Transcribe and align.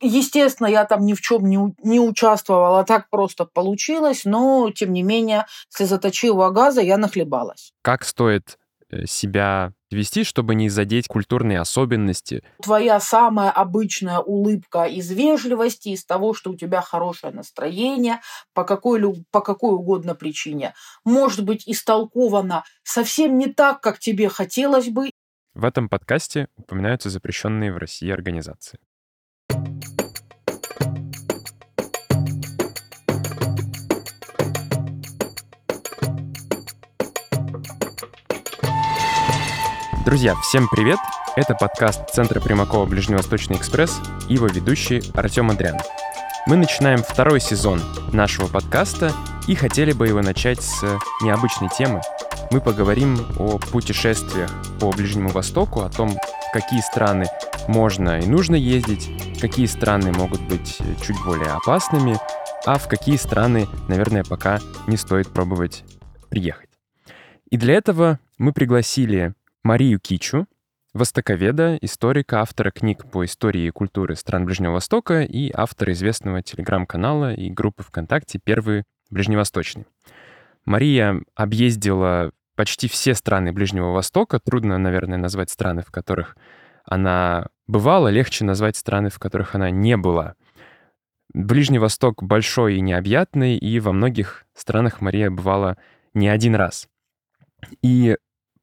Естественно, 0.00 0.66
я 0.66 0.86
там 0.86 1.04
ни 1.04 1.12
в 1.12 1.20
чем 1.20 1.44
не, 1.44 1.58
не 1.82 2.00
участвовала, 2.00 2.84
так 2.84 3.10
просто 3.10 3.44
получилось, 3.44 4.22
но, 4.24 4.70
тем 4.70 4.92
не 4.92 5.02
менее, 5.02 5.46
слезоточивого 5.68 6.50
газа 6.50 6.80
я 6.80 6.96
нахлебалась. 6.96 7.72
Как 7.82 8.04
стоит 8.04 8.58
э, 8.90 9.04
себя 9.04 9.72
вести, 9.90 10.24
чтобы 10.24 10.54
не 10.54 10.70
задеть 10.70 11.06
культурные 11.06 11.60
особенности? 11.60 12.42
Твоя 12.62 12.98
самая 12.98 13.50
обычная 13.50 14.20
улыбка 14.20 14.84
из 14.84 15.10
вежливости, 15.10 15.90
из 15.90 16.06
того, 16.06 16.32
что 16.32 16.52
у 16.52 16.56
тебя 16.56 16.80
хорошее 16.80 17.34
настроение, 17.34 18.20
по 18.54 18.64
какой, 18.64 19.02
по 19.30 19.42
какой 19.42 19.74
угодно 19.74 20.14
причине, 20.14 20.72
может 21.04 21.44
быть 21.44 21.64
истолкована 21.66 22.64
совсем 22.84 23.36
не 23.36 23.52
так, 23.52 23.82
как 23.82 23.98
тебе 23.98 24.30
хотелось 24.30 24.88
бы. 24.88 25.10
В 25.52 25.64
этом 25.64 25.90
подкасте 25.90 26.48
упоминаются 26.56 27.10
запрещенные 27.10 27.70
в 27.70 27.76
России 27.76 28.10
организации. 28.10 28.78
Друзья, 40.04 40.34
всем 40.36 40.66
привет! 40.68 40.98
Это 41.36 41.54
подкаст 41.54 42.10
Центра 42.12 42.40
Примакова 42.40 42.84
Ближневосточный 42.84 43.56
экспресс 43.56 44.00
и 44.28 44.34
его 44.34 44.48
ведущий 44.48 45.02
Артем 45.14 45.50
Адрян. 45.50 45.78
Мы 46.46 46.56
начинаем 46.56 47.02
второй 47.02 47.40
сезон 47.40 47.80
нашего 48.12 48.48
подкаста 48.48 49.12
и 49.46 49.54
хотели 49.54 49.92
бы 49.92 50.08
его 50.08 50.20
начать 50.20 50.60
с 50.62 50.82
необычной 51.22 51.68
темы. 51.68 52.00
Мы 52.50 52.60
поговорим 52.60 53.24
о 53.38 53.58
путешествиях 53.58 54.50
по 54.80 54.90
Ближнему 54.90 55.28
Востоку, 55.28 55.82
о 55.82 55.88
том, 55.88 56.18
в 56.50 56.52
какие 56.52 56.80
страны 56.80 57.26
можно 57.68 58.18
и 58.18 58.26
нужно 58.26 58.56
ездить, 58.56 59.08
какие 59.40 59.66
страны 59.66 60.10
могут 60.10 60.40
быть 60.48 60.78
чуть 61.00 61.16
более 61.24 61.52
опасными, 61.52 62.18
а 62.66 62.76
в 62.76 62.88
какие 62.88 63.16
страны, 63.16 63.68
наверное, 63.88 64.24
пока 64.24 64.58
не 64.88 64.96
стоит 64.96 65.28
пробовать 65.28 65.84
приехать. 66.28 66.68
И 67.50 67.56
для 67.56 67.74
этого 67.74 68.18
мы 68.36 68.52
пригласили 68.52 69.34
Марию 69.62 70.00
Кичу, 70.00 70.46
востоковеда, 70.92 71.78
историка, 71.82 72.40
автора 72.40 72.72
книг 72.72 73.08
по 73.08 73.24
истории 73.24 73.66
и 73.66 73.70
культуре 73.70 74.16
стран 74.16 74.44
Ближнего 74.44 74.72
Востока 74.72 75.22
и 75.22 75.52
автора 75.54 75.92
известного 75.92 76.42
телеграм-канала 76.42 77.32
и 77.32 77.48
группы 77.48 77.84
ВКонтакте 77.84 78.40
«Первый 78.42 78.82
Ближневосточный». 79.08 79.86
Мария 80.64 81.22
объездила 81.36 82.32
почти 82.56 82.88
все 82.88 83.14
страны 83.14 83.52
Ближнего 83.52 83.92
Востока. 83.92 84.38
Трудно, 84.40 84.78
наверное, 84.78 85.18
назвать 85.18 85.50
страны, 85.50 85.82
в 85.82 85.90
которых 85.90 86.36
она 86.84 87.48
бывала, 87.66 88.08
легче 88.08 88.44
назвать 88.44 88.76
страны, 88.76 89.10
в 89.10 89.18
которых 89.18 89.54
она 89.54 89.70
не 89.70 89.96
была. 89.96 90.34
Ближний 91.32 91.78
Восток 91.78 92.22
большой 92.22 92.76
и 92.76 92.80
необъятный, 92.80 93.56
и 93.56 93.78
во 93.80 93.92
многих 93.92 94.44
странах 94.54 95.00
Мария 95.00 95.30
бывала 95.30 95.76
не 96.12 96.28
один 96.28 96.54
раз. 96.56 96.88
И 97.82 98.16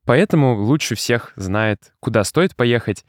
Поэтому 0.08 0.56
лучше 0.56 0.96
всех 0.96 1.34
знает, 1.36 1.92
куда 2.00 2.24
стоит 2.24 2.56
поехать, 2.56 3.04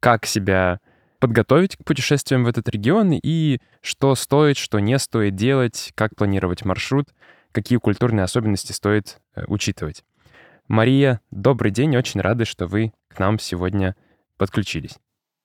как 0.00 0.26
себя 0.26 0.80
подготовить 1.20 1.76
к 1.76 1.84
путешествиям 1.84 2.42
в 2.42 2.48
этот 2.48 2.68
регион 2.68 3.12
и 3.12 3.60
что 3.82 4.16
стоит, 4.16 4.56
что 4.56 4.80
не 4.80 4.98
стоит 4.98 5.36
делать, 5.36 5.92
как 5.94 6.16
планировать 6.16 6.64
маршрут, 6.64 7.06
какие 7.52 7.78
культурные 7.78 8.24
особенности 8.24 8.72
стоит 8.72 9.20
э, 9.36 9.44
учитывать. 9.46 10.02
Мария, 10.70 11.20
добрый 11.32 11.72
день, 11.72 11.96
очень 11.96 12.20
рады, 12.20 12.44
что 12.44 12.68
вы 12.68 12.92
к 13.08 13.18
нам 13.18 13.40
сегодня 13.40 13.96
подключились. 14.38 15.00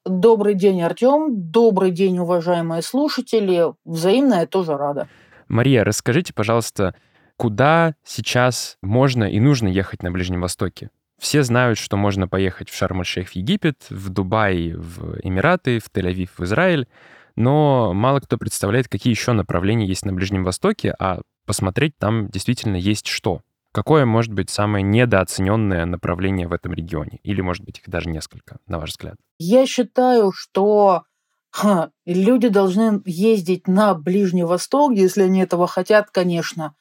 Добрый 0.06 0.54
день, 0.54 0.84
Артем. 0.84 1.50
Добрый 1.50 1.90
день, 1.90 2.20
уважаемые 2.20 2.84
слушатели. 2.84 3.74
Взаимно 3.86 4.36
я 4.42 4.46
тоже 4.46 4.78
рада. 4.78 5.08
Мария, 5.48 5.84
расскажите, 5.84 6.32
пожалуйста, 6.32 6.94
куда 7.38 7.96
сейчас 8.04 8.78
можно 8.84 9.24
и 9.24 9.40
нужно 9.40 9.68
ехать 9.68 10.04
на 10.04 10.12
Ближнем 10.12 10.42
Востоке? 10.42 10.92
Все 11.20 11.42
знают, 11.42 11.80
что 11.80 11.98
можно 11.98 12.28
поехать 12.28 12.70
в 12.70 12.76
Шарм-эль-Шейх 12.76 13.30
в 13.30 13.36
Египет, 13.36 13.88
в 13.90 14.10
Дубай 14.10 14.74
в 14.74 15.18
Эмираты, 15.24 15.80
в 15.80 15.90
Тель-Авив 15.92 16.30
в 16.38 16.44
Израиль, 16.44 16.88
но 17.36 17.96
мало 17.96 18.20
кто 18.20 18.38
представляет, 18.38 18.90
какие 18.90 19.12
еще 19.12 19.32
направления 19.32 19.88
есть 19.88 20.06
на 20.06 20.14
Ближнем 20.14 20.44
Востоке, 20.44 20.94
а 21.00 21.22
посмотреть 21.48 21.98
там 21.98 22.28
действительно 22.28 22.76
есть 22.76 23.08
что. 23.08 23.42
Какое 23.76 24.06
может 24.06 24.32
быть 24.32 24.50
самое 24.50 24.84
недооцененное 24.84 25.86
направление 25.86 26.48
в 26.48 26.54
этом 26.54 26.72
регионе? 26.72 27.20
Или, 27.24 27.42
может 27.42 27.66
быть, 27.66 27.80
их 27.80 27.90
даже 27.90 28.10
несколько, 28.10 28.60
на 28.68 28.80
ваш 28.80 28.92
взгляд? 28.92 29.18
Я 29.38 29.66
считаю, 29.66 30.32
что 30.32 31.04
ха, 31.52 31.92
люди 32.06 32.48
должны 32.48 33.02
ездить 33.06 33.68
на 33.68 33.94
Ближний 33.94 34.46
Восток, 34.46 34.94
если 34.94 35.24
они 35.24 35.42
этого 35.42 35.68
хотят, 35.68 36.10
конечно, 36.10 36.74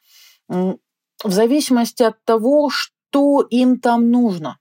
в 0.48 0.78
зависимости 1.24 2.04
от 2.04 2.24
того, 2.24 2.70
что 2.70 3.40
им 3.40 3.80
там 3.80 4.12
нужно. 4.12 4.60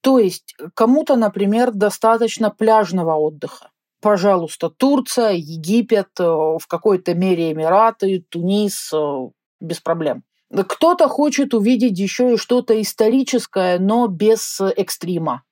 То 0.00 0.18
есть 0.18 0.56
кому-то, 0.72 1.16
например, 1.16 1.70
достаточно 1.70 2.48
пляжного 2.48 3.16
отдыха. 3.16 3.72
Пожалуйста, 4.00 4.70
Турция, 4.70 5.32
Египет, 5.32 6.18
э, 6.18 6.24
в 6.24 6.66
какой-то 6.66 7.14
мере 7.14 7.52
Эмираты, 7.52 8.24
Тунис, 8.30 8.90
э, 8.94 9.28
без 9.60 9.80
проблем. 9.80 10.24
Кто-то 10.52 11.08
хочет 11.08 11.54
увидеть 11.54 11.98
еще 11.98 12.34
и 12.34 12.36
что-то 12.36 12.80
историческое, 12.80 13.78
но 13.78 14.06
без 14.06 14.60
экстрима. 14.60 15.44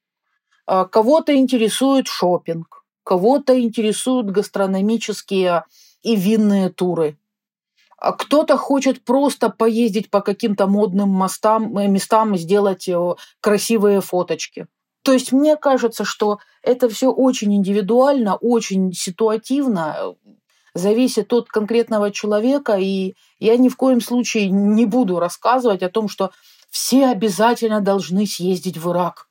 А 0.66 0.84
кого-то 0.84 1.34
интересует 1.34 2.06
шопинг, 2.06 2.84
кого-то 3.02 3.58
интересуют 3.58 4.30
гастрономические 4.30 5.64
и 6.02 6.16
винные 6.16 6.68
туры. 6.68 7.18
А 7.96 8.12
кто-то 8.12 8.56
хочет 8.56 9.04
просто 9.04 9.50
поездить 9.50 10.10
по 10.10 10.20
каким-то 10.20 10.66
модным 10.66 11.10
мостам, 11.10 11.76
э, 11.76 11.86
местам 11.86 12.34
и 12.34 12.38
сделать 12.38 12.88
э, 12.88 13.14
красивые 13.40 14.00
фоточки. 14.00 14.66
То 15.02 15.12
есть 15.12 15.32
мне 15.32 15.56
кажется, 15.56 16.04
что 16.04 16.38
это 16.62 16.88
все 16.88 17.10
очень 17.10 17.54
индивидуально, 17.54 18.36
очень 18.36 18.92
ситуативно, 18.92 19.96
э, 19.98 20.14
зависит 20.75 21.32
от 21.32 21.48
конкретного 21.48 22.10
человека, 22.10 22.76
и 22.76 23.14
я 23.38 23.56
ни 23.56 23.69
в 23.69 23.76
коем 23.76 24.00
случае 24.00 24.50
не 24.50 24.86
буду 24.86 25.19
рассказывать 25.19 25.82
о 25.82 25.91
том, 25.91 26.08
что 26.08 26.31
все 26.70 27.06
обязательно 27.06 27.81
должны 27.81 28.26
съездить 28.26 28.78
в 28.78 28.91
Ирак 28.91 29.30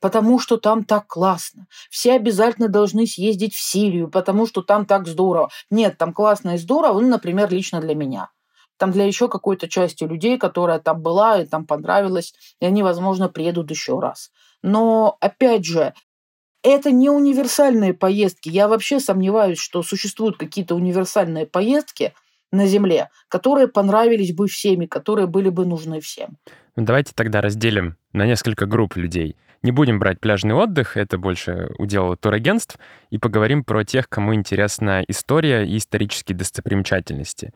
потому 0.00 0.38
что 0.38 0.56
там 0.56 0.84
так 0.84 1.06
классно. 1.06 1.66
Все 1.90 2.14
обязательно 2.14 2.68
должны 2.68 3.06
съездить 3.06 3.54
в 3.54 3.60
Сирию, 3.60 4.08
потому 4.08 4.46
что 4.46 4.62
там 4.62 4.86
так 4.86 5.06
здорово. 5.06 5.50
Нет, 5.70 5.98
там 5.98 6.12
классно 6.12 6.54
и 6.54 6.58
здорово, 6.58 7.00
ну, 7.00 7.08
например, 7.08 7.50
лично 7.50 7.80
для 7.80 7.94
меня. 7.94 8.30
Там 8.78 8.92
для 8.92 9.04
еще 9.04 9.28
какой-то 9.28 9.68
части 9.68 10.04
людей, 10.04 10.38
которая 10.38 10.78
там 10.78 11.02
была 11.02 11.40
и 11.40 11.46
там 11.46 11.66
понравилась, 11.66 12.32
и 12.60 12.66
они, 12.66 12.82
возможно, 12.82 13.28
приедут 13.28 13.70
еще 13.70 14.00
раз. 14.00 14.30
Но, 14.62 15.18
опять 15.20 15.66
же, 15.66 15.92
это 16.62 16.90
не 16.90 17.10
универсальные 17.10 17.94
поездки. 17.94 18.48
Я 18.48 18.68
вообще 18.68 19.00
сомневаюсь, 19.00 19.58
что 19.58 19.82
существуют 19.82 20.36
какие-то 20.36 20.74
универсальные 20.74 21.46
поездки 21.46 22.12
на 22.52 22.66
Земле, 22.66 23.08
которые 23.28 23.68
понравились 23.68 24.34
бы 24.34 24.48
всеми, 24.48 24.86
которые 24.86 25.26
были 25.26 25.48
бы 25.48 25.64
нужны 25.64 26.00
всем. 26.00 26.36
Ну, 26.76 26.84
давайте 26.84 27.12
тогда 27.14 27.40
разделим 27.40 27.96
на 28.12 28.26
несколько 28.26 28.66
групп 28.66 28.96
людей. 28.96 29.36
Не 29.62 29.72
будем 29.72 29.98
брать 29.98 30.20
пляжный 30.20 30.54
отдых, 30.54 30.96
это 30.96 31.18
больше 31.18 31.70
удел 31.78 32.16
турагентств, 32.16 32.78
и 33.10 33.18
поговорим 33.18 33.62
про 33.62 33.84
тех, 33.84 34.08
кому 34.08 34.34
интересна 34.34 35.04
история 35.06 35.66
и 35.66 35.76
исторические 35.76 36.36
достопримечательности. 36.36 37.52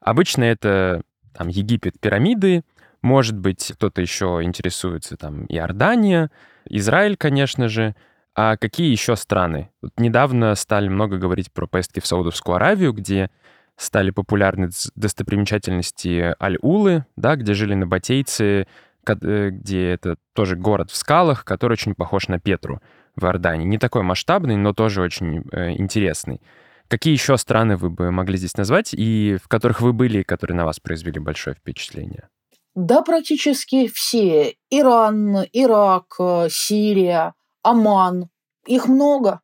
Обычно 0.00 0.44
это 0.44 1.02
там, 1.36 1.48
Египет, 1.48 1.98
пирамиды, 2.00 2.62
может 3.02 3.36
быть, 3.36 3.72
кто-то 3.74 4.00
еще 4.00 4.40
интересуется 4.42 5.16
там 5.16 5.44
Иордания, 5.46 6.30
Израиль, 6.66 7.16
конечно 7.16 7.68
же. 7.68 7.96
А 8.34 8.56
какие 8.56 8.90
еще 8.90 9.16
страны? 9.16 9.70
Вот 9.82 9.92
недавно 9.98 10.54
стали 10.54 10.88
много 10.88 11.18
говорить 11.18 11.52
про 11.52 11.66
поездки 11.66 12.00
в 12.00 12.06
Саудовскую 12.06 12.56
Аравию, 12.56 12.92
где 12.92 13.30
стали 13.76 14.10
популярны 14.10 14.70
достопримечательности 14.94 16.34
Аль-Улы, 16.40 17.06
да, 17.16 17.36
где 17.36 17.54
жили 17.54 17.74
набатейцы, 17.74 18.66
Э, 19.06 19.50
где 19.50 19.90
это 19.90 20.16
тоже 20.34 20.56
город 20.56 20.90
в 20.90 20.96
скалах, 20.96 21.44
который 21.44 21.72
очень 21.74 21.94
похож 21.94 22.28
на 22.28 22.38
Петру 22.38 22.80
в 23.16 23.24
Иордании. 23.24 23.66
Не 23.66 23.78
такой 23.78 24.02
масштабный, 24.02 24.56
но 24.56 24.72
тоже 24.72 25.02
очень 25.02 25.44
э, 25.52 25.72
интересный. 25.72 26.40
Какие 26.88 27.12
еще 27.12 27.36
страны 27.36 27.76
вы 27.76 27.90
бы 27.90 28.10
могли 28.10 28.36
здесь 28.36 28.56
назвать 28.56 28.92
и 28.92 29.38
в 29.42 29.48
которых 29.48 29.80
вы 29.80 29.92
были, 29.92 30.22
которые 30.22 30.56
на 30.56 30.64
вас 30.64 30.80
произвели 30.80 31.20
большое 31.20 31.54
впечатление? 31.54 32.28
Да, 32.74 33.02
практически 33.02 33.88
все. 33.88 34.54
Иран, 34.70 35.44
Ирак, 35.52 36.14
э, 36.18 36.48
Сирия, 36.50 37.34
Оман. 37.62 38.29
Их 38.66 38.86
много. 38.88 39.40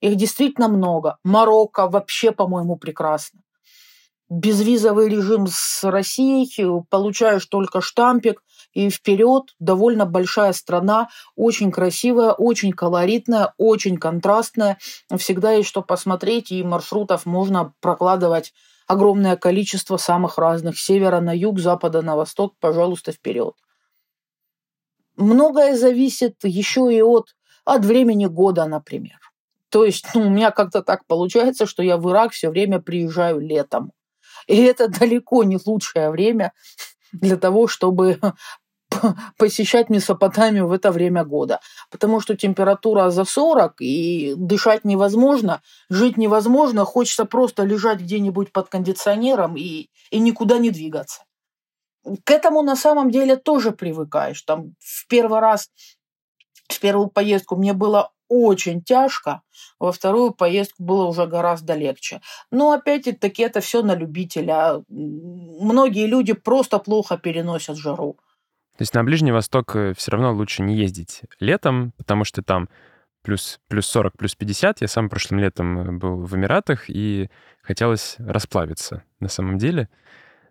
Их 0.00 0.16
действительно 0.16 0.68
много. 0.68 1.18
Марокко 1.24 1.88
вообще, 1.88 2.32
по-моему, 2.32 2.76
прекрасно. 2.76 3.40
Безвизовый 4.28 5.08
режим 5.08 5.46
с 5.48 5.84
Россией, 5.84 6.48
получаешь 6.90 7.46
только 7.46 7.80
штампик, 7.80 8.42
и 8.76 8.90
вперед. 8.90 9.54
Довольно 9.58 10.04
большая 10.04 10.52
страна, 10.52 11.08
очень 11.34 11.72
красивая, 11.72 12.32
очень 12.32 12.72
колоритная, 12.72 13.54
очень 13.56 13.96
контрастная. 13.96 14.78
Всегда 15.16 15.52
есть 15.52 15.68
что 15.68 15.80
посмотреть, 15.80 16.50
и 16.52 16.62
маршрутов 16.62 17.24
можно 17.24 17.72
прокладывать 17.80 18.52
огромное 18.86 19.36
количество 19.36 19.96
самых 19.96 20.36
разных. 20.36 20.78
Севера 20.78 21.20
на 21.20 21.34
юг, 21.34 21.58
запада 21.58 22.02
на 22.02 22.16
восток, 22.16 22.54
пожалуйста, 22.60 23.12
вперед. 23.12 23.54
Многое 25.16 25.74
зависит 25.76 26.36
еще 26.42 26.94
и 26.94 27.00
от, 27.00 27.34
от 27.66 27.84
времени 27.84 28.26
года, 28.26 28.64
например. 28.64 29.18
То 29.68 29.84
есть 29.84 30.06
ну, 30.14 30.22
у 30.22 30.30
меня 30.30 30.50
как-то 30.52 30.82
так 30.82 31.04
получается, 31.06 31.66
что 31.66 31.82
я 31.82 31.98
в 31.98 32.10
Ирак 32.10 32.32
все 32.32 32.48
время 32.48 32.80
приезжаю 32.80 33.40
летом. 33.40 33.92
И 34.46 34.56
это 34.62 34.88
далеко 35.00 35.44
не 35.44 35.58
лучшее 35.66 36.10
время 36.10 36.52
для 37.12 37.36
того, 37.36 37.66
чтобы 37.66 38.18
посещать 39.36 39.90
Месопотамию 39.90 40.68
в 40.68 40.72
это 40.72 40.92
время 40.92 41.24
года. 41.24 41.60
Потому 41.90 42.20
что 42.20 42.36
температура 42.36 43.10
за 43.10 43.24
40, 43.24 43.80
и 43.80 44.34
дышать 44.36 44.84
невозможно, 44.84 45.60
жить 45.90 46.16
невозможно, 46.16 46.84
хочется 46.84 47.24
просто 47.24 47.64
лежать 47.64 48.00
где-нибудь 48.00 48.52
под 48.52 48.68
кондиционером 48.68 49.56
и, 49.56 49.90
и 50.10 50.18
никуда 50.18 50.58
не 50.58 50.70
двигаться. 50.70 51.22
К 52.24 52.30
этому 52.30 52.62
на 52.62 52.76
самом 52.76 53.10
деле 53.10 53.36
тоже 53.36 53.72
привыкаешь. 53.72 54.40
Там 54.42 54.74
в 54.78 55.08
первый 55.08 55.40
раз, 55.40 55.70
в 56.68 56.80
первую 56.80 57.08
поездку 57.08 57.56
мне 57.56 57.72
было 57.72 58.12
очень 58.28 58.82
тяжко, 58.82 59.42
во 59.78 59.92
вторую 59.92 60.32
поездку 60.32 60.82
было 60.82 61.06
уже 61.06 61.26
гораздо 61.26 61.74
легче. 61.74 62.20
Но 62.50 62.72
опять-таки 62.72 63.42
это 63.42 63.60
все 63.60 63.82
на 63.82 63.94
любителя. 63.94 64.82
Многие 64.88 66.06
люди 66.06 66.32
просто 66.32 66.78
плохо 66.78 67.18
переносят 67.18 67.76
жару. 67.76 68.18
То 68.76 68.82
есть 68.82 68.94
на 68.94 69.04
Ближний 69.04 69.32
Восток 69.32 69.74
э, 69.74 69.94
все 69.96 70.10
равно 70.10 70.34
лучше 70.34 70.62
не 70.62 70.76
ездить 70.76 71.22
летом, 71.40 71.92
потому 71.96 72.24
что 72.24 72.42
там 72.42 72.68
плюс, 73.22 73.58
плюс 73.68 73.86
40, 73.86 74.16
плюс 74.18 74.34
50. 74.34 74.82
Я 74.82 74.88
сам 74.88 75.08
прошлым 75.08 75.40
летом 75.40 75.78
э, 75.78 75.92
был 75.92 76.22
в 76.22 76.36
Эмиратах, 76.36 76.90
и 76.90 77.30
хотелось 77.62 78.16
расплавиться 78.18 79.02
на 79.18 79.28
самом 79.28 79.56
деле. 79.56 79.88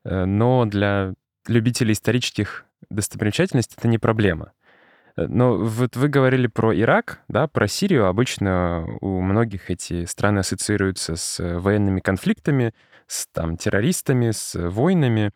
Э, 0.04 0.26
но 0.26 0.66
для 0.66 1.14
любителей 1.48 1.94
исторических 1.94 2.66
достопримечательностей 2.90 3.76
это 3.78 3.88
не 3.88 4.00
проблема. 4.00 4.54
Но 5.18 5.58
вот 5.58 5.96
вы 5.96 6.10
говорили 6.10 6.48
про 6.48 6.78
Ирак, 6.78 7.22
да, 7.30 7.48
про 7.48 7.68
Сирию. 7.68 8.08
Обычно 8.08 8.86
у 9.00 9.22
многих 9.22 9.72
эти 9.72 10.06
страны 10.06 10.40
ассоциируются 10.40 11.16
с 11.16 11.40
военными 11.60 12.02
конфликтами, 12.02 12.74
с 13.08 13.28
там, 13.28 13.56
террористами, 13.56 14.32
с 14.32 14.60
войнами. 14.70 15.32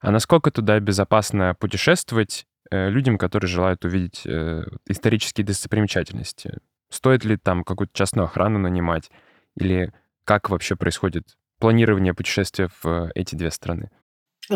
А 0.00 0.10
насколько 0.10 0.50
туда 0.50 0.78
безопасно 0.80 1.54
путешествовать 1.58 2.46
э, 2.70 2.90
людям, 2.90 3.16
которые 3.16 3.48
желают 3.48 3.84
увидеть 3.84 4.22
э, 4.26 4.64
исторические 4.86 5.46
достопримечательности? 5.46 6.58
Стоит 6.90 7.24
ли 7.24 7.38
там 7.38 7.64
какую-то 7.64 7.92
частную 7.94 8.26
охрану 8.26 8.58
нанимать? 8.58 9.10
Или 9.56 9.92
как 10.24 10.50
вообще 10.50 10.76
происходит 10.76 11.36
планирование 11.58 12.12
путешествия 12.12 12.68
в 12.82 13.10
эти 13.14 13.34
две 13.34 13.50
страны? 13.50 13.90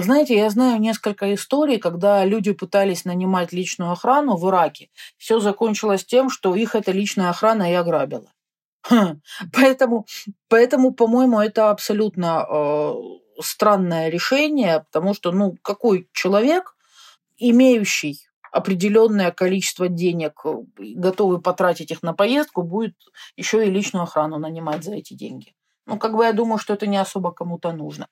Знаете, 0.02 0.36
я 0.36 0.50
знаю 0.50 0.80
несколько 0.80 1.34
историй, 1.34 1.78
когда 1.78 2.24
люди 2.24 2.52
пытались 2.52 3.04
нанимать 3.04 3.52
личную 3.52 3.92
охрану 3.92 4.36
в 4.36 4.48
Ираке. 4.48 4.90
Все 5.16 5.40
закончилось 5.40 6.04
тем, 6.04 6.30
что 6.30 6.54
их 6.54 6.74
эта 6.74 6.92
личная 6.92 7.30
охрана 7.30 7.70
и 7.70 7.74
ограбила. 7.74 8.32
Хм. 8.88 9.20
Поэтому, 9.52 10.06
поэтому, 10.48 10.92
по-моему, 10.92 11.40
это 11.40 11.70
абсолютно 11.70 12.46
э, 12.48 12.94
странное 13.40 14.08
решение, 14.08 14.84
потому 14.90 15.14
что, 15.14 15.32
ну, 15.32 15.56
какой 15.62 16.08
человек, 16.12 16.76
имеющий 17.36 18.20
определенное 18.52 19.32
количество 19.32 19.88
денег, 19.88 20.40
э, 20.44 20.54
готовый 20.78 21.40
потратить 21.40 21.90
их 21.90 22.02
на 22.02 22.12
поездку, 22.12 22.62
будет 22.62 22.94
еще 23.36 23.66
и 23.66 23.70
личную 23.70 24.04
охрану 24.04 24.38
нанимать 24.38 24.84
за 24.84 24.94
эти 24.94 25.14
деньги. 25.14 25.54
Ну, 25.86 25.98
как 25.98 26.16
бы 26.16 26.24
я 26.24 26.32
думаю, 26.32 26.58
что 26.58 26.74
это 26.74 26.86
не 26.86 26.96
особо 26.96 27.32
кому-то 27.32 27.72
нужно. 27.72 28.08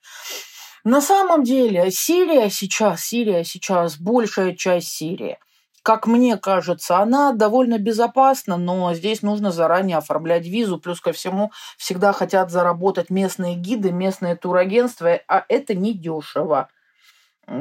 На 0.84 1.00
самом 1.00 1.44
деле, 1.44 1.90
Сирия 1.90 2.50
сейчас, 2.50 3.04
Сирия 3.04 3.42
сейчас, 3.44 3.98
большая 3.98 4.54
часть 4.54 4.88
Сирии– 4.88 5.38
как 5.84 6.06
мне 6.06 6.38
кажется, 6.38 6.96
она 7.00 7.32
довольно 7.32 7.78
безопасна, 7.78 8.56
но 8.56 8.94
здесь 8.94 9.20
нужно 9.20 9.52
заранее 9.52 9.98
оформлять 9.98 10.46
визу. 10.46 10.78
Плюс 10.78 10.98
ко 10.98 11.12
всему, 11.12 11.52
всегда 11.76 12.14
хотят 12.14 12.50
заработать 12.50 13.10
местные 13.10 13.54
гиды, 13.54 13.92
местные 13.92 14.34
турагентства, 14.34 15.20
а 15.28 15.44
это 15.46 15.74
не 15.74 15.92
дешево. 15.92 16.70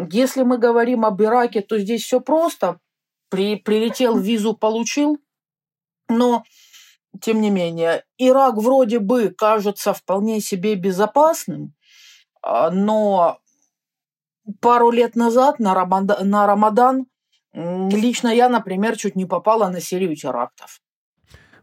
Если 0.09 0.43
мы 0.43 0.57
говорим 0.57 1.03
об 1.03 1.21
Ираке, 1.21 1.59
то 1.59 1.77
здесь 1.77 2.05
все 2.05 2.21
просто. 2.21 2.79
При, 3.27 3.57
прилетел, 3.57 4.17
визу 4.17 4.53
получил, 4.53 5.19
но 6.07 6.45
тем 7.19 7.41
не 7.41 7.49
менее, 7.49 8.05
Ирак 8.17 8.55
вроде 8.55 8.99
бы 8.99 9.35
кажется 9.37 9.93
вполне 9.93 10.39
себе 10.39 10.75
безопасным, 10.75 11.73
но 12.43 13.39
пару 14.59 14.91
лет 14.91 15.15
назад 15.15 15.59
на 15.59 15.73
Рамадан, 15.73 16.29
на 16.29 16.45
Рамадан 16.45 17.05
Лично 17.53 18.29
я, 18.29 18.49
например, 18.49 18.97
чуть 18.97 19.15
не 19.15 19.25
попала 19.25 19.69
на 19.69 19.79
серию 19.79 20.15
терактов. 20.15 20.81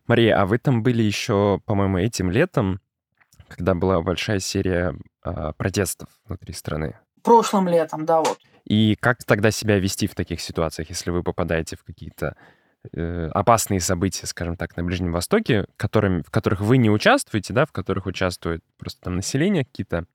Мария, 0.07 0.41
а 0.41 0.47
вы 0.47 0.59
там 0.59 0.83
были 0.83 1.03
еще, 1.03 1.61
по-моему, 1.67 1.99
этим 1.99 2.31
летом, 2.31 2.81
когда 3.49 3.75
была 3.75 4.01
большая 4.01 4.39
серия 4.39 4.95
э, 5.25 5.53
протестов 5.57 6.09
внутри 6.27 6.55
страны? 6.55 6.99
Прошлым 7.23 7.69
летом, 7.69 8.07
да, 8.07 8.21
вот. 8.21 8.39
И 8.65 8.97
как 9.01 9.25
тогда 9.25 9.51
себя 9.51 9.79
вести 9.79 10.07
в 10.07 10.15
таких 10.15 10.41
ситуациях, 10.41 10.91
если 10.91 11.11
вы 11.11 11.25
попадаете 11.25 11.77
в 11.77 11.83
какие-то 11.83 12.37
э, 12.93 13.29
опасные 13.33 13.81
события, 13.81 14.27
скажем 14.27 14.57
так, 14.57 14.77
на 14.77 14.85
Ближнем 14.85 15.13
Востоке, 15.13 15.67
которыми, 15.77 16.23
в 16.23 16.31
которых 16.31 16.61
вы 16.61 16.77
не 16.79 16.89
участвуете, 16.89 17.53
да, 17.53 17.67
в 17.67 17.73
которых 17.73 18.07
участвует 18.07 18.63
просто 18.79 19.01
там 19.03 19.17
население, 19.17 19.65
какие-то 19.65 20.07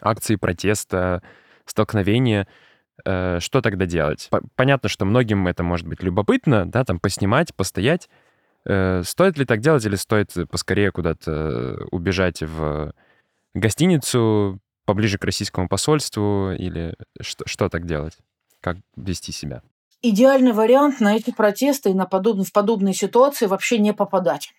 акции 0.00 0.36
протеста, 0.36 1.22
столкновения. 1.64 2.46
Э, 3.04 3.38
что 3.40 3.60
тогда 3.60 3.86
делать? 3.86 4.30
Понятно, 4.54 4.88
что 4.88 5.04
многим 5.04 5.46
это 5.46 5.62
может 5.62 5.86
быть 5.86 6.02
любопытно, 6.02 6.66
да, 6.70 6.84
там 6.84 6.98
поснимать, 6.98 7.54
постоять. 7.54 8.08
Э, 8.64 9.02
стоит 9.04 9.38
ли 9.38 9.44
так 9.44 9.60
делать 9.60 9.84
или 9.84 9.96
стоит 9.96 10.32
поскорее 10.50 10.90
куда-то 10.90 11.86
убежать 11.90 12.42
в 12.42 12.92
гостиницу 13.54 14.60
поближе 14.84 15.18
к 15.18 15.24
российскому 15.24 15.68
посольству 15.68 16.52
или 16.52 16.94
что, 17.20 17.46
что 17.46 17.68
так 17.68 17.86
делать? 17.86 18.16
Как 18.60 18.78
вести 18.96 19.32
себя? 19.32 19.62
Идеальный 20.02 20.52
вариант 20.52 21.00
на 21.00 21.16
эти 21.16 21.32
протесты 21.32 21.90
и 21.90 21.94
на 21.94 22.06
подоб... 22.06 22.38
в 22.38 22.52
подобные 22.52 22.94
ситуации 22.94 23.46
вообще 23.46 23.78
не 23.78 23.92
попадать 23.92 24.52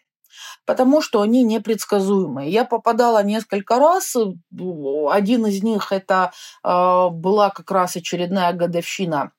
потому 0.66 1.02
что 1.02 1.22
они 1.22 1.44
непредсказуемые. 1.44 2.50
Я 2.50 2.66
попадала 2.66 3.24
несколько 3.24 3.80
раз. 3.80 4.16
Один 4.16 5.46
из 5.46 5.64
них 5.64 5.92
это 5.92 6.32
э, 6.64 7.10
была 7.10 7.50
как 7.50 7.72
раз 7.72 7.96
очередная 7.96 8.54
годовщина 8.54 9.32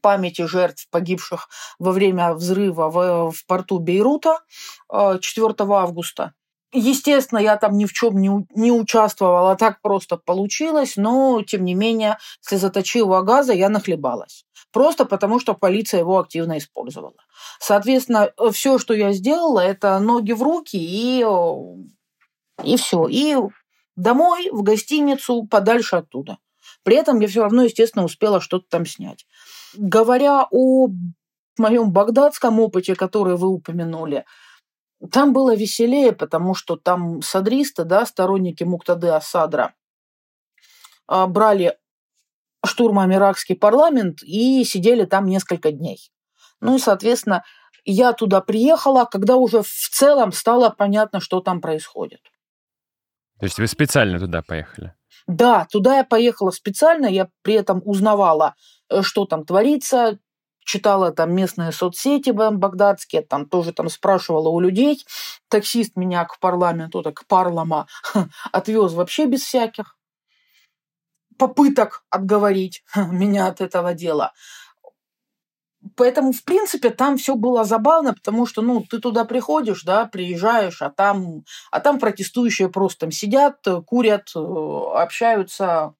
памяти 0.00 0.46
жертв, 0.46 0.88
погибших 0.90 1.48
во 1.78 1.92
время 1.92 2.34
взрыва 2.34 2.90
в, 2.90 3.32
в 3.32 3.46
порту 3.46 3.78
Бейрута 3.78 4.40
4 4.90 5.54
а, 5.58 5.64
августа. 5.82 6.34
Естественно, 6.74 7.38
я 7.38 7.56
там 7.56 7.76
ни 7.76 7.84
в 7.84 7.92
чем 7.92 8.16
не, 8.18 8.30
не 8.54 8.72
участвовала, 8.72 9.56
так 9.56 9.82
просто 9.82 10.16
получилось, 10.16 10.94
но, 10.96 11.42
тем 11.42 11.64
не 11.64 11.74
менее, 11.74 12.16
слезоточивого 12.40 13.20
газа 13.22 13.52
я 13.52 13.68
нахлебалась. 13.68 14.46
Просто 14.72 15.04
потому, 15.04 15.38
что 15.38 15.54
полиция 15.54 16.00
его 16.00 16.18
активно 16.18 16.58
использовала. 16.58 17.14
Соответственно, 17.60 18.32
все, 18.52 18.78
что 18.78 18.94
я 18.94 19.12
сделала, 19.12 19.60
это 19.60 19.98
ноги 19.98 20.32
в 20.32 20.42
руки 20.42 20.76
и, 20.76 21.24
и 22.64 22.76
все. 22.76 23.06
И 23.08 23.36
домой, 23.96 24.48
в 24.50 24.62
гостиницу, 24.62 25.46
подальше 25.46 25.96
оттуда. 25.96 26.38
При 26.84 26.96
этом 26.96 27.20
я 27.20 27.28
все 27.28 27.42
равно, 27.42 27.64
естественно, 27.64 28.04
успела 28.04 28.40
что-то 28.40 28.66
там 28.68 28.86
снять. 28.86 29.26
Говоря 29.76 30.46
о 30.50 30.88
моем 31.58 31.92
багдадском 31.92 32.58
опыте, 32.58 32.94
который 32.94 33.36
вы 33.36 33.48
упомянули, 33.48 34.24
там 35.10 35.32
было 35.32 35.54
веселее, 35.54 36.12
потому 36.12 36.54
что 36.54 36.76
там 36.76 37.22
садристы, 37.22 37.84
да, 37.84 38.06
сторонники 38.06 38.64
Муктады 38.64 39.08
Асадра, 39.08 39.74
а, 41.06 41.26
брали 41.26 41.76
штурмом 42.64 43.12
иракский 43.12 43.56
парламент 43.56 44.22
и 44.22 44.64
сидели 44.64 45.04
там 45.04 45.26
несколько 45.26 45.72
дней. 45.72 45.98
Ну 46.60 46.76
и, 46.76 46.78
соответственно, 46.78 47.44
я 47.84 48.12
туда 48.12 48.40
приехала, 48.40 49.04
когда 49.04 49.36
уже 49.36 49.62
в 49.62 49.88
целом 49.90 50.32
стало 50.32 50.70
понятно, 50.70 51.20
что 51.20 51.40
там 51.40 51.60
происходит. 51.60 52.20
То 53.40 53.46
есть 53.46 53.58
вы 53.58 53.66
специально 53.66 54.20
туда 54.20 54.42
поехали? 54.42 54.94
Да, 55.26 55.66
туда 55.70 55.98
я 55.98 56.04
поехала 56.04 56.50
специально, 56.50 57.06
я 57.06 57.28
при 57.42 57.54
этом 57.54 57.82
узнавала, 57.84 58.54
э, 58.88 59.02
что 59.02 59.24
там 59.24 59.44
творится, 59.44 60.18
читала 60.64 61.12
там 61.12 61.34
местные 61.34 61.72
соцсети 61.72 62.30
багдадские, 62.30 63.22
там 63.22 63.48
тоже 63.48 63.72
там 63.72 63.88
спрашивала 63.88 64.48
у 64.48 64.60
людей. 64.60 65.04
Таксист 65.48 65.96
меня 65.96 66.24
к 66.24 66.38
парламенту, 66.38 67.02
так 67.02 67.14
к 67.14 67.26
парлама 67.26 67.86
отвез 68.52 68.92
вообще 68.92 69.26
без 69.26 69.42
всяких 69.42 69.96
попыток 71.42 72.04
отговорить 72.08 72.84
меня 72.96 73.48
от 73.48 73.60
этого 73.60 73.94
дела. 73.94 74.32
Поэтому, 75.96 76.32
в 76.32 76.44
принципе, 76.44 76.90
там 76.90 77.16
все 77.16 77.34
было 77.34 77.64
забавно, 77.64 78.14
потому 78.14 78.46
что, 78.46 78.62
ну, 78.62 78.84
ты 78.88 79.00
туда 79.00 79.24
приходишь, 79.24 79.82
да, 79.82 80.06
приезжаешь, 80.06 80.80
а 80.80 80.90
там, 80.90 81.42
а 81.72 81.80
там 81.80 81.98
протестующие 81.98 82.68
просто 82.68 83.00
там 83.00 83.10
сидят, 83.10 83.56
курят, 83.86 84.30
э, 84.36 84.38
общаются 84.38 85.94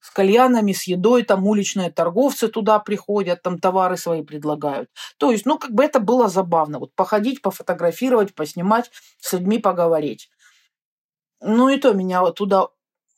с 0.00 0.10
кальянами, 0.10 0.72
с 0.72 0.84
едой, 0.84 1.24
там 1.24 1.46
уличные 1.46 1.90
торговцы 1.90 2.48
туда 2.48 2.78
приходят, 2.78 3.42
там 3.42 3.58
товары 3.58 3.98
свои 3.98 4.22
предлагают. 4.22 4.88
То 5.18 5.30
есть, 5.30 5.44
ну, 5.44 5.58
как 5.58 5.72
бы 5.72 5.84
это 5.84 6.00
было 6.00 6.28
забавно. 6.28 6.78
Вот 6.78 6.94
походить, 6.94 7.42
пофотографировать, 7.42 8.34
поснимать, 8.34 8.90
с 9.18 9.34
людьми 9.34 9.58
поговорить. 9.58 10.30
Ну, 11.42 11.68
и 11.68 11.76
то 11.76 11.92
меня 11.92 12.22
туда 12.30 12.68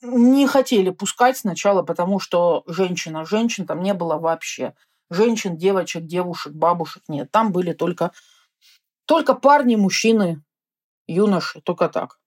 не 0.02 0.46
хотели 0.46 0.90
пускать 0.90 1.38
сначала, 1.38 1.82
потому 1.82 2.18
что 2.18 2.64
женщина, 2.66 3.24
женщин 3.24 3.66
там 3.66 3.82
не 3.82 3.94
было 3.94 4.18
вообще. 4.18 4.74
Женщин, 5.10 5.56
девочек, 5.56 6.04
девушек, 6.06 6.52
бабушек 6.52 7.02
нет. 7.08 7.30
Там 7.30 7.52
были 7.52 7.72
только, 7.72 8.12
только 9.06 9.34
парни, 9.34 9.76
мужчины, 9.76 10.42
юноши, 11.06 11.60
только 11.60 11.88
так. 11.88 12.18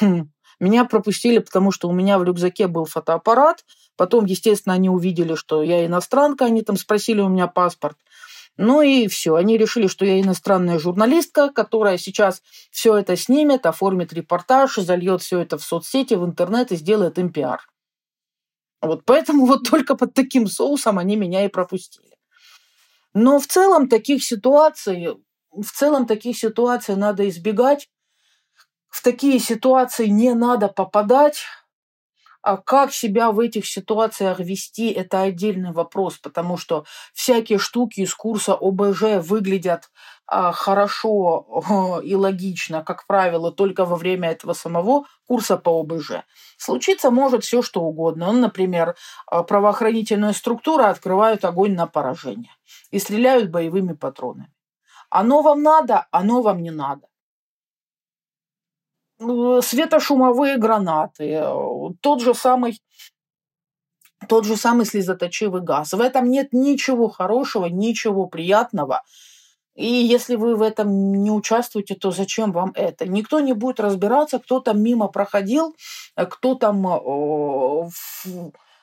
Хм. 0.00 0.30
Меня 0.60 0.84
пропустили, 0.84 1.38
потому 1.38 1.72
что 1.72 1.88
у 1.88 1.92
меня 1.92 2.18
в 2.18 2.24
рюкзаке 2.24 2.68
был 2.68 2.84
фотоаппарат. 2.84 3.64
Потом, 3.96 4.24
естественно, 4.24 4.74
они 4.74 4.88
увидели, 4.88 5.34
что 5.34 5.62
я 5.62 5.86
иностранка, 5.86 6.44
они 6.44 6.62
там 6.62 6.76
спросили 6.76 7.20
у 7.20 7.28
меня 7.28 7.46
паспорт. 7.46 7.96
Ну 8.56 8.82
и 8.82 9.08
все. 9.08 9.34
Они 9.34 9.58
решили, 9.58 9.88
что 9.88 10.04
я 10.04 10.20
иностранная 10.20 10.78
журналистка, 10.78 11.50
которая 11.50 11.98
сейчас 11.98 12.42
все 12.70 12.96
это 12.96 13.16
снимет, 13.16 13.66
оформит 13.66 14.12
репортаж, 14.12 14.76
зальет 14.76 15.22
все 15.22 15.40
это 15.40 15.58
в 15.58 15.64
соцсети, 15.64 16.14
в 16.14 16.24
интернет 16.24 16.70
и 16.70 16.76
сделает 16.76 17.18
им 17.18 17.32
пиар. 17.32 17.66
Вот 18.80 19.04
поэтому 19.04 19.46
вот 19.46 19.68
только 19.70 19.96
под 19.96 20.14
таким 20.14 20.46
соусом 20.46 20.98
они 20.98 21.16
меня 21.16 21.44
и 21.44 21.48
пропустили. 21.48 22.16
Но 23.12 23.38
в 23.38 23.46
целом 23.46 23.88
таких 23.88 24.24
ситуаций, 24.24 25.16
в 25.50 25.70
целом 25.70 26.06
таких 26.06 26.36
ситуаций 26.36 26.96
надо 26.96 27.28
избегать. 27.28 27.88
В 28.88 29.02
такие 29.02 29.40
ситуации 29.40 30.06
не 30.06 30.34
надо 30.34 30.68
попадать, 30.68 31.44
а 32.44 32.58
как 32.58 32.92
себя 32.92 33.32
в 33.32 33.40
этих 33.40 33.66
ситуациях 33.66 34.38
вести, 34.38 34.90
это 34.90 35.22
отдельный 35.22 35.72
вопрос, 35.72 36.18
потому 36.18 36.58
что 36.58 36.84
всякие 37.14 37.58
штуки 37.58 38.00
из 38.00 38.14
курса 38.14 38.52
ОБЖ 38.52 39.24
выглядят 39.26 39.90
а, 40.26 40.52
хорошо 40.52 42.00
и 42.04 42.14
логично, 42.14 42.84
как 42.84 43.06
правило, 43.06 43.50
только 43.50 43.86
во 43.86 43.96
время 43.96 44.30
этого 44.30 44.52
самого 44.52 45.06
курса 45.26 45.56
по 45.56 45.80
ОБЖ. 45.80 46.24
Случиться 46.58 47.10
может 47.10 47.44
все 47.44 47.62
что 47.62 47.80
угодно. 47.80 48.30
Ну, 48.30 48.40
например, 48.40 48.94
а, 49.26 49.42
правоохранительная 49.42 50.34
структура 50.34 50.90
открывает 50.90 51.46
огонь 51.46 51.74
на 51.74 51.86
поражение 51.86 52.52
и 52.90 52.98
стреляют 52.98 53.50
боевыми 53.50 53.94
патронами. 53.94 54.52
Оно 55.08 55.40
вам 55.40 55.62
надо, 55.62 56.08
оно 56.10 56.42
вам 56.42 56.62
не 56.62 56.70
надо. 56.70 57.06
Э, 59.20 59.60
светошумовые 59.62 60.58
гранаты, 60.58 61.30
э, 61.30 61.52
тот 62.00 62.20
же 62.20 62.34
самый 62.34 62.80
тот 64.28 64.44
же 64.44 64.56
самый 64.56 64.86
слезоточивый 64.86 65.62
газ. 65.62 65.92
В 65.92 66.00
этом 66.00 66.30
нет 66.30 66.52
ничего 66.52 67.08
хорошего, 67.08 67.66
ничего 67.66 68.26
приятного. 68.26 69.02
И 69.74 69.86
если 69.86 70.36
вы 70.36 70.54
в 70.54 70.62
этом 70.62 71.22
не 71.22 71.30
участвуете, 71.30 71.94
то 71.94 72.10
зачем 72.10 72.52
вам 72.52 72.72
это? 72.76 73.08
Никто 73.08 73.40
не 73.40 73.54
будет 73.54 73.80
разбираться, 73.80 74.38
кто 74.38 74.60
там 74.60 74.80
мимо 74.80 75.08
проходил, 75.08 75.74
э, 76.16 76.26
кто 76.26 76.54
там 76.54 76.82
в, 76.82 77.90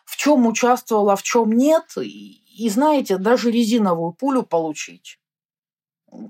в 0.05 0.17
чем 0.17 0.47
участвовал, 0.47 1.09
а 1.09 1.15
в 1.15 1.23
чем 1.23 1.53
нет. 1.53 1.85
И, 1.97 2.65
и 2.65 2.69
знаете, 2.69 3.17
даже 3.17 3.51
резиновую 3.51 4.11
пулю 4.11 4.43
получить 4.43 5.17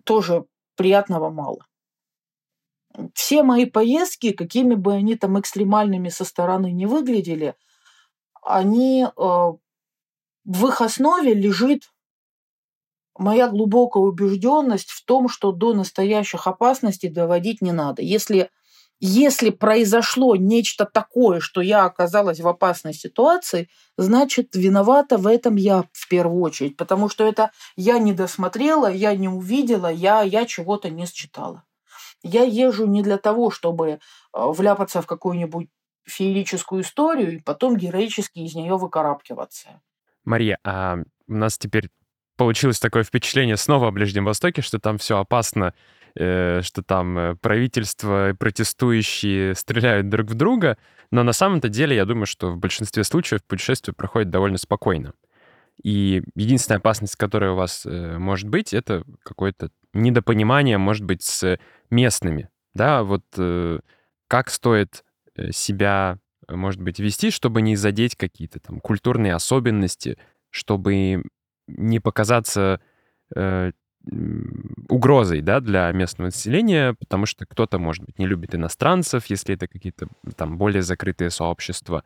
тоже 0.03 0.45
приятного 0.75 1.31
мало 1.31 1.65
все 3.13 3.43
мои 3.43 3.65
поездки, 3.65 4.31
какими 4.31 4.75
бы 4.75 4.93
они 4.93 5.15
там 5.15 5.39
экстремальными 5.39 6.09
со 6.09 6.25
стороны 6.25 6.71
не 6.71 6.85
выглядели, 6.85 7.55
они 8.43 9.05
э, 9.05 9.09
в 10.45 10.67
их 10.67 10.81
основе 10.81 11.33
лежит 11.33 11.83
моя 13.17 13.47
глубокая 13.47 14.03
убежденность 14.03 14.89
в 14.89 15.05
том, 15.05 15.29
что 15.29 15.51
до 15.51 15.73
настоящих 15.73 16.47
опасностей 16.47 17.09
доводить 17.09 17.61
не 17.61 17.71
надо. 17.71 18.01
Если, 18.01 18.49
если 18.99 19.49
произошло 19.49 20.35
нечто 20.35 20.85
такое, 20.85 21.39
что 21.39 21.61
я 21.61 21.85
оказалась 21.85 22.39
в 22.39 22.47
опасной 22.47 22.93
ситуации, 22.93 23.69
значит, 23.97 24.55
виновата 24.55 25.17
в 25.17 25.27
этом 25.27 25.55
я 25.55 25.83
в 25.91 26.07
первую 26.09 26.41
очередь, 26.41 26.77
потому 26.77 27.09
что 27.09 27.25
это 27.25 27.51
я 27.75 27.99
не 27.99 28.13
досмотрела, 28.13 28.91
я 28.91 29.15
не 29.15 29.29
увидела, 29.29 29.91
я, 29.91 30.23
я 30.23 30.45
чего-то 30.45 30.89
не 30.89 31.05
считала. 31.05 31.63
Я 32.23 32.43
езжу 32.43 32.85
не 32.85 33.01
для 33.01 33.17
того, 33.17 33.51
чтобы 33.51 33.89
э, 33.89 33.97
вляпаться 34.33 35.01
в 35.01 35.07
какую-нибудь 35.07 35.69
феерическую 36.05 36.83
историю 36.83 37.35
и 37.35 37.39
потом 37.39 37.77
героически 37.77 38.39
из 38.39 38.55
нее 38.55 38.77
выкарабкиваться. 38.77 39.81
Мария, 40.23 40.59
а 40.63 40.97
у 41.27 41.33
нас 41.33 41.57
теперь 41.57 41.89
получилось 42.37 42.79
такое 42.79 43.03
впечатление 43.03 43.57
снова 43.57 43.87
о 43.87 43.91
Ближнем 43.91 44.25
Востоке, 44.25 44.61
что 44.61 44.79
там 44.79 44.97
все 44.97 45.17
опасно, 45.17 45.73
э, 46.15 46.61
что 46.63 46.83
там 46.83 47.17
э, 47.17 47.35
правительство, 47.35 48.35
протестующие 48.37 49.55
стреляют 49.55 50.09
друг 50.09 50.29
в 50.29 50.35
друга, 50.35 50.77
но 51.11 51.23
на 51.23 51.33
самом-то 51.33 51.69
деле 51.69 51.95
я 51.95 52.05
думаю, 52.05 52.25
что 52.25 52.51
в 52.51 52.57
большинстве 52.57 53.03
случаев 53.03 53.43
путешествие 53.43 53.93
проходит 53.93 54.29
довольно 54.29 54.57
спокойно. 54.57 55.13
И 55.83 56.21
единственная 56.35 56.77
опасность, 56.77 57.15
которая 57.15 57.51
у 57.51 57.55
вас 57.55 57.85
э, 57.85 58.17
может 58.17 58.49
быть, 58.49 58.73
это 58.73 59.03
какое-то 59.23 59.69
недопонимание, 59.93 60.77
может 60.77 61.03
быть, 61.03 61.23
с 61.23 61.59
местными. 61.89 62.49
Да, 62.73 63.03
вот 63.03 63.23
э, 63.37 63.79
как 64.27 64.49
стоит 64.49 65.03
э, 65.35 65.51
себя, 65.51 66.19
э, 66.47 66.55
может 66.55 66.81
быть, 66.81 66.99
вести, 66.99 67.31
чтобы 67.31 67.61
не 67.61 67.75
задеть 67.75 68.15
какие-то 68.15 68.59
там 68.59 68.79
культурные 68.79 69.33
особенности, 69.33 70.17
чтобы 70.49 71.23
не 71.67 71.99
показаться 71.99 72.79
э, 73.35 73.71
угрозой, 74.89 75.41
да, 75.41 75.59
для 75.59 75.91
местного 75.91 76.27
населения, 76.27 76.93
потому 76.93 77.25
что 77.25 77.45
кто-то, 77.45 77.77
может 77.77 78.03
быть, 78.03 78.17
не 78.19 78.25
любит 78.25 78.55
иностранцев, 78.55 79.25
если 79.27 79.55
это 79.55 79.67
какие-то 79.67 80.07
там 80.35 80.57
более 80.57 80.81
закрытые 80.81 81.29
сообщества. 81.29 82.03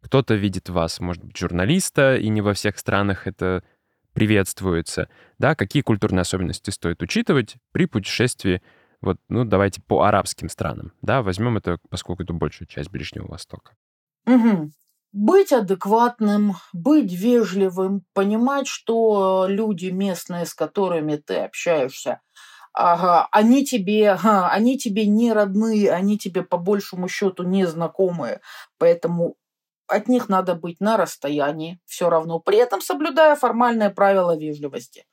Кто-то 0.00 0.34
видит 0.34 0.68
вас, 0.68 1.00
может 1.00 1.24
быть, 1.24 1.36
журналиста, 1.36 2.16
и 2.16 2.28
не 2.28 2.42
во 2.42 2.52
всех 2.52 2.78
странах 2.78 3.26
это 3.26 3.64
приветствуется. 4.18 5.08
Да, 5.38 5.54
какие 5.54 5.82
культурные 5.82 6.22
особенности 6.22 6.70
стоит 6.70 7.00
учитывать 7.02 7.54
при 7.70 7.86
путешествии 7.86 8.62
вот, 9.00 9.18
ну, 9.28 9.44
давайте 9.44 9.80
по 9.80 10.02
арабским 10.02 10.48
странам, 10.48 10.92
да, 11.02 11.22
возьмем 11.22 11.56
это, 11.56 11.78
поскольку 11.88 12.24
это 12.24 12.32
большая 12.32 12.66
часть 12.66 12.90
Ближнего 12.90 13.28
Востока. 13.28 13.76
Угу. 14.26 14.72
Быть 15.12 15.52
адекватным, 15.52 16.56
быть 16.72 17.12
вежливым, 17.12 18.02
понимать, 18.12 18.66
что 18.66 19.46
люди 19.48 19.86
местные, 19.86 20.46
с 20.46 20.54
которыми 20.54 21.14
ты 21.14 21.36
общаешься, 21.36 22.20
они 22.72 23.64
тебе, 23.64 24.12
они 24.12 24.78
тебе 24.78 25.06
не 25.06 25.32
родные, 25.32 25.92
они 25.92 26.18
тебе 26.18 26.42
по 26.42 26.58
большему 26.58 27.06
счету 27.08 27.44
не 27.44 27.66
знакомые, 27.66 28.40
поэтому 28.78 29.36
от 29.88 30.08
них 30.08 30.28
надо 30.28 30.54
быть 30.54 30.80
на 30.80 30.96
расстоянии 30.96 31.80
все 31.86 32.08
равно, 32.10 32.38
при 32.38 32.58
этом 32.58 32.80
соблюдая 32.80 33.34
формальное 33.36 33.90
правило 33.90 34.36
вежливости. 34.36 35.06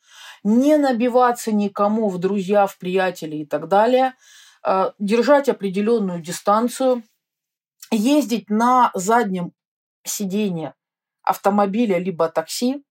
Не 0.44 0.78
набиваться 0.78 1.52
никому 1.52 2.10
в 2.10 2.18
друзья, 2.18 2.68
в 2.68 2.78
приятели 2.78 3.38
и 3.38 3.46
так 3.46 3.68
далее, 3.68 4.14
а, 4.62 4.94
держать 5.00 5.50
определенную 5.50 6.22
дистанцию, 6.22 7.04
ездить 7.92 8.50
на 8.50 8.92
заднем 8.94 9.54
сиденье 10.04 10.74
автомобиля 11.24 11.98
либо 11.98 12.30
такси, 12.30 12.84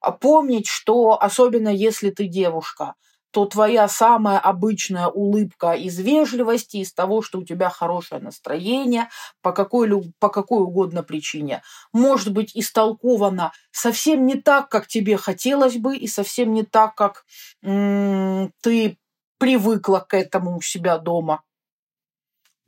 а 0.00 0.12
помнить, 0.12 0.66
что 0.66 1.20
особенно 1.20 1.68
если 1.68 2.10
ты 2.10 2.26
девушка, 2.26 2.94
то 3.34 3.46
твоя 3.46 3.88
самая 3.88 4.38
обычная 4.38 5.08
улыбка 5.08 5.72
из 5.72 5.98
вежливости, 5.98 6.76
из 6.76 6.94
того, 6.94 7.20
что 7.20 7.40
у 7.40 7.44
тебя 7.44 7.68
хорошее 7.68 8.22
настроение, 8.22 9.08
по 9.42 9.50
какой, 9.50 9.90
по 10.20 10.28
какой 10.28 10.62
угодно 10.62 11.02
причине, 11.02 11.60
может 11.92 12.32
быть 12.32 12.52
истолкована 12.54 13.50
совсем 13.72 14.24
не 14.24 14.36
так, 14.36 14.68
как 14.68 14.86
тебе 14.86 15.16
хотелось 15.16 15.76
бы, 15.76 15.96
и 15.96 16.06
совсем 16.06 16.54
не 16.54 16.62
так, 16.62 16.94
как 16.94 17.24
ты 17.60 18.98
привыкла 19.38 19.98
к 19.98 20.14
этому 20.16 20.56
у 20.56 20.62
себя 20.62 20.98
дома. 20.98 21.42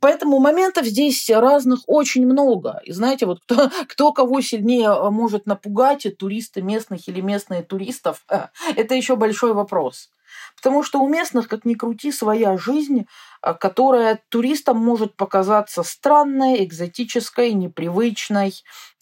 Поэтому 0.01 0.39
моментов 0.39 0.85
здесь 0.85 1.29
разных 1.29 1.79
очень 1.87 2.25
много. 2.25 2.81
И 2.83 2.91
знаете, 2.91 3.25
вот 3.25 3.39
кто, 3.39 3.69
кто 3.87 4.11
кого 4.11 4.41
сильнее 4.41 4.89
а, 4.89 5.09
может 5.11 5.45
напугать, 5.45 6.05
туристы 6.19 6.61
местных 6.61 7.07
или 7.07 7.21
местные 7.21 7.63
туристов, 7.63 8.25
это 8.75 8.95
еще 8.95 9.15
большой 9.15 9.53
вопрос. 9.53 10.09
Потому 10.57 10.83
что 10.83 10.99
у 10.99 11.07
местных, 11.07 11.47
как 11.47 11.65
ни 11.65 11.75
крути, 11.75 12.11
своя 12.11 12.57
жизнь, 12.57 13.05
а, 13.41 13.53
которая 13.53 14.21
туристам 14.29 14.77
может 14.77 15.15
показаться 15.15 15.83
странной, 15.83 16.63
экзотической, 16.65 17.53
непривычной 17.53 18.53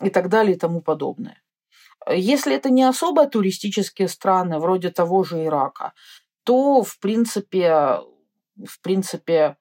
и 0.02 0.10
так 0.10 0.30
далее 0.30 0.56
и 0.56 0.60
тому 0.60 0.82
подобное. 0.82 1.42
Если 2.10 2.54
это 2.54 2.70
не 2.70 2.84
особо 2.84 3.26
туристические 3.26 4.10
страны, 4.10 4.60
вроде 4.60 4.92
того 4.92 5.24
же 5.24 5.44
Ирака, 5.44 5.94
то, 6.44 6.84
в 6.84 7.00
принципе, 7.00 8.02
в 8.64 8.82
принципе, 8.82 9.58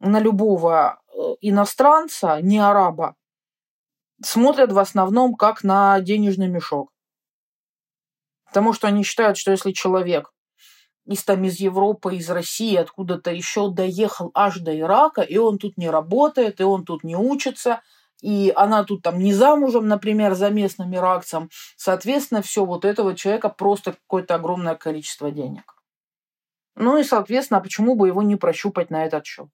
на 0.00 0.18
любого 0.18 1.00
э, 1.06 1.18
иностранца, 1.40 2.40
не 2.42 2.58
араба, 2.58 3.14
смотрят 4.22 4.72
в 4.72 4.78
основном 4.78 5.34
как 5.34 5.62
на 5.62 6.00
денежный 6.00 6.48
мешок. 6.48 6.90
Потому 8.46 8.72
что 8.72 8.86
они 8.88 9.02
считают, 9.04 9.36
что 9.36 9.50
если 9.50 9.72
человек 9.72 10.33
из, 11.06 11.22
там, 11.24 11.44
из 11.44 11.60
Европы, 11.60 12.16
из 12.16 12.30
России, 12.30 12.76
откуда-то 12.76 13.30
еще 13.30 13.70
доехал 13.70 14.30
аж 14.34 14.58
до 14.58 14.78
Ирака, 14.78 15.22
и 15.22 15.36
он 15.36 15.58
тут 15.58 15.76
не 15.76 15.90
работает, 15.90 16.60
и 16.60 16.64
он 16.64 16.84
тут 16.84 17.04
не 17.04 17.16
учится, 17.16 17.82
и 18.22 18.52
она 18.56 18.84
тут 18.84 19.02
там 19.02 19.18
не 19.18 19.34
замужем, 19.34 19.86
например, 19.86 20.34
за 20.34 20.50
местным 20.50 20.94
иракцем, 20.94 21.50
соответственно, 21.76 22.40
все 22.40 22.64
вот 22.64 22.84
этого 22.84 23.14
человека 23.14 23.50
просто 23.50 23.92
какое-то 23.92 24.36
огромное 24.36 24.76
количество 24.76 25.30
денег. 25.30 25.74
Ну 26.76 26.98
и, 26.98 27.04
соответственно, 27.04 27.60
почему 27.60 27.94
бы 27.94 28.08
его 28.08 28.22
не 28.22 28.36
прощупать 28.36 28.90
на 28.90 29.04
этот 29.04 29.26
счет? 29.26 29.48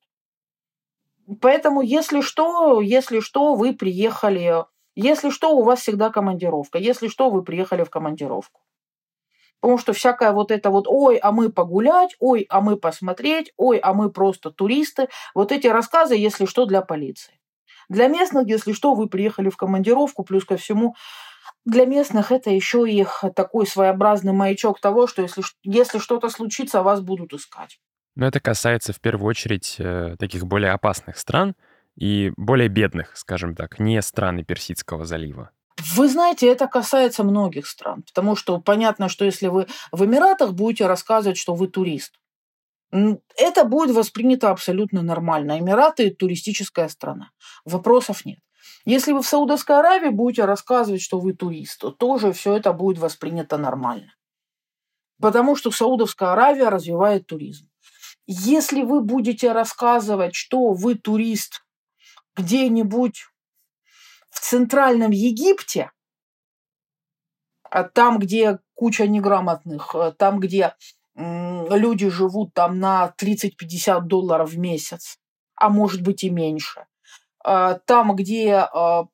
Поэтому, 1.39 1.81
если 1.81 2.21
что, 2.21 2.81
если 2.81 3.19
что, 3.19 3.55
вы 3.55 3.73
приехали, 3.73 4.65
если 4.95 5.29
что, 5.29 5.55
у 5.55 5.63
вас 5.63 5.81
всегда 5.81 6.09
командировка, 6.09 6.77
если 6.77 7.07
что, 7.07 7.29
вы 7.29 7.43
приехали 7.43 7.83
в 7.83 7.89
командировку. 7.89 8.61
Потому 9.61 9.77
что 9.77 9.93
всякое 9.93 10.31
вот 10.31 10.51
это 10.51 10.71
вот, 10.71 10.87
ой, 10.87 11.17
а 11.17 11.31
мы 11.31 11.51
погулять, 11.51 12.15
ой, 12.19 12.47
а 12.49 12.61
мы 12.61 12.77
посмотреть, 12.77 13.53
ой, 13.57 13.77
а 13.77 13.93
мы 13.93 14.11
просто 14.11 14.49
туристы, 14.49 15.07
вот 15.35 15.51
эти 15.51 15.67
рассказы, 15.67 16.15
если 16.15 16.45
что, 16.45 16.65
для 16.65 16.81
полиции. 16.81 17.39
Для 17.87 18.07
местных, 18.07 18.47
если 18.47 18.73
что, 18.73 18.95
вы 18.95 19.07
приехали 19.07 19.49
в 19.49 19.57
командировку, 19.57 20.23
плюс 20.23 20.45
ко 20.45 20.57
всему, 20.57 20.95
для 21.65 21.85
местных 21.85 22.31
это 22.31 22.49
еще 22.49 22.89
и 22.89 23.05
такой 23.35 23.67
своеобразный 23.67 24.33
маячок 24.33 24.79
того, 24.79 25.05
что 25.05 25.21
если, 25.21 25.43
если 25.63 25.99
что-то 25.99 26.29
случится, 26.29 26.81
вас 26.81 27.01
будут 27.01 27.33
искать. 27.33 27.79
Но 28.15 28.27
это 28.27 28.39
касается 28.39 28.93
в 28.93 28.99
первую 28.99 29.29
очередь 29.29 29.75
э, 29.77 30.15
таких 30.17 30.45
более 30.45 30.71
опасных 30.71 31.17
стран 31.17 31.55
и 31.95 32.31
более 32.35 32.67
бедных, 32.67 33.15
скажем 33.15 33.55
так, 33.55 33.79
не 33.79 34.01
страны 34.01 34.43
Персидского 34.43 35.05
залива. 35.05 35.51
Вы 35.95 36.07
знаете, 36.07 36.47
это 36.47 36.67
касается 36.67 37.23
многих 37.23 37.67
стран, 37.67 38.03
потому 38.03 38.35
что 38.35 38.59
понятно, 38.59 39.09
что 39.09 39.25
если 39.25 39.47
вы 39.47 39.67
в 39.91 40.05
Эмиратах 40.05 40.53
будете 40.53 40.87
рассказывать, 40.87 41.37
что 41.37 41.55
вы 41.55 41.67
турист, 41.67 42.13
это 43.37 43.63
будет 43.63 43.95
воспринято 43.95 44.49
абсолютно 44.49 45.01
нормально. 45.01 45.59
Эмираты– 45.59 46.11
туристическая 46.19 46.87
страна. 46.89 47.31
Вопросов 47.65 48.25
нет. 48.25 48.39
Если 48.85 49.11
вы 49.11 49.21
в 49.21 49.27
Саудовской 49.27 49.77
Аравии 49.77 50.09
будете 50.09 50.45
рассказывать, 50.45 51.01
что 51.01 51.19
вы 51.19 51.33
турист, 51.33 51.79
то 51.79 51.91
тоже 51.91 52.31
все 52.33 52.55
это 52.55 52.73
будет 52.73 52.97
воспринято 52.97 53.57
нормально. 53.57 54.13
Потому 55.21 55.55
что 55.55 55.71
Саудовская 55.71 56.33
Аравия 56.33 56.69
развивает 56.69 57.27
туризм. 57.27 57.69
Если 58.27 58.83
вы 58.83 59.01
будете 59.01 59.51
рассказывать, 59.51 60.35
что 60.35 60.73
вы 60.73 60.95
турист 60.95 61.63
где-нибудь 62.35 63.25
в 64.31 64.39
центральном 64.39 65.11
Египте, 65.11 65.91
а 67.63 67.83
там, 67.83 68.17
где 68.17 68.59
куча 68.73 69.07
неграмотных, 69.07 69.95
э, 69.95 70.13
там, 70.17 70.39
где 70.39 70.73
люди 71.15 72.09
живут 72.09 72.53
там 72.53 72.79
на 72.79 73.13
30-50 73.21 74.01
долларов 74.01 74.51
в 74.51 74.57
месяц, 74.57 75.19
а 75.55 75.69
может 75.69 76.01
быть 76.01 76.23
и 76.23 76.29
меньше, 76.29 76.85
а, 77.43 77.75
там, 77.79 78.15
где 78.15 78.55
а, 78.55 79.07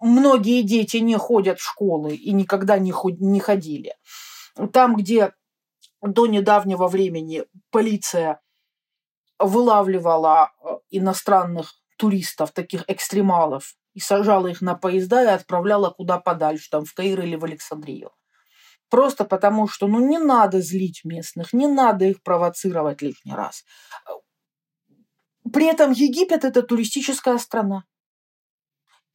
многие 0.00 0.62
дети 0.62 0.96
не 0.98 1.16
ходят 1.16 1.60
в 1.60 1.64
школы 1.64 2.14
и 2.14 2.32
никогда 2.32 2.78
не, 2.78 2.92
не 3.20 3.40
ходили, 3.40 3.94
там, 4.72 4.96
где 4.96 5.32
до 6.02 6.26
недавнего 6.26 6.88
времени 6.88 7.44
полиция 7.70 8.40
вылавливала 9.38 10.50
а, 10.62 10.78
иностранных 10.90 11.74
туристов, 11.96 12.52
таких 12.52 12.84
экстремалов, 12.88 13.76
и 13.96 14.00
сажала 14.00 14.48
их 14.48 14.60
на 14.60 14.74
поезда 14.74 15.22
и 15.24 15.34
отправляла 15.34 15.90
куда 15.90 16.18
подальше, 16.18 16.68
там 16.70 16.84
в 16.84 16.92
Каир 16.92 17.22
или 17.22 17.34
в 17.34 17.44
Александрию. 17.44 18.10
Просто 18.90 19.24
потому, 19.24 19.68
что 19.68 19.86
ну 19.88 20.06
не 20.06 20.18
надо 20.18 20.60
злить 20.60 21.00
местных, 21.04 21.54
не 21.54 21.66
надо 21.66 22.04
их 22.04 22.22
провоцировать 22.22 23.00
лишний 23.00 23.34
раз. 23.34 23.64
При 25.50 25.66
этом 25.66 25.92
Египет– 25.92 26.44
это 26.44 26.62
туристическая 26.62 27.38
страна. 27.38 27.84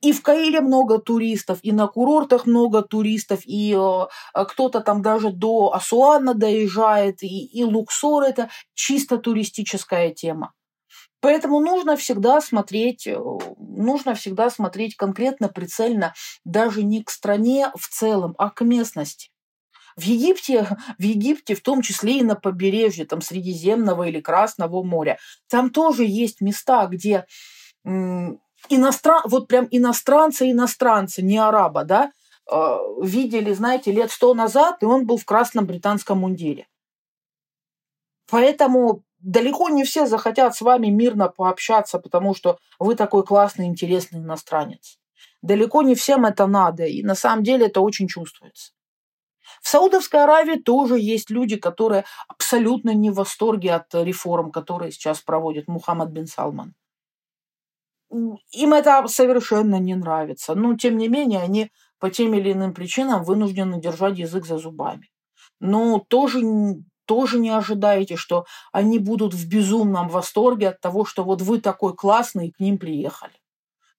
И 0.01 0.13
в 0.13 0.23
Каире 0.23 0.61
много 0.61 0.97
туристов, 0.97 1.59
и 1.61 1.71
на 1.71 1.87
курортах 1.87 2.47
много 2.47 2.81
туристов, 2.81 3.41
и 3.45 3.77
э, 3.77 4.45
кто-то 4.45 4.81
там 4.81 5.03
даже 5.03 5.31
до 5.31 5.73
Асуана 5.73 6.33
доезжает, 6.33 7.21
и, 7.21 7.45
и 7.45 7.63
Луксор– 7.63 8.23
это 8.31 8.49
чисто 8.73 9.19
туристическая 9.19 10.09
тема. 10.09 10.53
Поэтому 11.21 11.59
нужно 11.59 11.95
всегда 11.95 12.41
смотреть, 12.41 13.05
э, 13.07 13.15
нужно 13.57 14.15
всегда 14.15 14.49
смотреть 14.49 14.95
конкретно, 14.95 15.47
прицельно, 15.47 16.13
даже 16.43 16.83
не 16.83 17.03
к 17.03 17.11
стране 17.11 17.71
в 17.77 17.87
целом, 17.87 18.33
а 18.37 18.49
к 18.49 18.61
местности. 18.61 19.29
В 19.95 20.01
Египте, 20.01 20.67
в 20.97 21.03
Египте, 21.03 21.53
в 21.55 21.61
том 21.61 21.83
числе 21.83 22.17
и 22.17 22.23
на 22.23 22.35
побережье, 22.35 23.05
там 23.05 23.21
Средиземного 23.21 24.07
или 24.07 24.19
Красного 24.19 24.83
моря, 24.83 25.19
там 25.47 25.69
тоже 25.69 26.05
есть 26.05 26.41
места, 26.41 26.87
где 26.87 27.25
иностран, 27.83 29.21
вот 29.25 29.47
прям 29.47 29.67
иностранцы, 29.69 30.51
иностранцы, 30.51 31.21
не 31.21 31.37
араба, 31.37 31.83
да, 31.83 32.11
э, 32.51 32.77
видели, 33.03 33.53
знаете, 33.53 33.91
лет 33.91 34.11
сто 34.11 34.33
назад, 34.33 34.81
и 34.81 34.85
он 34.85 35.05
был 35.05 35.17
в 35.17 35.25
красном 35.25 35.65
британском 35.65 36.19
мундире. 36.19 36.67
Поэтому 38.29 39.03
далеко 39.21 39.69
не 39.69 39.83
все 39.83 40.05
захотят 40.05 40.55
с 40.55 40.61
вами 40.61 40.87
мирно 40.87 41.29
пообщаться, 41.29 41.99
потому 41.99 42.35
что 42.35 42.57
вы 42.79 42.95
такой 42.95 43.23
классный, 43.23 43.65
интересный 43.65 44.19
иностранец. 44.19 44.97
Далеко 45.41 45.81
не 45.81 45.95
всем 45.95 46.25
это 46.25 46.47
надо, 46.47 46.85
и 46.85 47.03
на 47.03 47.15
самом 47.15 47.43
деле 47.43 47.67
это 47.67 47.81
очень 47.81 48.07
чувствуется. 48.07 48.73
В 49.61 49.67
Саудовской 49.67 50.23
Аравии 50.23 50.57
тоже 50.57 50.99
есть 50.99 51.29
люди, 51.29 51.55
которые 51.55 52.05
абсолютно 52.27 52.93
не 52.93 53.11
в 53.11 53.15
восторге 53.15 53.73
от 53.73 53.93
реформ, 53.93 54.51
которые 54.51 54.91
сейчас 54.91 55.21
проводит 55.21 55.67
Мухаммад 55.67 56.09
бин 56.09 56.27
Салман. 56.27 56.73
Им 58.11 58.73
это 58.73 59.07
совершенно 59.07 59.75
не 59.75 59.95
нравится. 59.95 60.55
Но, 60.55 60.75
тем 60.75 60.97
не 60.97 61.07
менее, 61.07 61.39
они 61.39 61.71
по 61.99 62.09
тем 62.09 62.33
или 62.33 62.51
иным 62.51 62.73
причинам 62.73 63.23
вынуждены 63.23 63.79
держать 63.79 64.17
язык 64.17 64.45
за 64.45 64.57
зубами. 64.57 65.09
Но 65.59 65.99
тоже 65.99 66.41
тоже 67.11 67.39
не 67.39 67.49
ожидаете, 67.49 68.15
что 68.15 68.45
они 68.71 68.97
будут 68.97 69.33
в 69.33 69.49
безумном 69.49 70.07
восторге 70.07 70.69
от 70.69 70.79
того, 70.79 71.03
что 71.03 71.25
вот 71.25 71.41
вы 71.41 71.59
такой 71.59 71.93
классный 71.93 72.47
и 72.47 72.51
к 72.51 72.59
ним 72.61 72.77
приехали. 72.77 73.33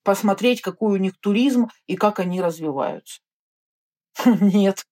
Посмотреть, 0.02 0.62
какой 0.62 0.94
у 0.94 0.96
них 0.96 1.12
туризм 1.20 1.68
и 1.86 1.96
как 1.96 2.20
они 2.20 2.40
развиваются. 2.40 3.20
Нет, 4.24 4.86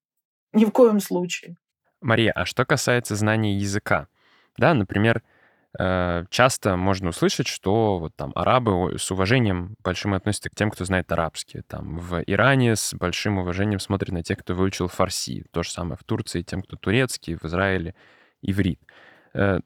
ни 0.53 0.67
в 0.67 0.71
коем 0.71 1.01
случае. 1.01 1.57
Мария, 2.03 2.31
а 2.33 2.45
что 2.45 2.67
касается 2.67 3.17
знания 3.17 3.57
языка? 3.57 4.07
Да, 4.59 4.75
например, 4.75 5.23
часто 5.79 6.77
можно 6.77 7.11
услышать, 7.11 7.47
что 7.47 7.99
вот 8.01 8.17
там 8.17 8.33
арабы 8.35 8.99
с 8.99 9.11
уважением 9.11 9.77
большим 9.85 10.15
относятся 10.15 10.51
к 10.51 10.55
тем, 10.55 10.71
кто 10.71 10.85
знает 10.85 11.11
арабский. 11.13 11.63
Там 11.63 11.97
в 11.97 12.23
Иране 12.27 12.75
с 12.75 12.93
большим 12.95 13.39
уважением 13.39 13.79
смотрят 13.79 14.11
на 14.13 14.23
тех, 14.25 14.39
кто 14.39 14.55
выучил 14.55 14.89
фарси. 14.89 15.45
То 15.53 15.63
же 15.63 15.71
самое 15.71 15.97
в 15.97 16.05
Турции, 16.05 16.43
тем, 16.43 16.63
кто 16.63 16.77
турецкий, 16.77 17.37
в 17.37 17.45
Израиле 17.45 17.95
иврит. 18.43 18.81
Э, 19.33 19.61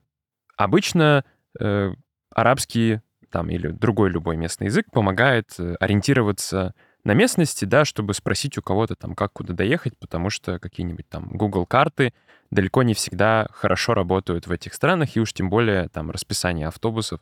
обычно 0.56 1.24
э, 1.58 1.92
арабский 2.30 3.00
там 3.30 3.48
или 3.48 3.68
другой 3.68 4.10
любой 4.10 4.36
местный 4.36 4.66
язык 4.66 4.90
помогает 4.92 5.56
ориентироваться 5.80 6.74
на 7.04 7.12
местности, 7.12 7.64
да, 7.64 7.84
чтобы 7.84 8.14
спросить 8.14 8.56
у 8.58 8.62
кого-то 8.62 8.96
там, 8.96 9.14
как 9.14 9.32
куда 9.32 9.54
доехать, 9.54 9.96
потому 9.98 10.30
что 10.30 10.58
какие-нибудь 10.58 11.08
там 11.08 11.28
Google 11.28 11.66
карты 11.66 12.14
далеко 12.50 12.82
не 12.82 12.94
всегда 12.94 13.46
хорошо 13.52 13.94
работают 13.94 14.46
в 14.46 14.52
этих 14.52 14.74
странах, 14.74 15.16
и 15.16 15.20
уж 15.20 15.32
тем 15.32 15.50
более 15.50 15.88
там 15.88 16.10
расписание 16.10 16.68
автобусов 16.68 17.20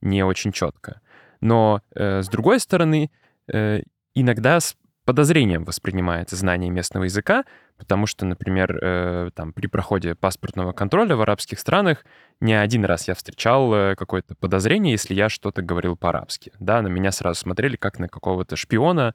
не 0.00 0.22
очень 0.22 0.52
четко. 0.52 1.00
Но 1.40 1.82
э, 1.94 2.22
с 2.22 2.28
другой 2.28 2.60
стороны, 2.60 3.10
э, 3.52 3.80
иногда 4.14 4.60
подозрением 5.04 5.64
воспринимается 5.64 6.36
знание 6.36 6.70
местного 6.70 7.04
языка, 7.04 7.44
потому 7.76 8.06
что, 8.06 8.24
например, 8.24 8.78
э, 8.80 9.30
там 9.34 9.52
при 9.52 9.66
проходе 9.66 10.14
паспортного 10.14 10.72
контроля 10.72 11.16
в 11.16 11.22
арабских 11.22 11.58
странах 11.58 12.04
не 12.40 12.54
один 12.54 12.84
раз 12.84 13.08
я 13.08 13.14
встречал 13.14 13.72
э, 13.74 13.94
какое-то 13.96 14.34
подозрение, 14.34 14.92
если 14.92 15.14
я 15.14 15.28
что-то 15.28 15.62
говорил 15.62 15.96
по-арабски. 15.96 16.52
Да, 16.58 16.82
на 16.82 16.88
меня 16.88 17.12
сразу 17.12 17.40
смотрели 17.40 17.76
как 17.76 17.98
на 17.98 18.08
какого-то 18.08 18.56
шпиона, 18.56 19.14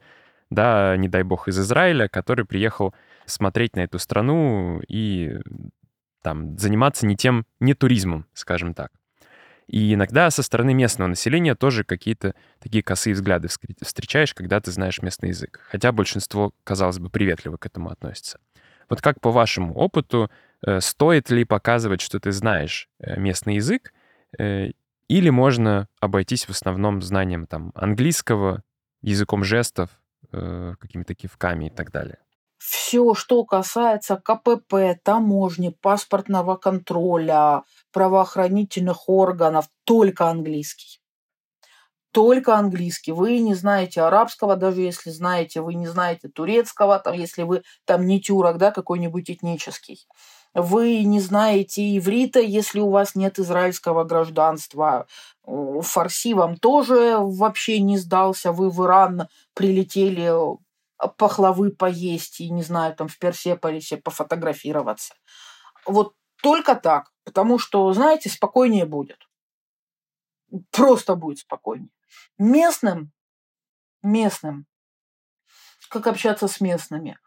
да, 0.50 0.96
не 0.96 1.08
дай 1.08 1.22
бог, 1.22 1.48
из 1.48 1.58
Израиля, 1.58 2.08
который 2.08 2.44
приехал 2.44 2.94
смотреть 3.26 3.76
на 3.76 3.80
эту 3.80 3.98
страну 3.98 4.80
и 4.88 5.38
там 6.22 6.58
заниматься 6.58 7.06
не 7.06 7.16
тем, 7.16 7.46
не 7.60 7.74
туризмом, 7.74 8.26
скажем 8.34 8.74
так. 8.74 8.90
И 9.70 9.94
иногда 9.94 10.28
со 10.32 10.42
стороны 10.42 10.74
местного 10.74 11.06
населения 11.06 11.54
тоже 11.54 11.84
какие-то 11.84 12.34
такие 12.58 12.82
косые 12.82 13.14
взгляды 13.14 13.46
встречаешь, 13.80 14.34
когда 14.34 14.60
ты 14.60 14.72
знаешь 14.72 15.00
местный 15.00 15.28
язык. 15.28 15.60
Хотя 15.70 15.92
большинство, 15.92 16.52
казалось 16.64 16.98
бы, 16.98 17.08
приветливо 17.08 17.56
к 17.56 17.66
этому 17.66 17.90
относится. 17.90 18.40
Вот 18.88 19.00
как 19.00 19.20
по 19.20 19.30
вашему 19.30 19.72
опыту, 19.74 20.28
э, 20.66 20.80
стоит 20.80 21.30
ли 21.30 21.44
показывать, 21.44 22.00
что 22.00 22.18
ты 22.18 22.32
знаешь 22.32 22.88
э, 22.98 23.16
местный 23.20 23.54
язык, 23.54 23.92
э, 24.36 24.70
или 25.06 25.30
можно 25.30 25.86
обойтись 26.00 26.46
в 26.46 26.50
основном 26.50 27.00
знанием 27.00 27.46
там 27.46 27.70
английского, 27.76 28.64
языком 29.02 29.44
жестов, 29.44 29.90
какими-то 30.32 31.14
кивками 31.14 31.66
и 31.66 31.70
так 31.70 31.90
далее? 31.90 32.18
Все, 32.58 33.14
что 33.14 33.44
касается 33.44 34.16
КПП, 34.16 35.00
таможни, 35.02 35.70
паспортного 35.70 36.56
контроля, 36.56 37.62
правоохранительных 37.92 39.08
органов, 39.08 39.66
только 39.84 40.28
английский. 40.28 41.00
Только 42.12 42.56
английский. 42.56 43.12
Вы 43.12 43.38
не 43.38 43.54
знаете 43.54 44.02
арабского, 44.02 44.56
даже 44.56 44.80
если 44.80 45.10
знаете, 45.10 45.60
вы 45.60 45.74
не 45.74 45.86
знаете 45.86 46.28
турецкого, 46.28 46.98
там, 46.98 47.14
если 47.14 47.42
вы 47.42 47.62
там 47.84 48.04
не 48.04 48.20
тюрок, 48.20 48.58
да, 48.58 48.72
какой-нибудь 48.72 49.30
этнический. 49.30 50.08
Вы 50.52 51.04
не 51.04 51.20
знаете 51.20 51.96
иврита, 51.96 52.40
если 52.40 52.80
у 52.80 52.90
вас 52.90 53.14
нет 53.14 53.38
израильского 53.38 54.02
гражданства. 54.02 55.06
Фарси 55.46 56.34
вам 56.34 56.56
тоже 56.56 57.16
вообще 57.18 57.78
не 57.78 57.96
сдался. 57.96 58.50
Вы 58.50 58.70
в 58.70 58.84
Иран 58.84 59.28
прилетели 59.54 60.32
пахлавы 61.16 61.70
поесть 61.70 62.40
и, 62.40 62.50
не 62.50 62.62
знаю, 62.62 62.94
там 62.96 63.06
в 63.06 63.18
Персеполисе 63.18 63.96
пофотографироваться. 63.98 65.14
Вот 65.86 66.14
только 66.42 66.74
так, 66.74 67.12
потому 67.24 67.58
что, 67.58 67.92
знаете, 67.92 68.28
спокойнее 68.28 68.86
будет. 68.86 69.28
Просто 70.70 71.14
будет 71.14 71.38
спокойнее. 71.38 71.90
Местным, 72.38 73.12
местным, 74.02 74.66
как 75.88 76.06
общаться 76.06 76.48
с 76.48 76.60
местными. 76.60 77.18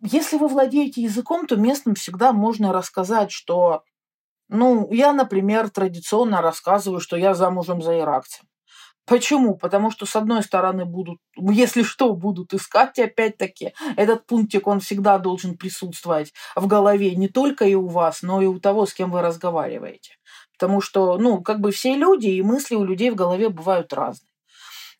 Если 0.00 0.36
вы 0.36 0.48
владеете 0.48 1.02
языком, 1.02 1.46
то 1.46 1.56
местным 1.56 1.94
всегда 1.94 2.32
можно 2.32 2.72
рассказать, 2.72 3.30
что, 3.30 3.84
ну, 4.48 4.90
я, 4.92 5.12
например, 5.12 5.70
традиционно 5.70 6.42
рассказываю, 6.42 7.00
что 7.00 7.16
я 7.16 7.34
замужем 7.34 7.82
за 7.82 7.98
иракцем. 8.00 8.48
Почему? 9.06 9.56
Потому 9.56 9.90
что, 9.90 10.06
с 10.06 10.14
одной 10.14 10.42
стороны, 10.42 10.84
будут, 10.84 11.18
если 11.36 11.82
что, 11.82 12.14
будут 12.14 12.54
искать, 12.54 12.98
опять-таки, 12.98 13.74
этот 13.96 14.26
пунктик, 14.26 14.66
он 14.68 14.80
всегда 14.80 15.18
должен 15.18 15.56
присутствовать 15.56 16.32
в 16.54 16.66
голове 16.68 17.16
не 17.16 17.28
только 17.28 17.64
и 17.64 17.74
у 17.74 17.88
вас, 17.88 18.22
но 18.22 18.40
и 18.40 18.46
у 18.46 18.60
того, 18.60 18.86
с 18.86 18.94
кем 18.94 19.10
вы 19.10 19.22
разговариваете. 19.22 20.12
Потому 20.56 20.80
что, 20.80 21.18
ну, 21.18 21.42
как 21.42 21.60
бы 21.60 21.72
все 21.72 21.94
люди 21.96 22.28
и 22.28 22.42
мысли 22.42 22.76
у 22.76 22.84
людей 22.84 23.10
в 23.10 23.16
голове 23.16 23.48
бывают 23.48 23.92
разные. 23.92 24.28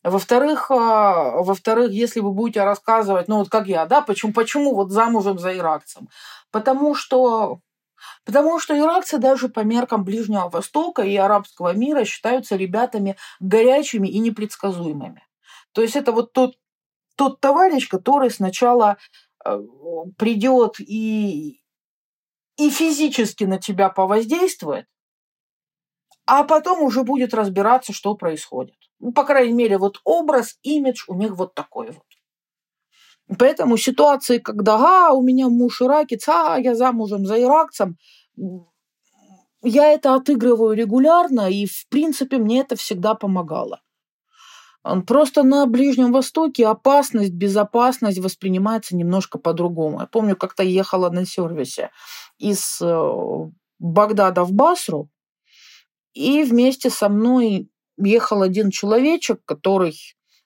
Во-вторых, 0.03 0.69
а, 0.69 1.41
во-вторых, 1.41 1.91
если 1.91 2.19
вы 2.19 2.33
будете 2.33 2.63
рассказывать, 2.63 3.29
ну 3.29 3.37
вот 3.37 3.49
как 3.49 3.67
я, 3.67 3.85
да, 3.85 4.01
почему, 4.01 4.33
почему 4.33 4.75
вот 4.75 4.91
замужем 4.91 5.39
за 5.39 5.57
иракцем? 5.57 6.09
Потому 6.51 6.93
что 6.93 7.59
Потому 8.25 8.59
что 8.59 8.77
иракцы 8.77 9.17
даже 9.17 9.49
по 9.49 9.61
меркам 9.61 10.03
Ближнего 10.03 10.49
Востока 10.49 11.01
и 11.01 11.15
арабского 11.15 11.73
мира 11.73 12.05
считаются 12.05 12.55
ребятами 12.55 13.17
горячими 13.39 14.07
и 14.07 14.19
непредсказуемыми. 14.19 15.25
То 15.73 15.81
есть 15.81 15.95
это 15.95 16.11
вот 16.11 16.33
тот, 16.33 16.55
тот 17.15 17.39
товарищ, 17.39 17.89
который 17.89 18.29
сначала 18.29 18.97
э, 19.45 19.59
придет 20.17 20.79
и, 20.79 21.61
и 22.57 22.69
физически 22.69 23.43
на 23.43 23.59
тебя 23.59 23.89
повоздействует, 23.89 24.87
а 26.25 26.43
потом 26.43 26.83
уже 26.83 27.03
будет 27.03 27.33
разбираться, 27.33 27.93
что 27.93 28.15
происходит. 28.15 28.77
Ну, 28.99 29.11
по 29.11 29.25
крайней 29.25 29.53
мере, 29.53 29.77
вот 29.77 29.99
образ, 30.05 30.57
имидж 30.63 31.03
у 31.07 31.15
них 31.15 31.35
вот 31.35 31.53
такой 31.53 31.91
вот. 31.91 32.05
Поэтому 33.39 33.77
ситуации, 33.77 34.37
когда 34.37 35.07
а, 35.07 35.13
у 35.13 35.21
меня 35.21 35.49
муж 35.49 35.81
иракец, 35.81 36.27
а 36.27 36.57
я 36.57 36.75
замужем 36.75 37.25
за 37.25 37.41
иракцем, 37.41 37.97
я 39.63 39.91
это 39.91 40.15
отыгрываю 40.15 40.75
регулярно, 40.75 41.49
и, 41.49 41.65
в 41.65 41.87
принципе, 41.89 42.37
мне 42.37 42.61
это 42.61 42.75
всегда 42.75 43.15
помогало. 43.15 43.79
Просто 45.07 45.43
на 45.43 45.65
Ближнем 45.65 46.11
Востоке 46.11 46.67
опасность, 46.67 47.31
безопасность 47.31 48.19
воспринимается 48.19 48.97
немножко 48.97 49.39
по-другому. 49.39 50.01
Я 50.01 50.07
помню, 50.07 50.35
как-то 50.35 50.63
ехала 50.63 51.09
на 51.09 51.25
сервисе 51.25 51.91
из 52.37 52.81
э, 52.81 53.11
Багдада 53.79 54.43
в 54.43 54.51
Басру, 54.51 55.09
и 56.13 56.43
вместе 56.43 56.89
со 56.89 57.07
мной 57.07 57.69
ехал 57.97 58.41
один 58.41 58.71
человечек, 58.71 59.39
который 59.45 59.95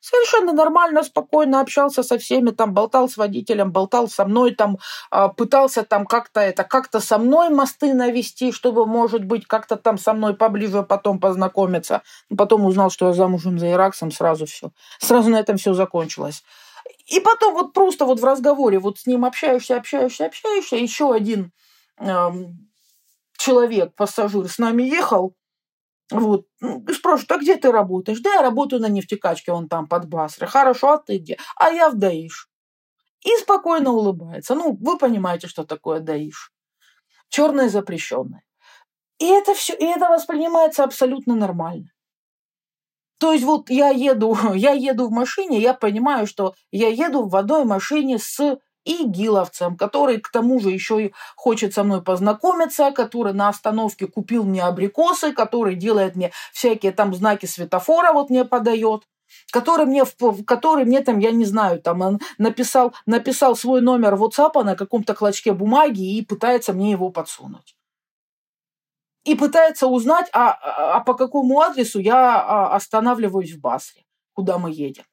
совершенно 0.07 0.53
нормально, 0.53 1.03
спокойно 1.03 1.59
общался 1.59 2.03
со 2.03 2.17
всеми, 2.17 2.51
там 2.51 2.73
болтал 2.73 3.09
с 3.09 3.17
водителем, 3.17 3.71
болтал 3.71 4.07
со 4.07 4.25
мной, 4.25 4.55
там 4.55 4.77
а, 5.11 5.27
пытался 5.27 5.83
там 5.83 6.05
как-то 6.05 6.39
это, 6.39 6.63
как-то 6.63 6.99
со 6.99 7.17
мной 7.17 7.49
мосты 7.49 7.93
навести, 7.93 8.51
чтобы, 8.51 8.85
может 8.85 9.25
быть, 9.25 9.45
как-то 9.47 9.75
там 9.75 9.97
со 9.97 10.13
мной 10.13 10.33
поближе 10.35 10.83
потом 10.83 11.19
познакомиться. 11.19 12.01
Потом 12.37 12.65
узнал, 12.65 12.89
что 12.89 13.07
я 13.07 13.13
замужем 13.13 13.59
за 13.59 13.71
Ираксом, 13.71 14.11
сразу 14.11 14.45
все. 14.45 14.71
Сразу 14.99 15.29
на 15.29 15.39
этом 15.39 15.57
все 15.57 15.73
закончилось. 15.73 16.43
И 17.07 17.19
потом 17.19 17.53
вот 17.53 17.73
просто 17.73 18.05
вот 18.05 18.19
в 18.19 18.25
разговоре 18.25 18.79
вот 18.79 18.99
с 18.99 19.05
ним 19.05 19.25
общаешься, 19.25 19.75
общаешься, 19.75 20.25
общаешься, 20.25 20.77
еще 20.77 21.13
один 21.13 21.51
эм, 21.99 22.69
человек, 23.37 23.93
пассажир 23.95 24.47
с 24.47 24.57
нами 24.57 24.83
ехал, 24.83 25.33
вот. 26.11 26.45
Ну, 26.61 26.85
спрашивают, 26.93 27.31
а 27.31 27.37
где 27.37 27.57
ты 27.57 27.71
работаешь? 27.71 28.19
Да, 28.19 28.33
я 28.35 28.41
работаю 28.41 28.81
на 28.81 28.87
нефтекачке, 28.87 29.51
он 29.51 29.67
там 29.67 29.87
под 29.87 30.07
Басрой. 30.07 30.47
Хорошо, 30.49 30.93
а 30.93 30.97
ты 30.97 31.17
где? 31.17 31.37
А 31.57 31.69
я 31.69 31.89
в 31.89 31.95
Даиш. 31.97 32.49
И 33.25 33.35
спокойно 33.41 33.91
улыбается. 33.91 34.55
Ну, 34.55 34.77
вы 34.79 34.97
понимаете, 34.97 35.47
что 35.47 35.65
такое 35.65 35.99
Даиш. 35.99 36.51
Черное 37.29 37.69
запрещенное. 37.69 38.43
И 39.19 39.25
это 39.25 39.53
все, 39.53 39.73
и 39.73 39.83
это 39.83 40.09
воспринимается 40.09 40.83
абсолютно 40.83 41.35
нормально. 41.35 41.91
То 43.19 43.33
есть 43.33 43.43
вот 43.43 43.69
я 43.69 43.89
еду, 43.89 44.37
я 44.53 44.71
еду 44.71 45.07
в 45.07 45.11
машине, 45.11 45.59
я 45.59 45.73
понимаю, 45.73 46.27
что 46.27 46.53
я 46.71 46.89
еду 46.89 47.27
в 47.27 47.35
одной 47.35 47.65
машине 47.65 48.19
с 48.19 48.59
и 48.87 49.05
гиловцем, 49.05 49.75
который 49.75 50.19
к 50.19 50.31
тому 50.31 50.59
же 50.59 50.69
еще 50.69 51.07
и 51.07 51.13
хочет 51.35 51.73
со 51.73 51.83
мной 51.83 52.01
познакомиться, 52.01 52.91
который 52.91 53.33
на 53.33 53.49
остановке 53.49 54.07
купил 54.07 54.43
мне 54.43 54.63
абрикосы, 54.63 55.33
который 55.33 55.75
делает 55.75 56.15
мне 56.15 56.31
всякие 56.53 56.93
там 56.93 57.13
знаки 57.13 57.45
светофора, 57.45 58.13
вот 58.13 58.29
мне 58.29 58.45
подает 58.45 59.03
который 59.51 59.85
мне, 59.85 60.03
который 60.45 60.85
мне 60.85 61.01
там, 61.01 61.19
я 61.19 61.31
не 61.31 61.43
знаю, 61.45 61.81
там 61.81 62.19
написал, 62.37 62.93
написал 63.05 63.57
свой 63.57 63.81
номер 63.81 64.13
WhatsApp 64.15 64.63
на 64.63 64.75
каком-то 64.75 65.13
клочке 65.13 65.51
бумаги 65.51 66.17
и 66.17 66.25
пытается 66.25 66.71
мне 66.71 66.91
его 66.91 67.09
подсунуть. 67.09 67.75
И 69.25 69.35
пытается 69.35 69.87
узнать, 69.87 70.29
а, 70.31 70.51
а, 70.51 70.95
а 70.95 70.99
по 71.01 71.13
какому 71.13 71.59
адресу 71.59 71.99
я 71.99 72.41
а, 72.41 72.75
останавливаюсь 72.75 73.51
в 73.51 73.59
Басре, 73.59 74.05
куда 74.33 74.57
мы 74.57 74.71
едем. 74.71 75.03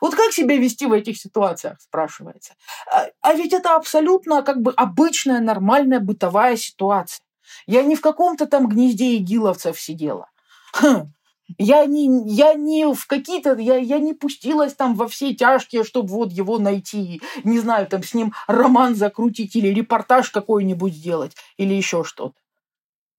Вот 0.00 0.14
как 0.14 0.32
себя 0.32 0.56
вести 0.56 0.86
в 0.86 0.92
этих 0.92 1.18
ситуациях, 1.18 1.80
спрашивается. 1.80 2.54
А, 2.92 3.06
а 3.20 3.34
ведь 3.34 3.52
это 3.52 3.76
абсолютно 3.76 4.42
как 4.42 4.60
бы 4.60 4.72
обычная, 4.76 5.40
нормальная 5.40 6.00
бытовая 6.00 6.56
ситуация. 6.56 7.24
Я 7.66 7.82
не 7.82 7.96
в 7.96 8.00
каком-то 8.00 8.46
там 8.46 8.68
гнезде 8.68 9.16
игиловцев 9.16 9.80
сидела. 9.80 10.30
Хм. 10.74 11.12
Я 11.56 11.86
не, 11.86 12.28
я 12.28 12.52
не 12.52 12.92
в 12.92 13.06
какие-то, 13.06 13.56
я, 13.56 13.76
я 13.76 13.98
не 13.98 14.12
пустилась 14.12 14.74
там 14.74 14.94
во 14.94 15.08
все 15.08 15.34
тяжкие, 15.34 15.82
чтобы 15.82 16.10
вот 16.10 16.30
его 16.30 16.58
найти, 16.58 17.22
не 17.42 17.58
знаю, 17.58 17.86
там 17.86 18.02
с 18.02 18.12
ним 18.12 18.34
роман 18.46 18.94
закрутить 18.94 19.56
или 19.56 19.68
репортаж 19.68 20.28
какой-нибудь 20.28 20.92
сделать 20.92 21.34
или 21.56 21.72
еще 21.72 22.04
что-то. 22.04 22.34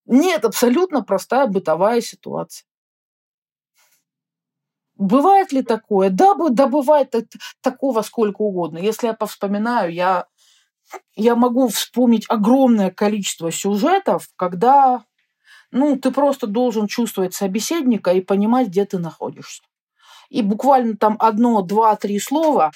Нет, 0.06 0.46
абсолютно 0.46 1.02
простая 1.02 1.48
бытовая 1.48 2.02
ситуация. 2.02 2.69
Бывает 5.00 5.54
ли 5.54 5.64
такое? 5.64 6.10
Да, 6.10 6.36
да 6.50 6.68
бывает 6.68 7.16
такого 7.62 8.02
сколько 8.02 8.42
угодно. 8.42 8.80
Если 8.80 9.08
я 9.08 9.14
повспоминаю, 9.14 9.94
я, 9.94 10.26
я 11.16 11.38
могу 11.38 11.70
вспомнить 11.70 12.26
огромное 12.28 12.92
количество 12.92 13.50
сюжетов, 13.50 14.28
когда 14.36 15.06
ну, 15.72 15.98
ты 15.98 16.12
просто 16.12 16.48
должен 16.48 16.88
чувствовать 16.88 17.34
собеседника 17.34 18.12
и 18.12 18.20
понимать, 18.20 18.68
где 18.68 18.84
ты 18.84 18.98
находишься. 18.98 19.64
И 20.28 20.42
буквально 20.42 20.98
там 20.98 21.16
одно, 21.20 21.62
два, 21.62 21.96
три 21.96 22.20
слова, 22.20 22.72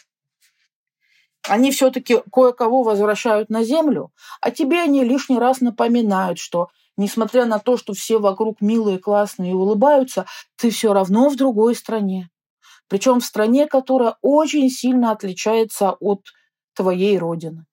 они 1.49 1.71
все-таки 1.71 2.21
кое-кого 2.31 2.83
возвращают 2.83 3.49
на 3.49 3.65
землю, 3.65 4.13
а 4.39 4.49
тебе 4.49 4.81
они 4.81 5.03
лишний 5.03 5.39
раз 5.39 5.59
напоминают, 5.59 6.39
что 6.39 6.69
несмотря 6.97 7.45
на 7.45 7.59
то, 7.59 7.77
что 7.77 7.93
все 7.93 8.19
вокруг 8.19 8.61
милые, 8.61 8.99
классные 8.99 9.51
и 9.51 9.55
улыбаются, 9.55 10.25
ты 10.57 10.69
все 10.69 10.93
равно 10.93 11.29
в 11.29 11.35
другой 11.35 11.75
стране. 11.75 12.29
Причем 12.87 13.19
в 13.19 13.25
стране, 13.25 13.67
которая 13.67 14.15
очень 14.21 14.69
сильно 14.69 15.11
отличается 15.11 15.91
от 15.91 16.21
твоей 16.75 17.17
родины. 17.17 17.65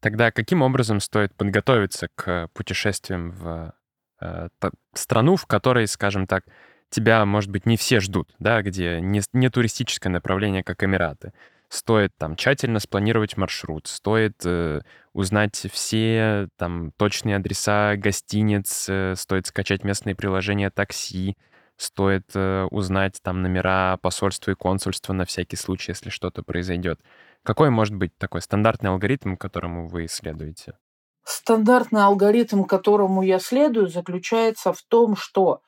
Тогда 0.00 0.30
каким 0.30 0.62
образом 0.62 1.00
стоит 1.00 1.34
подготовиться 1.34 2.08
к 2.14 2.48
путешествиям 2.52 3.30
в 3.30 3.74
э, 4.20 4.48
страну, 4.94 5.36
в 5.36 5.46
которой, 5.46 5.86
скажем 5.86 6.26
так, 6.26 6.44
тебя, 6.90 7.24
может 7.24 7.50
быть, 7.50 7.66
не 7.66 7.76
все 7.76 8.00
ждут, 8.00 8.34
да, 8.38 8.62
где 8.62 9.00
не, 9.00 9.22
не 9.32 9.50
туристическое 9.50 10.12
направление, 10.12 10.62
как 10.62 10.84
Эмираты. 10.84 11.32
Стоит 11.76 12.16
там 12.16 12.36
тщательно 12.36 12.80
спланировать 12.80 13.36
маршрут, 13.36 13.86
стоит 13.86 14.40
э, 14.46 14.80
узнать 15.12 15.66
все 15.70 16.48
там 16.56 16.90
точные 16.92 17.36
адреса 17.36 17.96
гостиниц, 17.96 18.86
э, 18.88 19.14
стоит 19.14 19.46
скачать 19.46 19.84
местные 19.84 20.14
приложения 20.14 20.70
такси, 20.70 21.36
стоит 21.76 22.30
э, 22.32 22.66
узнать 22.70 23.20
там 23.22 23.42
номера 23.42 23.98
посольства 23.98 24.52
и 24.52 24.54
консульства 24.54 25.12
на 25.12 25.26
всякий 25.26 25.56
случай, 25.56 25.90
если 25.90 26.08
что-то 26.08 26.42
произойдет. 26.42 26.98
Какой 27.42 27.68
может 27.68 27.94
быть 27.94 28.16
такой 28.16 28.40
стандартный 28.40 28.88
алгоритм, 28.88 29.36
которому 29.36 29.86
вы 29.86 30.08
следуете? 30.08 30.78
Стандартный 31.24 32.04
алгоритм, 32.04 32.64
которому 32.64 33.20
я 33.20 33.38
следую, 33.38 33.88
заключается 33.88 34.72
в 34.72 34.80
том, 34.80 35.14
что, 35.14 35.60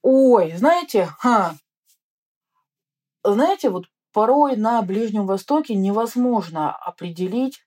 ой, 0.00 0.52
знаете, 0.52 1.08
ха, 1.18 1.56
знаете, 3.24 3.70
вот 3.70 3.86
порой 4.12 4.56
на 4.56 4.82
Ближнем 4.82 5.26
Востоке 5.26 5.74
невозможно 5.74 6.74
определить 6.74 7.64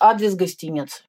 адрес 0.00 0.34
гостиницы. 0.34 1.02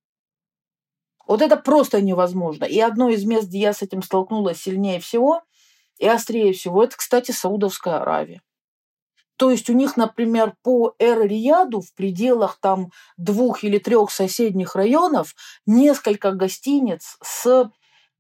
Вот 1.26 1.42
это 1.42 1.58
просто 1.58 2.02
невозможно. 2.02 2.64
И 2.64 2.80
одно 2.80 3.10
из 3.10 3.26
мест, 3.26 3.48
где 3.48 3.60
я 3.60 3.74
с 3.74 3.82
этим 3.82 4.02
столкнулась 4.02 4.62
сильнее 4.62 5.00
всего 5.00 5.42
и 5.98 6.08
острее 6.08 6.54
всего, 6.54 6.84
это, 6.84 6.96
кстати, 6.96 7.32
Саудовская 7.32 8.00
Аравия. 8.00 8.42
То 9.36 9.52
есть 9.52 9.70
у 9.70 9.74
них, 9.74 9.98
например, 9.98 10.56
по 10.64 10.96
Эр-Рияду 10.98 11.82
в 11.82 11.94
пределах 11.94 12.58
там 12.60 12.92
двух 13.18 13.64
или 13.64 13.78
трех 13.78 14.10
соседних 14.10 14.76
районов 14.76 15.36
несколько 15.66 16.32
гостиниц 16.32 17.18
с 17.22 17.70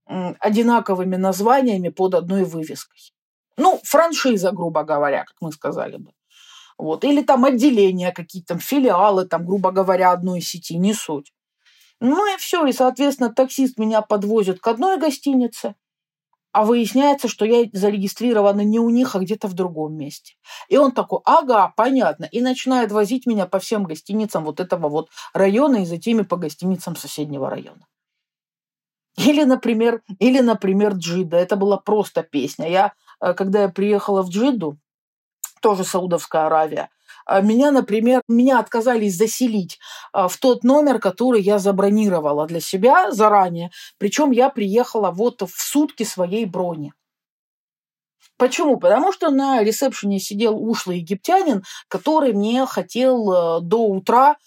одинаковыми 0.05 1.15
названиями 1.15 1.89
под 1.89 2.13
одной 2.13 2.43
вывеской. 2.43 2.99
Ну, 3.57 3.79
франшиза, 3.83 4.51
грубо 4.51 4.83
говоря, 4.83 5.25
как 5.25 5.35
мы 5.41 5.51
сказали 5.51 5.97
бы. 5.97 6.11
Вот. 6.77 7.03
Или 7.03 7.23
там 7.23 7.45
отделения 7.45 8.11
какие-то, 8.11 8.57
филиалы, 8.59 9.25
там, 9.25 9.45
грубо 9.45 9.71
говоря, 9.71 10.11
одной 10.11 10.41
сети, 10.41 10.77
не 10.77 10.93
суть. 10.93 11.33
Ну 11.99 12.33
и 12.33 12.37
все, 12.37 12.65
и, 12.67 12.71
соответственно, 12.71 13.33
таксист 13.33 13.79
меня 13.79 14.01
подвозит 14.01 14.59
к 14.59 14.67
одной 14.67 14.99
гостинице, 14.99 15.75
а 16.51 16.63
выясняется, 16.63 17.27
что 17.27 17.45
я 17.45 17.67
зарегистрирована 17.73 18.61
не 18.61 18.79
у 18.79 18.89
них, 18.89 19.15
а 19.15 19.19
где-то 19.19 19.47
в 19.47 19.53
другом 19.53 19.95
месте. 19.95 20.35
И 20.69 20.77
он 20.77 20.91
такой, 20.91 21.19
ага, 21.25 21.73
понятно, 21.75 22.25
и 22.25 22.41
начинает 22.41 22.91
возить 22.91 23.25
меня 23.25 23.47
по 23.47 23.59
всем 23.59 23.83
гостиницам 23.83 24.43
вот 24.45 24.59
этого 24.59 24.89
вот 24.89 25.09
района 25.33 25.77
и 25.77 25.85
затем 25.85 26.19
и 26.19 26.23
по 26.23 26.37
гостиницам 26.37 26.95
соседнего 26.95 27.49
района. 27.49 27.87
Или, 29.17 29.43
например, 29.43 30.01
или, 30.19 30.39
например, 30.41 30.93
Джида. 30.93 31.37
Это 31.37 31.55
была 31.55 31.77
просто 31.77 32.21
песня. 32.21 32.69
Я, 32.69 32.93
когда 33.19 33.63
я 33.63 33.69
приехала 33.69 34.21
в 34.21 34.29
Джиду, 34.29 34.77
тоже 35.61 35.83
Саудовская 35.83 36.45
Аравия, 36.45 36.89
а 37.27 37.41
меня, 37.41 37.71
например, 37.71 38.21
меня 38.29 38.59
отказались 38.59 39.17
заселить 39.17 39.79
а, 40.13 40.29
в 40.29 40.37
тот 40.37 40.63
номер, 40.63 40.99
который 40.99 41.41
я 41.41 41.59
забронировала 41.59 42.47
для 42.47 42.61
себя 42.61 43.11
заранее. 43.11 43.69
Причем 43.97 44.31
я 44.31 44.49
приехала 44.49 45.11
вот 45.11 45.41
в 45.41 45.61
сутки 45.61 46.03
своей 46.03 46.45
брони. 46.45 46.93
Почему? 48.37 48.77
Потому 48.77 49.11
что 49.11 49.29
на 49.29 49.61
ресепшене 49.61 50.19
сидел 50.19 50.57
ушлый 50.57 50.99
египтянин, 50.99 51.63
который 51.89 52.31
мне 52.31 52.65
хотел 52.65 53.31
э, 53.31 53.61
до 53.61 53.87
утра 53.87 54.37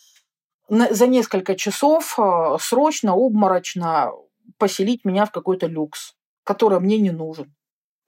за 0.68 1.06
несколько 1.06 1.56
часов 1.56 2.18
э, 2.18 2.56
срочно, 2.60 3.12
обморочно 3.12 4.12
поселить 4.56 5.04
меня 5.04 5.26
в 5.26 5.32
какой-то 5.32 5.66
люкс, 5.66 6.14
который 6.44 6.80
мне 6.80 6.98
не 6.98 7.10
нужен. 7.10 7.54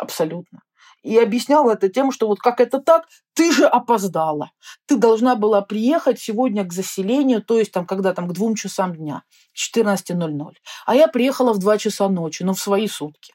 Абсолютно 0.02 0.60
и 1.02 1.18
объяснял 1.18 1.68
это 1.68 1.88
тем, 1.88 2.12
что 2.12 2.28
вот 2.28 2.38
как 2.38 2.60
это 2.60 2.80
так, 2.80 3.08
ты 3.34 3.52
же 3.52 3.66
опоздала. 3.66 4.52
Ты 4.86 4.96
должна 4.96 5.34
была 5.34 5.60
приехать 5.60 6.20
сегодня 6.20 6.64
к 6.64 6.72
заселению, 6.72 7.42
то 7.42 7.58
есть 7.58 7.72
там, 7.72 7.86
когда 7.86 8.14
там 8.14 8.28
к 8.28 8.32
двум 8.32 8.54
часам 8.54 8.94
дня, 8.94 9.24
14.00. 9.54 10.54
А 10.86 10.94
я 10.94 11.08
приехала 11.08 11.52
в 11.52 11.58
2 11.58 11.78
часа 11.78 12.08
ночи, 12.08 12.44
ну, 12.44 12.54
в 12.54 12.60
свои 12.60 12.86
сутки. 12.86 13.34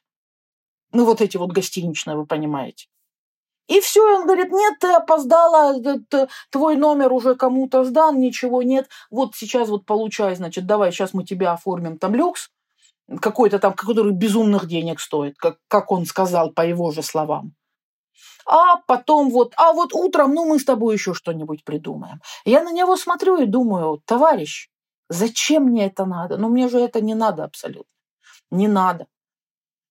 Ну, 0.93 1.05
вот 1.05 1.21
эти 1.21 1.37
вот 1.37 1.51
гостиничные, 1.51 2.15
вы 2.15 2.25
понимаете. 2.25 2.87
И 3.67 3.81
все, 3.81 4.01
он 4.01 4.23
говорит, 4.23 4.49
нет, 4.49 4.79
ты 4.79 4.87
опоздала, 4.93 5.75
твой 6.49 6.77
номер 6.77 7.11
уже 7.11 7.35
кому-то 7.35 7.83
сдан, 7.83 8.17
ничего 8.17 8.63
нет. 8.63 8.87
Вот 9.11 9.35
сейчас 9.35 9.67
вот 9.67 9.85
получай, 9.85 10.37
значит, 10.37 10.65
давай, 10.65 10.93
сейчас 10.93 11.13
мы 11.13 11.25
тебя 11.25 11.51
оформим 11.51 11.97
там 11.97 12.15
люкс, 12.15 12.49
какой-то 13.21 13.59
там, 13.59 13.73
который 13.73 14.11
безумных 14.11 14.67
денег 14.67 14.99
стоит, 14.99 15.37
как, 15.37 15.57
как 15.67 15.91
он 15.91 16.05
сказал 16.05 16.51
по 16.51 16.65
его 16.65 16.91
же 16.91 17.01
словам. 17.01 17.53
А 18.45 18.77
потом 18.87 19.29
вот, 19.29 19.53
а 19.57 19.73
вот 19.73 19.93
утром, 19.93 20.33
ну 20.33 20.45
мы 20.45 20.59
с 20.59 20.65
тобой 20.65 20.95
еще 20.95 21.13
что-нибудь 21.13 21.63
придумаем. 21.63 22.21
Я 22.45 22.63
на 22.63 22.71
него 22.71 22.95
смотрю 22.95 23.37
и 23.37 23.45
думаю, 23.45 24.01
товарищ, 24.05 24.69
зачем 25.09 25.63
мне 25.63 25.87
это 25.87 26.05
надо? 26.05 26.37
Ну 26.37 26.49
мне 26.49 26.69
же 26.69 26.79
это 26.79 27.01
не 27.01 27.15
надо 27.15 27.43
абсолютно. 27.43 27.91
Не 28.51 28.67
надо. 28.67 29.07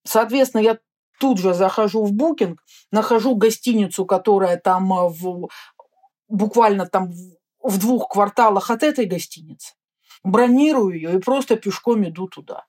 Соответственно, 0.05 0.63
я 0.63 0.79
тут 1.19 1.39
же 1.39 1.55
захожу 1.55 2.05
в 2.05 2.13
букинг, 2.13 2.63
нахожу 2.91 3.35
гостиницу, 3.37 4.07
которая 4.07 4.57
там 4.57 4.93
э, 4.93 5.09
в, 5.09 5.49
буквально 6.29 6.87
там 6.87 7.11
в 7.63 7.79
двух 7.79 8.09
кварталах 8.09 8.71
от 8.71 8.83
этой 8.83 9.07
гостиницы, 9.07 9.75
бронирую 10.23 10.95
ее 10.95 11.17
и 11.17 11.21
просто 11.21 11.57
пешком 11.57 12.05
иду 12.05 12.29
туда. 12.29 12.65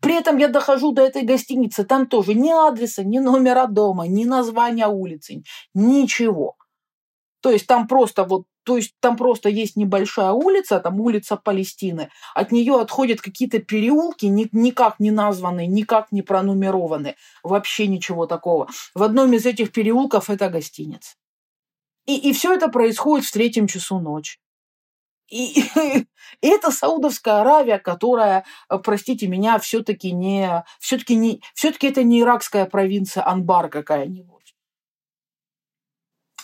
При 0.00 0.14
этом 0.14 0.36
я 0.36 0.48
дохожу 0.48 0.92
до 0.92 1.02
этой 1.02 1.22
гостиницы, 1.22 1.84
там 1.84 2.06
тоже 2.06 2.34
ни 2.34 2.50
адреса, 2.50 3.04
ни 3.04 3.18
номера 3.18 3.66
дома, 3.66 4.06
ни 4.06 4.24
названия 4.24 4.86
улицы, 4.86 5.42
ничего. 5.74 6.56
То 7.40 7.50
есть 7.50 7.66
там 7.66 7.86
просто 7.86 8.24
вот 8.24 8.44
то 8.64 8.76
есть 8.76 8.92
там 9.00 9.16
просто 9.16 9.48
есть 9.48 9.76
небольшая 9.76 10.32
улица, 10.32 10.78
там 10.78 11.00
улица 11.00 11.38
Палестины. 11.38 12.10
От 12.34 12.52
нее 12.52 12.78
отходят 12.78 13.22
какие-то 13.22 13.60
переулки, 13.60 14.26
ни, 14.26 14.46
никак 14.52 15.00
не 15.00 15.10
названные, 15.10 15.66
никак 15.66 16.12
не 16.12 16.20
пронумерованные. 16.20 17.16
Вообще 17.42 17.86
ничего 17.86 18.26
такого. 18.26 18.68
В 18.94 19.02
одном 19.02 19.32
из 19.32 19.46
этих 19.46 19.72
переулков 19.72 20.28
это 20.28 20.50
гостиница. 20.50 21.14
И, 22.04 22.18
и 22.28 22.34
все 22.34 22.52
это 22.52 22.68
происходит 22.68 23.24
в 23.24 23.32
третьем 23.32 23.68
часу 23.68 24.00
ночи. 24.00 24.38
И, 25.28 25.62
и 26.40 26.46
это 26.46 26.70
Саудовская 26.70 27.40
Аравия, 27.40 27.78
которая, 27.78 28.44
э, 28.70 28.78
простите 28.78 29.28
меня, 29.28 29.58
все-таки 29.58 30.12
не, 30.12 30.64
все-таки 30.80 31.14
не, 31.14 31.42
все-таки 31.54 31.88
это 31.88 32.02
не 32.02 32.22
иракская 32.22 32.66
провинция 32.66 33.26
Анбар 33.26 33.68
какая-нибудь. 33.68 34.54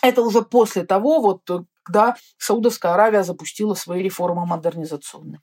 Это 0.01 0.21
уже 0.21 0.43
после 0.43 0.85
того, 0.85 1.19
вот, 1.19 1.49
э, 1.49 1.63
когда 1.83 2.15
Саудовская 2.37 2.93
Аравия 2.93 3.23
запустила 3.23 3.73
свои 3.73 4.03
реформы 4.03 4.45
модернизационные. 4.45 5.41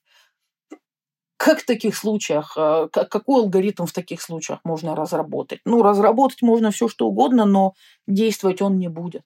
Как 1.36 1.62
в 1.62 1.66
таких 1.66 1.96
случаях, 1.96 2.56
э, 2.56 2.88
какой 2.92 3.42
алгоритм 3.42 3.86
в 3.86 3.92
таких 3.92 4.22
случаях 4.22 4.60
можно 4.62 4.94
разработать? 4.94 5.60
Ну, 5.64 5.82
разработать 5.82 6.42
можно 6.42 6.70
все 6.70 6.86
что 6.86 7.08
угодно, 7.08 7.44
но 7.44 7.74
действовать 8.06 8.62
он 8.62 8.78
не 8.78 8.88
будет. 8.88 9.22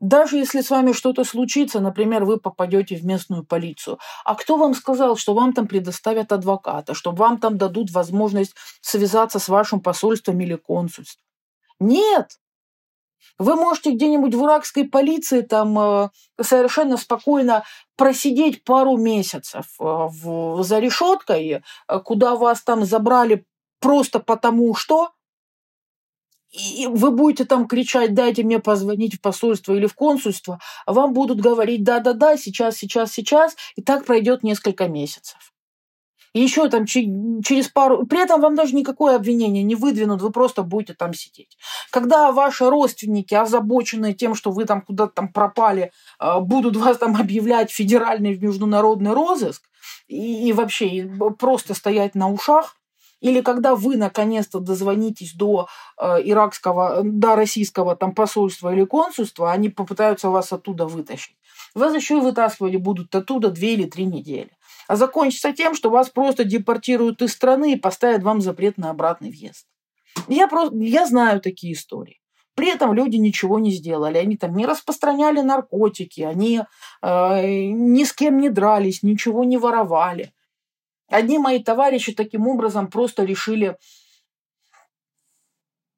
Даже 0.00 0.38
если 0.38 0.62
с 0.62 0.70
вами 0.70 0.92
что-то 0.92 1.24
случится, 1.24 1.78
например, 1.78 2.24
вы 2.24 2.38
попадете 2.38 2.96
в 2.96 3.04
местную 3.04 3.44
полицию, 3.44 3.98
а 4.24 4.34
кто 4.34 4.56
вам 4.56 4.74
сказал, 4.74 5.16
что 5.16 5.34
вам 5.34 5.52
там 5.52 5.68
предоставят 5.68 6.32
адвоката, 6.32 6.94
что 6.94 7.12
вам 7.12 7.38
там 7.38 7.58
дадут 7.58 7.90
возможность 7.90 8.54
связаться 8.80 9.38
с 9.38 9.48
вашим 9.48 9.80
посольством 9.80 10.40
или 10.40 10.56
консульством? 10.56 11.22
Нет, 11.78 12.38
вы 13.38 13.56
можете 13.56 13.92
где-нибудь 13.92 14.34
в 14.34 14.44
иракской 14.44 14.84
полиции 14.84 15.42
там 15.42 15.78
э, 15.78 16.08
совершенно 16.40 16.96
спокойно 16.96 17.64
просидеть 17.96 18.64
пару 18.64 18.96
месяцев 18.96 19.66
э, 19.80 20.08
за 20.60 20.78
решеткой, 20.78 21.62
э, 21.88 22.00
куда 22.00 22.36
вас 22.36 22.62
там 22.62 22.84
забрали 22.84 23.46
просто 23.80 24.20
потому 24.20 24.74
что, 24.74 25.12
и 26.50 26.86
вы 26.88 27.10
будете 27.10 27.44
там 27.44 27.68
кричать, 27.68 28.14
дайте 28.14 28.42
мне 28.42 28.58
позвонить 28.58 29.14
в 29.14 29.20
посольство 29.20 29.72
или 29.72 29.86
в 29.86 29.94
консульство, 29.94 30.60
а 30.84 30.92
вам 30.92 31.12
будут 31.12 31.40
говорить, 31.40 31.84
да-да-да, 31.84 32.36
сейчас, 32.36 32.76
сейчас, 32.76 33.12
сейчас, 33.12 33.56
и 33.76 33.82
так 33.82 34.04
пройдет 34.04 34.42
несколько 34.42 34.88
месяцев. 34.88 35.52
И 36.32 36.40
еще 36.40 36.68
там 36.68 36.86
через 36.86 37.68
пару... 37.68 38.06
При 38.06 38.22
этом 38.22 38.40
вам 38.40 38.54
даже 38.54 38.74
никакое 38.76 39.16
обвинение 39.16 39.64
не 39.64 39.74
выдвинут, 39.74 40.22
вы 40.22 40.30
просто 40.30 40.62
будете 40.62 40.94
там 40.94 41.12
сидеть. 41.12 41.58
Когда 41.90 42.30
ваши 42.30 42.70
родственники, 42.70 43.34
озабоченные 43.34 44.14
тем, 44.14 44.34
что 44.34 44.52
вы 44.52 44.64
там 44.64 44.82
куда-то 44.82 45.12
там 45.14 45.32
пропали, 45.32 45.90
а, 46.18 46.40
будут 46.40 46.76
вас 46.76 46.98
там 46.98 47.16
объявлять 47.16 47.72
федеральный 47.72 48.38
международный 48.38 49.12
розыск 49.12 49.62
и, 50.06 50.48
и 50.48 50.52
вообще 50.52 51.10
просто 51.38 51.74
стоять 51.74 52.14
на 52.14 52.30
ушах, 52.30 52.76
или 53.20 53.40
когда 53.40 53.74
вы 53.74 53.96
наконец-то 53.96 54.60
дозвонитесь 54.60 55.34
до 55.34 55.68
э, 55.98 56.20
иракского, 56.24 57.02
до 57.04 57.36
российского 57.36 57.96
там 57.96 58.14
посольства 58.14 58.72
или 58.72 58.84
консульства, 58.84 59.52
они 59.52 59.68
попытаются 59.68 60.30
вас 60.30 60.52
оттуда 60.52 60.86
вытащить. 60.86 61.36
Вас 61.74 61.94
еще 61.94 62.18
и 62.18 62.20
вытаскивать 62.20 62.76
будут 62.76 63.14
оттуда 63.14 63.50
две 63.50 63.74
или 63.74 63.84
три 63.84 64.04
недели. 64.04 64.50
а 64.88 64.96
закончится 64.96 65.52
тем, 65.52 65.74
что 65.74 65.90
вас 65.90 66.10
просто 66.10 66.44
депортируют 66.44 67.22
из 67.22 67.32
страны 67.32 67.74
и 67.74 67.76
поставят 67.76 68.22
вам 68.22 68.40
запрет 68.40 68.76
на 68.76 68.90
обратный 68.90 69.30
въезд. 69.30 69.66
Я, 70.28 70.48
просто, 70.48 70.76
я 70.76 71.06
знаю 71.06 71.40
такие 71.40 71.74
истории. 71.74 72.20
При 72.54 72.68
этом 72.68 72.92
люди 72.92 73.16
ничего 73.16 73.58
не 73.58 73.70
сделали. 73.70 74.18
Они 74.18 74.36
там 74.36 74.54
не 74.54 74.66
распространяли 74.66 75.40
наркотики, 75.40 76.22
они 76.22 76.62
э, 77.02 77.64
ни 77.70 78.04
с 78.04 78.12
кем 78.12 78.38
не 78.38 78.50
дрались, 78.50 79.02
ничего 79.02 79.44
не 79.44 79.56
воровали. 79.56 80.32
Одни 81.10 81.38
мои 81.38 81.62
товарищи 81.62 82.12
таким 82.12 82.46
образом 82.46 82.88
просто 82.88 83.24
решили 83.24 83.76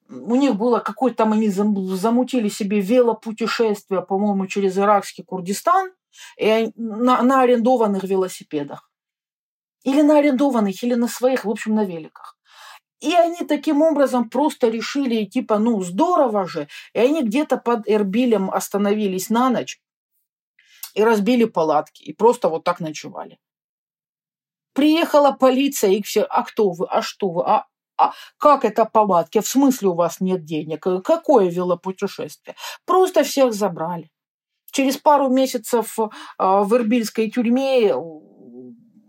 у 0.09 0.35
них 0.37 0.57
было 0.57 0.81
какое-то 0.81 1.18
там, 1.18 1.33
они 1.33 1.48
замутили 1.48 2.48
себе 2.48 2.81
велопутешествие, 2.81 4.03
по-моему, 4.03 4.46
через 4.46 4.77
иракский 4.77 5.25
Курдистан 5.25 5.92
и 6.38 6.70
на, 6.77 7.22
на 7.22 7.40
арендованных 7.40 8.05
велосипедах. 8.05 8.90
Или 9.85 10.03
на 10.03 10.18
арендованных, 10.18 10.83
или 10.83 10.94
на 10.94 11.09
своих, 11.09 11.44
в 11.44 11.51
общем, 11.51 11.75
на 11.75 11.85
великах. 11.85 12.37
И 13.01 13.14
они 13.14 13.44
таким 13.46 13.83
образом 13.83 14.29
просто 14.29 14.68
решили, 14.68 15.25
типа, 15.25 15.59
ну, 15.59 15.83
здорово 15.83 16.46
же. 16.46 16.68
И 16.92 16.98
они 16.98 17.22
где-то 17.22 17.57
под 17.57 17.88
Эрбилем 17.88 18.51
остановились 18.51 19.31
на 19.31 19.51
ночь 19.51 19.81
и 20.94 21.03
разбили 21.03 21.44
палатки. 21.44 22.03
И 22.03 22.12
просто 22.12 22.48
вот 22.48 22.64
так 22.64 22.81
ночевали. 22.81 23.38
Приехала 24.73 25.33
полиция, 25.33 25.91
и 25.91 26.03
все, 26.03 26.23
а 26.23 26.43
кто 26.43 26.71
вы, 26.71 26.87
а 26.89 27.03
что 27.03 27.29
вы, 27.31 27.43
а, 27.45 27.67
а 27.99 28.13
как 28.39 28.65
это 28.65 28.85
палатки? 28.85 29.41
В 29.41 29.47
смысле 29.47 29.89
у 29.89 29.95
вас 29.95 30.21
нет 30.21 30.45
денег? 30.45 30.87
Какое 31.05 31.51
велопутешествие? 31.51 32.57
Просто 32.87 33.23
всех 33.23 33.53
забрали. 33.53 34.11
Через 34.73 34.97
пару 34.97 35.29
месяцев 35.29 35.99
а, 36.39 36.63
в 36.65 36.75
Ирбильской 36.75 37.31
тюрьме 37.31 37.93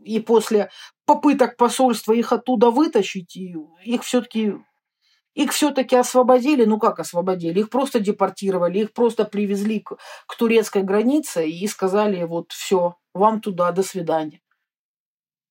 и 0.04 0.20
после 0.20 0.70
попыток 1.06 1.56
посольства 1.58 2.14
их 2.14 2.34
оттуда 2.34 2.70
вытащить, 2.70 3.36
их 3.36 4.04
все-таки 4.04 4.56
их 5.34 5.52
все-таки 5.52 5.96
освободили, 5.96 6.66
ну 6.66 6.78
как 6.78 7.00
освободили, 7.00 7.62
их 7.62 7.70
просто 7.70 8.00
депортировали, 8.00 8.80
их 8.80 8.94
просто 8.94 9.26
привезли 9.26 9.80
к, 9.80 9.98
к 10.28 10.36
турецкой 10.38 10.84
границе 10.84 11.50
и 11.50 11.68
сказали, 11.68 12.24
вот 12.24 12.52
все, 12.52 12.98
вам 13.16 13.42
туда, 13.42 13.72
до 13.72 13.82
свидания. 13.82 14.43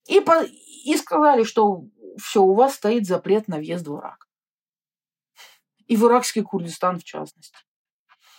И, 0.07 0.21
по, 0.21 0.43
и 0.45 0.97
сказали, 0.97 1.45
что 1.45 1.85
все, 2.19 2.43
у 2.43 2.55
вас 2.55 2.75
стоит 2.75 3.07
запрет 3.07 3.49
на 3.49 3.59
въезд 3.59 3.87
в 3.87 3.97
Ирак. 3.97 4.29
И 5.87 5.97
в 5.97 6.05
иракский 6.07 6.43
Курдистан 6.43 6.99
в 6.99 7.05
частности. 7.05 7.57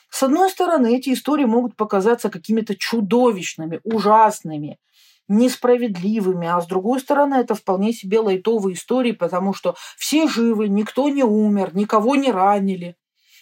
С 0.10 0.24
одной 0.24 0.50
стороны, 0.50 0.96
эти 0.96 1.12
истории 1.12 1.46
могут 1.46 1.76
показаться 1.76 2.30
какими-то 2.30 2.76
чудовищными, 2.76 3.80
ужасными, 3.84 4.80
несправедливыми, 5.28 6.48
а 6.48 6.62
с 6.62 6.68
другой 6.68 7.00
стороны, 7.00 7.36
это 7.36 7.56
вполне 7.56 7.94
себе 7.94 8.20
лайтовые 8.20 8.76
истории, 8.76 9.14
потому 9.14 9.54
что 9.54 9.76
все 9.98 10.28
живы, 10.28 10.68
никто 10.68 11.10
не 11.10 11.24
умер, 11.24 11.76
никого 11.76 12.16
не 12.16 12.32
ранили, 12.32 12.96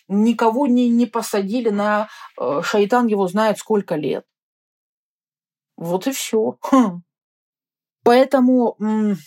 никого 0.07 0.67
не, 0.67 0.89
не 0.89 1.05
посадили 1.05 1.69
на 1.69 2.07
э, 2.39 2.61
шайтан 2.63 3.07
его 3.07 3.27
знает 3.27 3.57
сколько 3.57 3.95
лет. 3.95 4.25
Вот 5.75 6.07
и 6.07 6.11
все. 6.11 6.57
Хм. 6.61 7.01
Поэтому 8.03 8.75
м- 8.79 9.17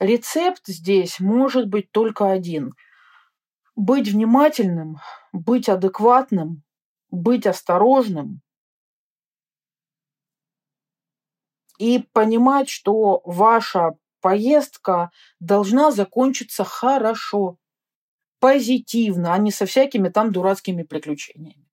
Рецепт 0.00 0.62
здесь 0.68 1.20
может 1.20 1.68
быть 1.68 1.90
только 1.92 2.30
один. 2.30 2.72
Быть 3.76 4.08
внимательным, 4.08 4.98
быть 5.32 5.68
адекватным, 5.70 6.62
быть 7.10 7.46
осторожным 7.46 8.42
и 11.78 11.98
понимать, 12.12 12.68
что 12.68 13.20
ваша 13.24 13.92
поездка 14.20 15.10
должна 15.40 15.90
закончиться 15.90 16.64
хорошо, 16.64 17.58
позитивно, 18.40 19.34
а 19.34 19.38
не 19.38 19.52
со 19.52 19.66
всякими 19.66 20.08
там 20.10 20.32
дурацкими 20.32 20.84
приключениями. 20.84 21.66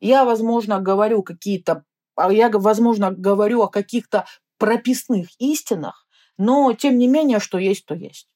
Я, 0.00 0.24
возможно, 0.24 0.80
говорю 0.80 1.22
какие-то, 1.22 1.84
а 2.16 2.32
я, 2.32 2.50
возможно, 2.50 3.12
говорю 3.12 3.62
о 3.62 3.68
каких-то 3.68 4.26
прописных 4.58 5.28
истинах, 5.38 6.06
но, 6.36 6.72
тем 6.72 6.98
не 6.98 7.06
менее, 7.06 7.40
что 7.40 7.58
есть, 7.58 7.86
то 7.86 7.94
есть. 7.94 8.28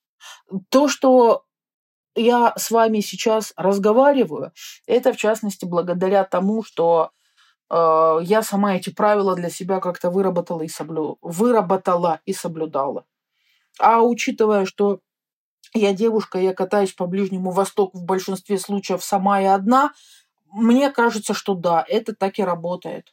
То, 0.68 0.88
что 0.88 1.44
я 2.14 2.52
с 2.56 2.70
вами 2.70 3.00
сейчас 3.00 3.52
разговариваю, 3.56 4.52
это, 4.86 5.12
в 5.12 5.16
частности, 5.16 5.64
благодаря 5.64 6.24
тому, 6.24 6.62
что 6.62 7.10
э, 7.70 8.18
я 8.22 8.42
сама 8.42 8.76
эти 8.76 8.90
правила 8.90 9.34
для 9.34 9.50
себя 9.50 9.80
как-то 9.80 10.10
выработала 10.10 10.62
и, 10.62 10.68
соблю... 10.68 11.18
выработала 11.22 12.20
и 12.24 12.32
соблюдала. 12.32 13.04
А 13.78 14.02
учитывая, 14.02 14.64
что 14.64 15.00
я 15.74 15.92
девушка, 15.92 16.38
я 16.38 16.54
катаюсь 16.54 16.92
по 16.92 17.06
Ближнему 17.06 17.50
Востоку 17.50 17.98
в 17.98 18.04
большинстве 18.04 18.58
случаев 18.58 19.04
сама 19.04 19.40
и 19.40 19.44
одна, 19.44 19.92
мне 20.50 20.90
кажется, 20.90 21.34
что 21.34 21.54
да, 21.54 21.84
это 21.86 22.14
так 22.14 22.38
и 22.38 22.44
работает. 22.44 23.12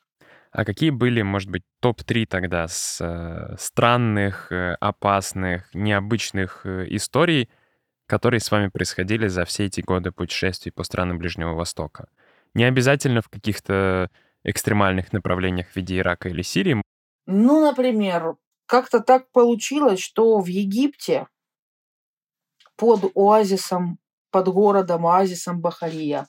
А 0.55 0.63
какие 0.63 0.89
были, 0.89 1.21
может 1.21 1.49
быть, 1.49 1.63
топ-3 1.81 2.27
тогда 2.27 2.69
с 2.69 3.01
э, 3.01 3.57
странных, 3.59 4.53
э, 4.53 4.77
опасных, 4.79 5.69
необычных 5.73 6.61
э, 6.65 6.85
историй, 6.91 7.49
которые 8.07 8.39
с 8.39 8.49
вами 8.49 8.69
происходили 8.69 9.27
за 9.27 9.43
все 9.43 9.65
эти 9.65 9.81
годы 9.81 10.11
путешествий 10.11 10.71
по 10.71 10.83
странам 10.83 11.17
Ближнего 11.17 11.53
Востока? 11.55 12.07
Не 12.53 12.63
обязательно 12.63 13.21
в 13.21 13.27
каких-то 13.27 14.09
экстремальных 14.45 15.11
направлениях 15.11 15.67
в 15.67 15.75
виде 15.75 15.97
Ирака 15.97 16.29
или 16.29 16.41
Сирии. 16.41 16.81
Ну, 17.25 17.59
например, 17.59 18.37
как-то 18.65 19.01
так 19.01 19.29
получилось, 19.31 19.99
что 19.99 20.39
в 20.39 20.45
Египте 20.45 21.27
под 22.77 23.11
оазисом, 23.13 23.99
под 24.31 24.47
городом, 24.47 25.05
оазисом 25.05 25.59
Бахария, 25.59 26.27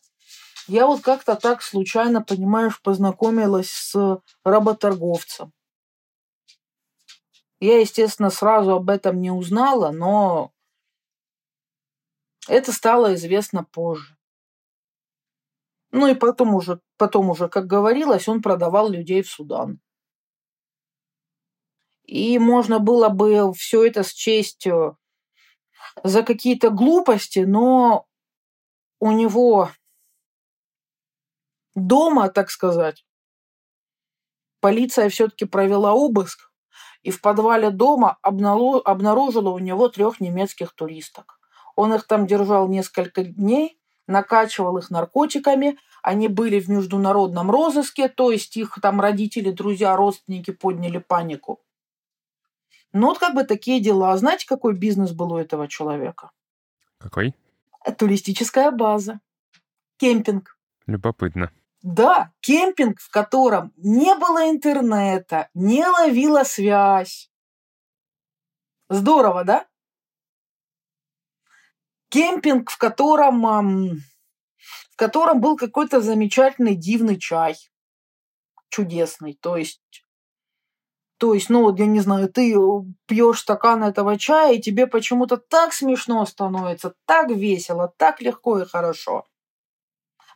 я 0.68 0.87
вот 0.87 1.02
как-то 1.02 1.37
так 1.37 1.62
случайно, 1.62 2.22
понимаешь, 2.22 2.81
познакомилась 2.83 3.70
с 3.70 4.20
работорговцем. 4.44 5.52
Я, 7.61 7.81
естественно, 7.81 8.31
сразу 8.31 8.72
об 8.72 8.90
этом 8.90 9.20
не 9.20 9.31
узнала, 9.31 9.90
но 9.90 10.52
это 12.48 12.72
стало 12.72 13.14
известно 13.14 13.64
позже. 13.64 14.16
Ну 15.90 16.09
и 16.09 16.14
потом 16.14 16.55
уже, 16.55 16.81
потом 16.98 17.31
уже, 17.31 17.48
как 17.48 17.66
говорилось, 17.66 18.29
он 18.29 18.42
продавал 18.42 18.90
людей 18.90 19.22
в 19.22 19.31
Судан. 19.31 19.81
И 22.05 22.38
можно 22.38 22.79
было 22.79 23.09
бы 23.09 23.52
все 23.55 23.87
это 23.87 24.05
счесть 24.05 24.66
э, 24.66 24.94
за 26.05 26.22
какие-то 26.22 26.70
глупости, 26.70 27.40
но 27.40 28.07
у 29.00 29.11
него 29.11 29.70
дома, 31.77 32.29
так 32.29 32.51
сказать, 32.51 33.05
полиция 34.61 35.09
все-таки 35.09 35.45
провела 35.45 35.93
обыск 35.95 36.51
и 37.03 37.11
в 37.12 37.21
подвале 37.21 37.71
дома 37.71 38.19
обнаружила 38.23 39.51
у 39.51 39.59
него 39.61 39.89
трех 39.89 40.21
немецких 40.21 40.73
туристок. 40.73 41.39
Он 41.77 41.95
их 41.95 42.07
там 42.07 42.27
держал 42.27 42.67
несколько 42.67 43.23
дней, 43.23 43.79
накачивал 44.09 44.79
их 44.79 44.91
наркотиками, 44.91 45.79
они 46.03 46.29
были 46.29 46.59
в 46.59 46.69
международном 46.69 47.51
розыске, 47.51 48.09
то 48.09 48.31
есть 48.31 48.57
их 48.57 48.79
там 48.81 49.01
родители, 49.01 49.51
друзья, 49.51 49.95
родственники 49.97 50.53
подняли 50.53 50.99
панику. 50.99 51.61
Ну 52.93 53.09
вот 53.09 53.19
как 53.19 53.35
бы 53.35 53.45
такие 53.45 53.81
дела. 53.81 54.17
Знаете, 54.17 54.47
какой 54.47 54.75
бизнес 54.75 55.12
был 55.12 55.33
у 55.35 55.39
этого 55.39 55.69
человека? 55.69 56.31
Какой? 56.99 57.35
Туристическая 57.99 58.71
база. 58.71 59.21
Кемпинг. 59.99 60.59
Любопытно. 60.87 61.51
Да, 61.87 62.33
кемпинг, 62.40 62.99
в 62.99 63.11
котором 63.11 63.72
не 63.77 64.16
было 64.16 64.51
интернета, 64.51 65.49
не 65.55 65.87
ловила 65.87 66.42
связь. 66.42 67.31
Здорово, 68.88 69.44
да? 69.44 69.68
Кемпинг, 72.09 72.70
в 72.70 72.79
котором, 72.79 73.40
в 73.40 74.96
котором 74.96 75.40
был 75.40 75.57
какой-то 75.57 76.01
замечательный 76.01 76.75
дивный 76.75 77.20
чай. 77.20 77.55
Чудесный. 78.68 79.38
То 79.40 79.57
есть, 79.57 79.81
то 81.18 81.34
есть, 81.34 81.51
ну 81.51 81.62
вот 81.62 81.78
я 81.78 81.87
не 81.87 82.01
знаю, 82.01 82.28
ты 82.28 82.53
пьешь 83.07 83.39
стакан 83.39 83.84
этого 83.84 84.18
чая, 84.18 84.55
и 84.55 84.61
тебе 84.61 84.89
почему-то 84.89 85.37
так 85.37 85.72
смешно 85.72 86.26
становится, 86.26 86.95
так 87.05 87.30
весело, 87.30 87.95
так 87.97 88.20
легко 88.20 88.59
и 88.59 88.64
хорошо. 88.64 89.24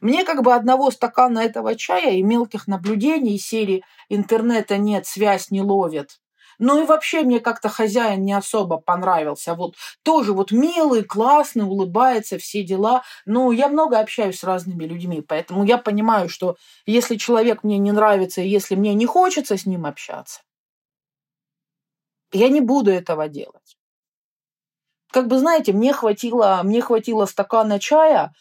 Мне 0.01 0.25
как 0.25 0.43
бы 0.43 0.55
одного 0.55 0.91
стакана 0.91 1.41
этого 1.41 1.75
чая 1.77 2.13
и 2.13 2.23
мелких 2.23 2.67
наблюдений 2.67 3.39
серии 3.39 3.85
«Интернета 4.09 4.79
нет, 4.79 5.07
связь 5.07 5.51
не 5.51 5.63
ловит». 5.63 6.21
Ну 6.59 6.83
и 6.83 6.87
вообще 6.87 7.23
мне 7.23 7.41
как-то 7.41 7.71
хозяин 7.71 8.23
не 8.23 8.35
особо 8.35 8.77
понравился. 8.77 9.55
Вот 9.55 9.77
тоже 10.03 10.35
вот 10.35 10.53
милый, 10.53 11.05
классный, 11.05 11.65
улыбается, 11.65 12.37
все 12.39 12.63
дела. 12.63 13.03
Ну, 13.25 13.51
я 13.51 13.69
много 13.69 13.99
общаюсь 13.99 14.39
с 14.41 14.45
разными 14.45 14.85
людьми, 14.85 15.23
поэтому 15.23 15.65
я 15.65 15.79
понимаю, 15.79 16.29
что 16.29 16.57
если 16.85 17.17
человек 17.17 17.65
мне 17.65 17.79
не 17.79 17.93
нравится, 17.93 18.43
и 18.43 18.49
если 18.49 18.75
мне 18.75 18.93
не 18.93 19.07
хочется 19.07 19.57
с 19.57 19.65
ним 19.65 19.87
общаться, 19.87 20.41
Я 22.33 22.49
не 22.49 22.61
буду 22.61 22.91
этого 22.91 23.29
делать. 23.29 23.77
Как 25.13 25.27
бы, 25.27 25.39
знаете, 25.39 25.73
мне 25.73 25.93
хватило, 25.93 26.61
мне 26.63 26.81
хватило 26.81 27.27
стакана 27.27 27.79
чая, 27.81 28.33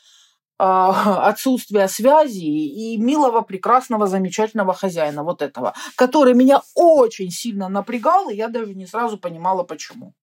отсутствия 1.30 1.88
связи 1.88 2.44
и 2.44 2.98
милого, 2.98 3.42
прекрасного, 3.42 4.08
замечательного 4.08 4.74
хозяина 4.74 5.24
вот 5.24 5.42
этого, 5.42 5.74
который 5.96 6.34
меня 6.34 6.62
очень 6.76 7.32
сильно 7.32 7.70
напрягал, 7.70 8.30
и 8.30 8.36
я 8.36 8.50
даже 8.50 8.76
не 8.76 8.86
сразу 8.86 9.18
понимала, 9.18 9.64
почему. 9.64 10.14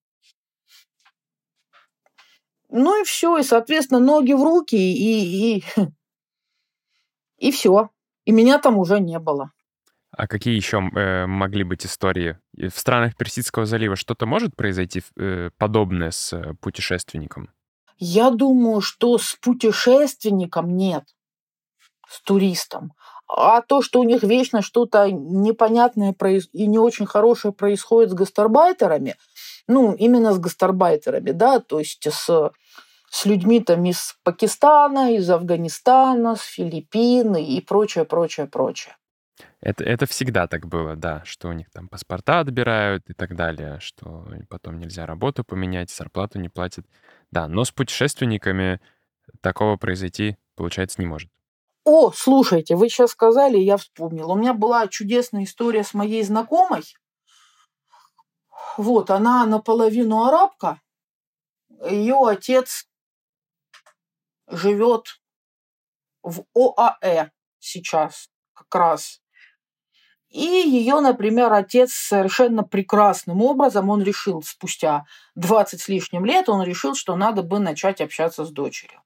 Ну 2.69 3.01
и 3.01 3.03
все, 3.05 3.37
и, 3.37 3.43
соответственно, 3.43 3.99
ноги 3.99 4.33
в 4.33 4.43
руки, 4.43 4.75
и, 4.75 5.57
и, 5.57 5.63
и 7.37 7.51
все. 7.51 7.89
И 8.25 8.31
меня 8.31 8.59
там 8.59 8.77
уже 8.77 8.99
не 8.99 9.17
было. 9.19 9.51
А 10.11 10.27
какие 10.27 10.55
еще 10.55 10.77
э, 10.77 11.25
могли 11.25 11.63
быть 11.63 11.85
истории? 11.85 12.37
В 12.53 12.77
странах 12.77 13.15
Персидского 13.15 13.65
залива 13.65 13.95
что-то 13.95 14.25
может 14.25 14.55
произойти 14.55 15.01
э, 15.15 15.49
подобное 15.57 16.11
с 16.11 16.33
э, 16.33 16.53
путешественником? 16.59 17.49
Я 17.97 18.29
думаю, 18.29 18.81
что 18.81 19.17
с 19.17 19.35
путешественником 19.35 20.75
нет, 20.75 21.03
с 22.07 22.21
туристом. 22.21 22.93
А 23.27 23.61
то, 23.61 23.81
что 23.81 23.99
у 23.99 24.03
них 24.03 24.23
вечно 24.23 24.61
что-то 24.61 25.11
непонятное 25.11 26.15
и 26.53 26.67
не 26.67 26.79
очень 26.79 27.05
хорошее 27.05 27.53
происходит 27.53 28.11
с 28.11 28.13
гастарбайтерами, 28.13 29.15
ну, 29.67 29.93
именно 29.93 30.31
с 30.31 30.39
гастарбайтерами, 30.39 31.31
да, 31.31 31.59
то 31.59 31.79
есть 31.79 32.07
с, 32.09 32.51
с 33.09 33.25
людьми 33.25 33.59
там 33.59 33.83
из 33.85 34.15
Пакистана, 34.23 35.13
из 35.15 35.29
Афганистана, 35.29 36.35
с 36.35 36.41
Филиппин 36.41 37.35
и 37.35 37.59
прочее, 37.59 38.05
прочее, 38.05 38.47
прочее. 38.47 38.95
Это, 39.59 39.83
это 39.83 40.05
всегда 40.05 40.47
так 40.47 40.67
было, 40.67 40.95
да, 40.95 41.23
что 41.25 41.49
у 41.49 41.53
них 41.53 41.69
там 41.71 41.89
паспорта 41.89 42.39
отбирают 42.39 43.09
и 43.09 43.13
так 43.13 43.35
далее, 43.35 43.79
что 43.81 44.25
потом 44.49 44.79
нельзя 44.79 45.05
работу 45.05 45.43
поменять, 45.43 45.91
зарплату 45.91 46.39
не 46.39 46.49
платят. 46.49 46.85
Да, 47.31 47.47
но 47.47 47.63
с 47.65 47.71
путешественниками 47.71 48.79
такого 49.41 49.77
произойти, 49.77 50.37
получается, 50.55 51.01
не 51.01 51.07
может. 51.07 51.29
О, 51.83 52.11
слушайте, 52.11 52.75
вы 52.75 52.89
сейчас 52.89 53.11
сказали, 53.11 53.57
я 53.57 53.77
вспомнил. 53.77 54.31
У 54.31 54.35
меня 54.35 54.53
была 54.53 54.87
чудесная 54.87 55.45
история 55.45 55.83
с 55.83 55.93
моей 55.93 56.23
знакомой. 56.23 56.83
Вот, 58.77 59.09
она 59.09 59.45
наполовину 59.45 60.25
арабка. 60.25 60.81
Ее 61.89 62.19
отец 62.27 62.89
живет 64.47 65.21
в 66.23 66.43
ОАЭ 66.53 67.31
сейчас 67.59 68.29
как 68.53 68.73
раз. 68.75 69.21
И 70.37 70.69
ее, 70.69 70.99
например, 70.99 71.51
отец 71.51 71.93
совершенно 71.93 72.61
прекрасным 72.61 73.41
образом, 73.41 73.89
он 73.89 74.03
решил 74.03 74.43
спустя 74.43 75.07
20 75.33 75.81
с 75.81 75.87
лишним 75.87 76.25
лет, 76.25 76.47
он 76.47 76.61
решил, 76.61 76.93
что 76.93 77.15
надо 77.15 77.41
бы 77.41 77.57
начать 77.57 78.01
общаться 78.01 78.45
с 78.45 78.51
дочерью. 78.51 79.01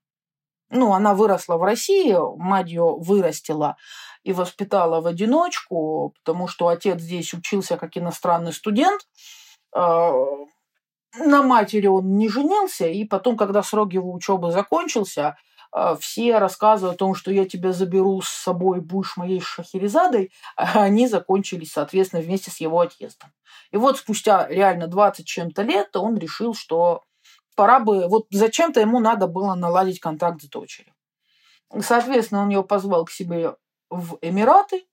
Ну, 0.69 0.91
она 0.91 1.13
выросла 1.13 1.55
в 1.55 1.63
России, 1.63 2.17
мать 2.37 2.67
ее 2.67 2.97
вырастила 2.97 3.77
и 4.23 4.33
воспитала 4.33 4.99
в 4.99 5.07
одиночку, 5.07 6.13
потому 6.19 6.49
что 6.49 6.67
отец 6.67 6.99
здесь 6.99 7.33
учился 7.33 7.77
как 7.77 7.95
иностранный 7.95 8.51
студент. 8.51 9.07
А, 9.73 10.11
на 11.17 11.43
матери 11.43 11.87
он 11.87 12.17
не 12.17 12.27
женился, 12.27 12.87
и 12.87 13.05
потом, 13.05 13.37
когда 13.37 13.63
срок 13.63 13.93
его 13.93 14.11
учебы 14.11 14.51
закончился, 14.51 15.37
все 15.99 16.37
рассказы 16.37 16.87
о 16.87 16.93
том, 16.93 17.15
что 17.15 17.31
я 17.31 17.47
тебя 17.47 17.71
заберу 17.71 18.21
с 18.21 18.29
собой, 18.29 18.81
будешь 18.81 19.15
моей 19.15 19.39
шахерезадой, 19.39 20.31
они 20.55 21.07
закончились, 21.07 21.71
соответственно, 21.71 22.21
вместе 22.21 22.51
с 22.51 22.57
его 22.57 22.81
отъездом. 22.81 23.31
И 23.71 23.77
вот 23.77 23.97
спустя 23.97 24.47
реально 24.47 24.87
20 24.87 25.25
чем-то 25.25 25.61
лет 25.61 25.95
он 25.95 26.17
решил, 26.17 26.53
что 26.53 27.03
пора 27.55 27.79
бы, 27.79 28.07
вот 28.07 28.27
зачем-то 28.31 28.79
ему 28.79 28.99
надо 28.99 29.27
было 29.27 29.55
наладить 29.55 29.99
контакт 29.99 30.41
с 30.41 30.49
дочерью. 30.49 30.93
Соответственно, 31.79 32.41
он 32.41 32.49
ее 32.49 32.63
позвал 32.63 33.05
к 33.05 33.11
себе 33.11 33.55
в 33.89 34.17
Эмираты, 34.21 34.85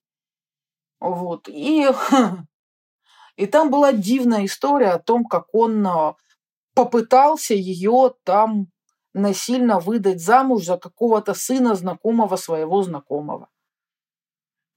вот, 1.01 1.49
и, 1.49 1.89
и 3.37 3.47
там 3.47 3.70
была 3.70 3.93
дивная 3.93 4.45
история 4.45 4.91
о 4.91 4.99
том, 4.99 5.24
как 5.24 5.55
он 5.55 5.87
а, 5.87 6.16
попытался 6.74 7.55
ее 7.55 8.14
там 8.24 8.68
насильно 9.19 9.79
выдать 9.79 10.21
замуж 10.21 10.64
за 10.64 10.79
какого-то 10.79 11.35
сына 11.35 11.75
знакомого 11.75 12.37
своего 12.37 12.83
знакомого. 12.83 13.49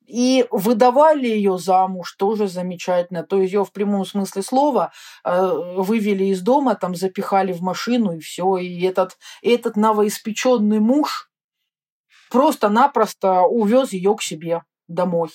И 0.06 0.46
выдавали 0.52 1.28
ее 1.28 1.58
замуж, 1.58 2.16
тоже 2.18 2.48
замечательно. 2.48 3.24
То 3.24 3.42
есть 3.42 3.54
ее 3.54 3.64
в 3.64 3.72
прямом 3.72 4.06
смысле 4.06 4.42
слова 4.42 4.92
э, 5.24 5.54
вывели 5.78 6.26
из 6.26 6.42
дома, 6.42 6.76
там 6.76 6.96
запихали 6.96 7.54
в 7.54 7.62
машину 7.62 8.18
и 8.18 8.20
все. 8.20 8.58
И 8.58 8.82
этот, 8.82 9.18
этот 9.42 9.78
новоиспеченный 9.78 10.80
муж 10.80 11.32
просто-напросто 12.30 13.44
увез 13.44 13.94
ее 13.94 14.16
к 14.16 14.22
себе 14.22 14.64
домой. 14.90 15.30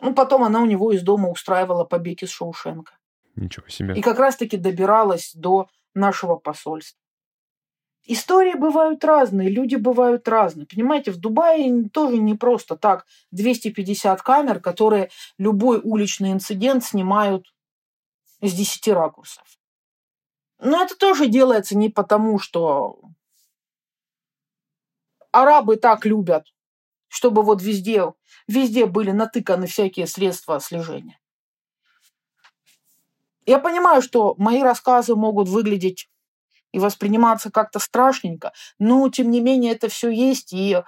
Ну, 0.00 0.14
потом 0.14 0.44
она 0.44 0.60
у 0.60 0.66
него 0.66 0.92
из 0.92 1.02
дома 1.02 1.28
устраивала 1.28 1.84
побег 1.84 2.22
из 2.22 2.30
Шоушенка. 2.30 2.92
Ничего 3.36 3.68
себе. 3.68 3.94
И 3.94 4.00
как 4.00 4.18
раз-таки 4.18 4.56
добиралась 4.56 5.32
до 5.34 5.68
нашего 5.94 6.36
посольства. 6.36 6.98
Истории 8.10 8.54
бывают 8.54 9.04
разные, 9.04 9.50
люди 9.50 9.76
бывают 9.76 10.26
разные. 10.26 10.66
Понимаете, 10.66 11.10
в 11.10 11.18
Дубае 11.18 11.90
тоже 11.90 12.16
не 12.16 12.34
просто 12.34 12.74
так 12.74 13.04
250 13.32 14.22
камер, 14.22 14.60
которые 14.60 15.10
любой 15.36 15.78
уличный 15.78 16.32
инцидент 16.32 16.82
снимают 16.82 17.52
с 18.40 18.50
10 18.54 18.88
ракурсов. 18.88 19.44
Но 20.58 20.82
это 20.82 20.96
тоже 20.96 21.26
делается 21.26 21.76
не 21.76 21.90
потому, 21.90 22.38
что 22.38 22.98
арабы 25.30 25.76
так 25.76 26.06
любят, 26.06 26.46
чтобы 27.08 27.42
вот 27.42 27.60
везде, 27.60 28.14
везде 28.46 28.86
были 28.86 29.10
натыканы 29.10 29.66
всякие 29.66 30.06
средства 30.06 30.60
слежения. 30.60 31.20
Я 33.44 33.58
понимаю, 33.58 34.00
что 34.00 34.34
мои 34.38 34.62
рассказы 34.62 35.14
могут 35.14 35.50
выглядеть 35.50 36.08
и 36.72 36.78
восприниматься 36.78 37.50
как-то 37.50 37.78
страшненько. 37.78 38.52
Но, 38.78 39.08
тем 39.08 39.30
не 39.30 39.40
менее, 39.40 39.72
это 39.72 39.88
все 39.88 40.10
есть. 40.10 40.52
И, 40.52 40.82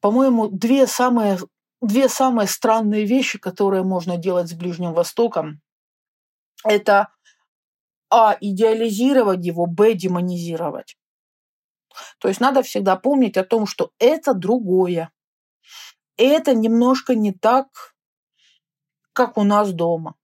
по-моему, 0.00 0.48
две 0.48 0.86
самые, 0.86 1.38
две 1.80 2.08
самые 2.08 2.48
странные 2.48 3.04
вещи, 3.04 3.38
которые 3.38 3.82
можно 3.82 4.16
делать 4.16 4.48
с 4.48 4.54
Ближним 4.54 4.92
Востоком, 4.92 5.60
это 6.64 7.08
а. 8.10 8.36
идеализировать 8.40 9.44
его, 9.44 9.66
б. 9.66 9.94
демонизировать. 9.94 10.96
То 12.18 12.28
есть 12.28 12.40
надо 12.40 12.62
всегда 12.62 12.96
помнить 12.96 13.36
о 13.36 13.44
том, 13.44 13.66
что 13.66 13.92
это 13.98 14.34
другое. 14.34 15.10
Это 16.16 16.54
немножко 16.54 17.14
не 17.14 17.32
так, 17.32 17.94
как 19.12 19.38
у 19.38 19.42
нас 19.42 19.72
дома. 19.72 20.16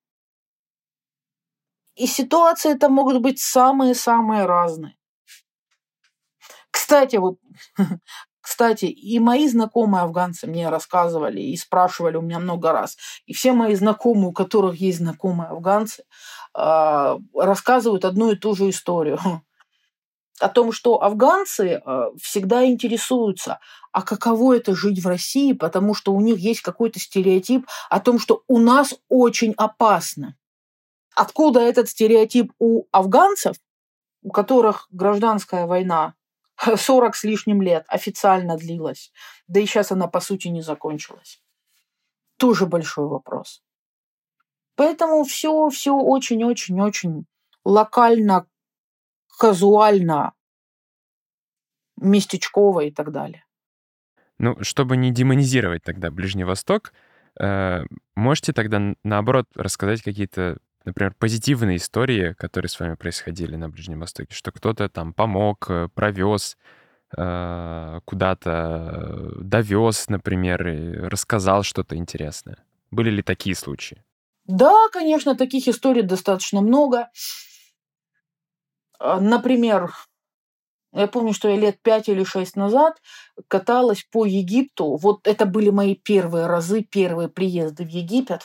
И 1.96 2.06
ситуации 2.06 2.72
это 2.72 2.90
могут 2.90 3.22
быть 3.22 3.40
самые-самые 3.40 4.44
разные. 4.44 4.96
Кстати, 6.70 7.16
вот, 7.16 7.38
кстати, 8.42 8.84
и 8.84 9.18
мои 9.18 9.48
знакомые 9.48 10.02
афганцы 10.02 10.46
мне 10.46 10.68
рассказывали 10.68 11.40
и 11.40 11.56
спрашивали 11.56 12.18
у 12.18 12.20
меня 12.20 12.38
много 12.38 12.70
раз. 12.72 12.98
И 13.24 13.32
все 13.32 13.52
мои 13.52 13.74
знакомые, 13.74 14.28
у 14.28 14.32
которых 14.32 14.76
есть 14.76 14.98
знакомые 14.98 15.48
афганцы, 15.48 16.04
а, 16.52 17.18
рассказывают 17.34 18.04
одну 18.04 18.30
и 18.30 18.36
ту 18.36 18.54
же 18.54 18.68
историю 18.68 19.18
о 20.40 20.48
том, 20.50 20.72
что 20.72 21.02
афганцы 21.02 21.80
а, 21.82 22.10
всегда 22.20 22.66
интересуются, 22.66 23.58
а 23.90 24.02
каково 24.02 24.58
это 24.58 24.76
жить 24.76 25.02
в 25.02 25.08
России, 25.08 25.54
потому 25.54 25.94
что 25.94 26.12
у 26.12 26.20
них 26.20 26.38
есть 26.38 26.60
какой-то 26.60 27.00
стереотип 27.00 27.66
о 27.88 28.00
том, 28.00 28.18
что 28.18 28.42
у 28.48 28.58
нас 28.58 28.94
очень 29.08 29.54
опасно. 29.56 30.36
Откуда 31.16 31.60
этот 31.60 31.88
стереотип 31.88 32.52
у 32.58 32.84
афганцев, 32.92 33.56
у 34.22 34.30
которых 34.30 34.86
гражданская 34.90 35.66
война 35.66 36.14
40 36.76 37.16
с 37.16 37.24
лишним 37.24 37.62
лет 37.62 37.86
официально 37.88 38.58
длилась, 38.58 39.12
да 39.48 39.58
и 39.60 39.64
сейчас 39.64 39.90
она 39.90 40.08
по 40.08 40.20
сути 40.20 40.48
не 40.48 40.60
закончилась? 40.60 41.42
Тоже 42.36 42.66
большой 42.66 43.08
вопрос. 43.08 43.62
Поэтому 44.74 45.24
все, 45.24 45.70
все 45.70 45.96
очень-очень-очень 45.96 47.24
локально, 47.64 48.46
казуально, 49.38 50.34
местечково 51.96 52.80
и 52.80 52.90
так 52.90 53.10
далее. 53.10 53.46
Ну, 54.36 54.62
чтобы 54.62 54.98
не 54.98 55.12
демонизировать 55.12 55.82
тогда 55.82 56.10
Ближний 56.10 56.44
Восток, 56.44 56.92
э, 57.40 57.84
можете 58.14 58.52
тогда 58.52 58.94
наоборот 59.02 59.46
рассказать 59.54 60.02
какие-то 60.02 60.58
например, 60.86 61.14
позитивные 61.18 61.76
истории, 61.76 62.32
которые 62.34 62.70
с 62.70 62.80
вами 62.80 62.94
происходили 62.94 63.56
на 63.56 63.68
Ближнем 63.68 64.00
Востоке, 64.00 64.34
что 64.34 64.52
кто-то 64.52 64.88
там 64.88 65.12
помог, 65.12 65.66
э, 65.68 65.88
провез 65.94 66.56
э, 67.16 68.00
куда-то, 68.04 68.50
э, 68.50 69.42
довез, 69.42 70.08
например, 70.08 70.66
и 70.66 70.92
рассказал 71.08 71.62
что-то 71.62 71.96
интересное. 71.96 72.58
Были 72.90 73.10
ли 73.10 73.22
такие 73.22 73.54
случаи? 73.54 74.02
Да, 74.44 74.74
конечно, 74.92 75.36
таких 75.36 75.68
историй 75.68 76.02
достаточно 76.02 76.60
много. 76.60 77.10
А, 78.98 79.20
например, 79.20 79.92
я 80.92 81.08
помню, 81.08 81.32
что 81.32 81.48
я 81.48 81.56
лет 81.56 81.82
пять 81.82 82.08
или 82.08 82.24
шесть 82.24 82.56
назад 82.56 83.02
каталась 83.48 84.06
по 84.10 84.24
Египту. 84.24 84.96
Вот 84.96 85.26
это 85.26 85.46
были 85.46 85.70
мои 85.70 85.94
первые 85.94 86.46
разы, 86.46 86.82
первые 86.82 87.28
приезды 87.28 87.84
в 87.84 87.88
Египет. 87.88 88.42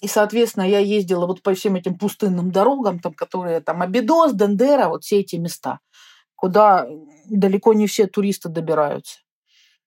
И, 0.00 0.08
соответственно, 0.08 0.64
я 0.64 0.78
ездила 0.78 1.26
вот 1.26 1.42
по 1.42 1.54
всем 1.54 1.76
этим 1.76 1.98
пустынным 1.98 2.50
дорогам, 2.50 2.98
там, 2.98 3.14
которые 3.14 3.60
там 3.60 3.82
Абидос, 3.82 4.32
Дендера, 4.32 4.88
вот 4.88 5.04
все 5.04 5.20
эти 5.20 5.36
места, 5.36 5.80
куда 6.34 6.86
далеко 7.28 7.72
не 7.72 7.86
все 7.86 8.06
туристы 8.06 8.48
добираются. 8.48 9.20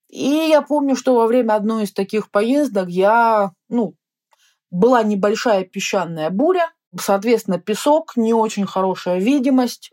И 0.10 0.28
я 0.28 0.62
помню, 0.62 0.96
что 0.96 1.16
во 1.16 1.28
время 1.28 1.54
одной 1.54 1.84
из 1.84 1.94
таких 1.94 2.32
поездок 2.32 2.90
я, 2.90 3.52
ну, 3.70 3.94
была 4.72 5.04
небольшая 5.04 5.66
песчаная 5.66 6.30
буря, 6.32 6.72
соответственно, 7.00 7.60
песок, 7.60 8.16
не 8.16 8.34
очень 8.34 8.66
хорошая 8.66 9.20
видимость. 9.20 9.92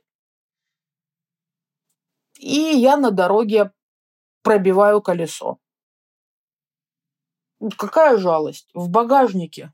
И 2.38 2.58
я 2.58 2.96
на 2.96 3.10
дороге 3.10 3.72
пробиваю 4.42 5.02
колесо. 5.02 5.58
Какая 7.76 8.16
жалость. 8.18 8.68
В 8.74 8.88
багажнике. 8.88 9.72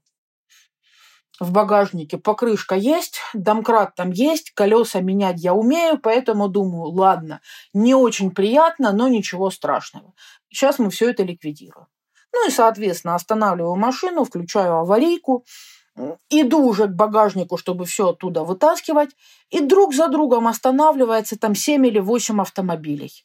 В 1.41 1.51
багажнике 1.51 2.18
покрышка 2.18 2.76
есть, 2.76 3.18
домкрат 3.35 3.95
там 3.97 4.11
есть, 4.11 4.53
колеса 4.53 5.01
менять 5.01 5.41
я 5.41 5.55
умею, 5.55 5.99
поэтому 5.99 6.49
думаю, 6.49 6.93
ладно, 6.93 7.41
не 7.72 7.95
очень 7.95 8.30
приятно, 8.30 8.93
но 8.93 9.09
ничего 9.09 9.51
страшного. 9.51 10.12
Сейчас 10.51 10.78
мы 10.78 10.91
все 10.91 11.11
это 11.11 11.24
ликвидируем. 11.24 11.89
Ну 12.33 12.47
и, 12.47 12.51
соответственно, 12.51 13.14
останавливаю 13.14 13.74
машину, 13.74 14.24
включаю 14.24 14.74
аварийку, 14.74 15.45
иду 16.30 16.64
уже 16.64 16.87
к 16.87 16.93
багажнику, 16.93 17.57
чтобы 17.57 17.87
все 17.87 18.11
оттуда 18.11 18.45
вытаскивать, 18.45 19.11
и 19.51 19.61
друг 19.61 19.95
за 19.95 20.09
другом 20.09 20.47
останавливается 20.47 21.39
там 21.39 21.55
7 21.55 21.87
или 21.87 21.99
8 21.99 22.41
автомобилей. 22.41 23.24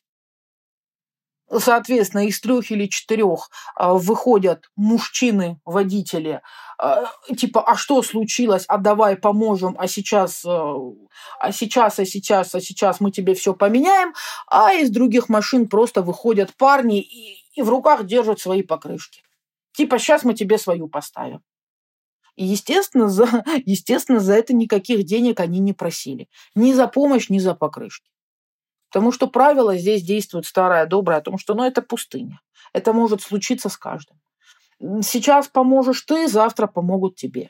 Соответственно, 1.50 2.28
из 2.28 2.42
трех 2.42 2.72
или 2.72 2.88
четырех 2.88 3.50
а, 3.76 3.94
выходят 3.94 4.70
мужчины-водители, 4.76 6.42
а, 6.78 7.06
типа, 7.36 7.62
а 7.62 7.78
что 7.78 8.02
случилось, 8.04 8.66
а 8.68 8.78
давай 8.78 9.16
поможем, 9.16 9.76
а 9.80 9.88
сейчас, 9.88 10.44
а, 10.46 10.76
а 11.40 11.52
сейчас, 11.54 12.00
а 12.00 12.06
сейчас, 12.06 12.54
а 12.54 12.60
сейчас 12.60 13.00
мы 13.00 13.12
тебе 13.12 13.34
все 13.34 13.54
поменяем, 13.54 14.14
а 14.48 14.74
из 14.74 14.90
других 14.90 15.30
машин 15.30 15.70
просто 15.70 16.02
выходят 16.02 16.54
парни 16.58 17.00
и, 17.00 17.44
и 17.54 17.62
в 17.62 17.70
руках 17.70 18.06
держат 18.06 18.42
свои 18.42 18.62
покрышки. 18.62 19.24
Типа, 19.72 20.00
сейчас 20.00 20.24
мы 20.24 20.34
тебе 20.34 20.58
свою 20.58 20.90
поставим. 20.90 21.42
И, 22.36 22.46
естественно, 22.46 23.08
за, 23.08 23.44
естественно, 23.66 24.20
за 24.20 24.34
это 24.34 24.54
никаких 24.54 25.04
денег 25.06 25.40
они 25.40 25.60
не 25.60 25.74
просили. 25.74 26.28
Ни 26.56 26.74
за 26.74 26.88
помощь, 26.88 27.30
ни 27.30 27.40
за 27.40 27.56
покрышки. 27.56 28.10
Потому 28.90 29.12
что 29.12 29.28
правило 29.28 29.76
здесь 29.78 30.04
действует 30.04 30.46
старое, 30.46 30.86
доброе, 30.86 31.18
о 31.18 31.22
том, 31.22 31.38
что 31.38 31.54
ну, 31.54 31.64
это 31.64 31.82
пустыня. 31.82 32.40
Это 32.74 32.94
может 32.94 33.22
случиться 33.22 33.70
с 33.70 33.78
каждым. 33.78 34.18
Сейчас 35.02 35.48
поможешь 35.48 36.02
ты, 36.02 36.28
завтра 36.28 36.68
помогут 36.68 37.16
тебе. 37.16 37.50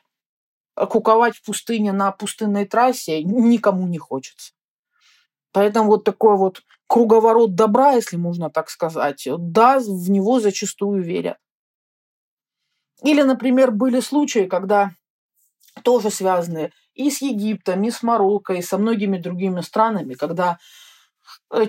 Куковать 0.75 1.35
в 1.35 1.43
пустыне 1.43 1.91
на 1.91 2.11
пустынной 2.11 2.65
трассе 2.65 3.23
никому 3.23 3.87
не 3.87 3.97
хочется. 3.97 4.53
Поэтому 5.51 5.87
вот 5.87 6.03
такой 6.03 6.37
вот 6.37 6.61
круговорот 6.87 7.55
добра, 7.55 7.93
если 7.93 8.15
можно 8.15 8.49
так 8.49 8.69
сказать, 8.69 9.27
да, 9.37 9.79
в 9.79 10.09
него 10.09 10.39
зачастую 10.39 11.01
верят. 11.01 11.37
Или, 13.03 13.21
например, 13.21 13.71
были 13.71 13.99
случаи, 13.99 14.45
когда 14.45 14.91
тоже 15.83 16.09
связанные 16.09 16.71
и 16.93 17.11
с 17.11 17.21
Египтом, 17.21 17.83
и 17.83 17.91
с 17.91 18.01
Марокко, 18.01 18.53
и 18.53 18.61
со 18.61 18.77
многими 18.77 19.17
другими 19.17 19.61
странами, 19.61 20.13
когда 20.15 20.57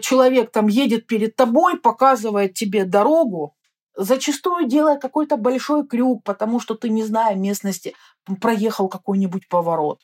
человек 0.00 0.50
там 0.50 0.68
едет 0.68 1.06
перед 1.06 1.36
тобой, 1.36 1.78
показывает 1.78 2.54
тебе 2.54 2.84
дорогу, 2.84 3.56
зачастую 3.94 4.66
делая 4.66 4.98
какой-то 4.98 5.36
большой 5.36 5.86
крюк, 5.86 6.22
потому 6.24 6.60
что 6.60 6.74
ты, 6.74 6.88
не 6.88 7.02
зная 7.02 7.34
местности, 7.34 7.94
проехал 8.40 8.88
какой-нибудь 8.88 9.48
поворот. 9.48 10.00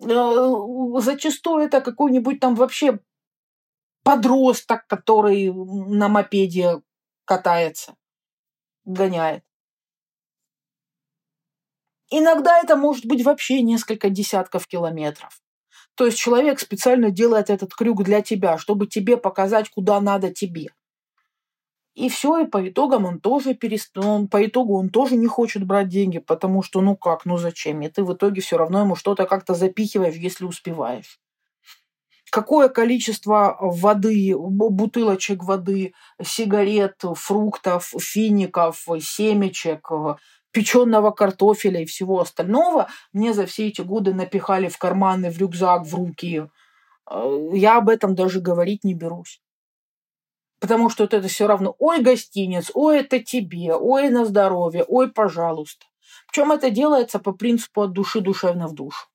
Э, 0.00 1.00
зачастую 1.00 1.64
это 1.64 1.80
какой-нибудь 1.80 2.40
там 2.40 2.54
вообще 2.54 2.98
подросток, 4.02 4.86
который 4.86 5.52
на 5.52 6.08
мопеде 6.08 6.82
катается, 7.24 7.94
гоняет. 8.84 9.44
Иногда 12.10 12.60
это 12.60 12.76
может 12.76 13.06
быть 13.06 13.24
вообще 13.24 13.62
несколько 13.62 14.08
десятков 14.08 14.66
километров. 14.66 15.43
То 15.94 16.06
есть 16.06 16.18
человек 16.18 16.58
специально 16.58 17.10
делает 17.10 17.50
этот 17.50 17.74
крюк 17.74 18.02
для 18.02 18.20
тебя, 18.20 18.58
чтобы 18.58 18.86
тебе 18.86 19.16
показать, 19.16 19.70
куда 19.70 20.00
надо 20.00 20.32
тебе. 20.32 20.68
И 21.94 22.08
все, 22.08 22.40
и 22.40 22.46
по 22.46 22.68
итогам 22.68 23.04
он 23.04 23.20
тоже 23.20 23.54
перест... 23.54 23.96
он, 23.96 24.26
по 24.26 24.44
итогу 24.44 24.76
он 24.76 24.88
тоже 24.88 25.14
не 25.14 25.28
хочет 25.28 25.64
брать 25.64 25.88
деньги, 25.88 26.18
потому 26.18 26.62
что 26.62 26.80
ну 26.80 26.96
как, 26.96 27.24
ну 27.24 27.36
зачем? 27.36 27.82
И 27.82 27.88
ты 27.88 28.02
в 28.02 28.12
итоге 28.12 28.40
все 28.40 28.56
равно 28.56 28.80
ему 28.80 28.96
что-то 28.96 29.26
как-то 29.26 29.54
запихиваешь, 29.54 30.16
если 30.16 30.44
успеваешь. 30.44 31.20
Какое 32.32 32.68
количество 32.68 33.56
воды, 33.60 34.34
бутылочек 34.36 35.44
воды, 35.44 35.94
сигарет, 36.20 37.00
фруктов, 37.14 37.94
фиников, 38.00 38.84
семечек, 39.00 39.88
печеного 40.54 41.10
картофеля 41.10 41.82
и 41.82 41.84
всего 41.84 42.20
остального 42.20 42.88
мне 43.12 43.34
за 43.34 43.44
все 43.44 43.68
эти 43.68 43.82
годы 43.82 44.14
напихали 44.14 44.68
в 44.68 44.78
карманы, 44.78 45.30
в 45.30 45.38
рюкзак, 45.38 45.84
в 45.84 45.94
руки. 45.94 46.46
Э, 47.10 47.50
я 47.52 47.76
об 47.78 47.88
этом 47.88 48.14
даже 48.14 48.40
говорить 48.40 48.84
не 48.84 48.94
берусь. 48.94 49.42
Потому 50.60 50.88
что 50.88 51.02
вот 51.02 51.12
это 51.12 51.28
все 51.28 51.46
равно, 51.46 51.74
ой, 51.78 52.00
гостинец, 52.00 52.70
ой, 52.72 53.00
это 53.00 53.18
тебе, 53.18 53.74
ой, 53.74 54.08
на 54.08 54.24
здоровье, 54.24 54.84
ой, 54.84 55.10
пожалуйста. 55.10 55.84
Причем 56.28 56.52
это 56.52 56.70
делается 56.70 57.18
по 57.18 57.32
принципу 57.32 57.82
от 57.82 57.92
души 57.92 58.20
душевно 58.20 58.68
в 58.68 58.74
душу. 58.74 59.08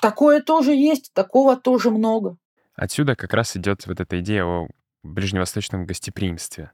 Такое 0.00 0.40
тоже 0.40 0.74
есть, 0.74 1.12
такого 1.12 1.56
тоже 1.56 1.90
много. 1.90 2.38
Отсюда 2.74 3.14
как 3.16 3.34
раз 3.34 3.56
идет 3.56 3.86
вот 3.86 4.00
эта 4.00 4.20
идея 4.20 4.44
о 4.44 4.68
ближневосточном 5.02 5.84
гостеприимстве. 5.84 6.72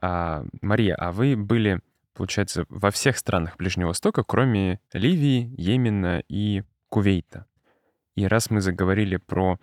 А, 0.00 0.44
Мария, 0.60 0.94
а 0.94 1.12
вы 1.12 1.36
были, 1.36 1.80
получается, 2.14 2.64
во 2.68 2.90
всех 2.90 3.16
странах 3.18 3.56
Ближнего 3.56 3.88
Востока, 3.88 4.22
кроме 4.22 4.80
Ливии, 4.92 5.52
Йемена 5.56 6.22
и 6.28 6.62
Кувейта. 6.88 7.46
И 8.14 8.26
раз 8.26 8.50
мы 8.50 8.60
заговорили 8.60 9.16
про 9.16 9.58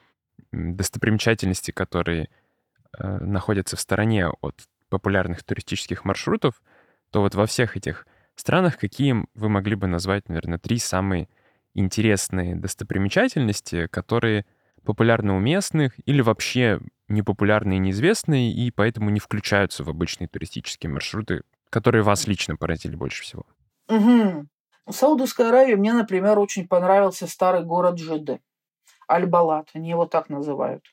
достопримечательности, 0.51 1.71
которые 1.71 2.29
э, 2.97 3.17
находятся 3.19 3.75
в 3.75 3.81
стороне 3.81 4.27
от 4.27 4.55
популярных 4.89 5.43
туристических 5.43 6.05
маршрутов, 6.05 6.61
то 7.11 7.21
вот 7.21 7.36
во 7.36 7.45
всех 7.45 7.75
этих 7.75 8.07
странах 8.36 8.77
какие 8.77 9.15
вы 9.33 9.49
могли 9.49 9.75
бы 9.75 9.88
назвать, 9.88 10.29
наверное, 10.29 10.59
три 10.59 10.77
самые 10.77 11.27
интересные 11.73 12.55
достопримечательности, 12.55 13.88
которые 13.88 14.45
популярны 14.86 15.33
у 15.33 15.39
местных 15.39 15.93
или 16.05 16.21
вообще 16.21 16.79
непопулярные 17.09 17.77
и 17.77 17.81
неизвестные, 17.81 18.51
и 18.53 18.71
поэтому 18.71 19.09
не 19.09 19.19
включаются 19.19 19.83
в 19.83 19.89
обычные 19.89 20.29
туристические 20.29 20.89
маршруты, 20.89 21.43
которые 21.69 22.03
вас 22.03 22.27
лично 22.27 22.55
поразили 22.55 22.95
больше 22.95 23.23
всего? 23.23 23.45
Угу. 23.89 24.47
В 24.86 24.91
Саудовской 24.91 25.49
Аравии 25.49 25.75
мне, 25.75 25.93
например, 25.93 26.39
очень 26.39 26.67
понравился 26.67 27.27
старый 27.27 27.65
город 27.65 27.95
Джидда. 27.95 28.39
Аль-Балат, 29.11 29.69
они 29.73 29.89
его 29.89 30.05
так 30.05 30.29
называют. 30.29 30.83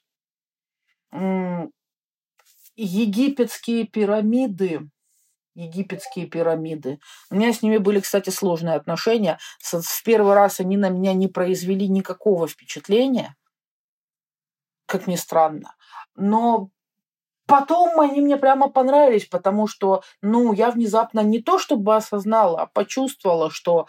Египетские 2.74 3.86
пирамиды, 3.86 4.88
египетские 5.54 6.26
пирамиды. 6.26 6.98
У 7.30 7.36
меня 7.36 7.52
с 7.52 7.62
ними 7.62 7.76
были, 7.76 8.00
кстати, 8.00 8.30
сложные 8.30 8.76
отношения. 8.76 9.38
В 9.60 10.02
первый 10.04 10.34
раз 10.34 10.60
они 10.60 10.76
на 10.76 10.88
меня 10.88 11.12
не 11.12 11.28
произвели 11.28 11.88
никакого 11.88 12.48
впечатления, 12.48 13.36
как 14.92 15.06
ни 15.06 15.16
странно. 15.16 15.74
Но 16.16 16.68
потом 17.46 17.98
они 17.98 18.20
мне 18.20 18.36
прямо 18.36 18.68
понравились, 18.68 19.24
потому 19.26 19.66
что, 19.66 20.02
ну, 20.20 20.52
я 20.52 20.70
внезапно 20.70 21.20
не 21.20 21.40
то 21.40 21.58
чтобы 21.58 21.96
осознала, 21.96 22.60
а 22.62 22.66
почувствовала, 22.66 23.50
что 23.50 23.86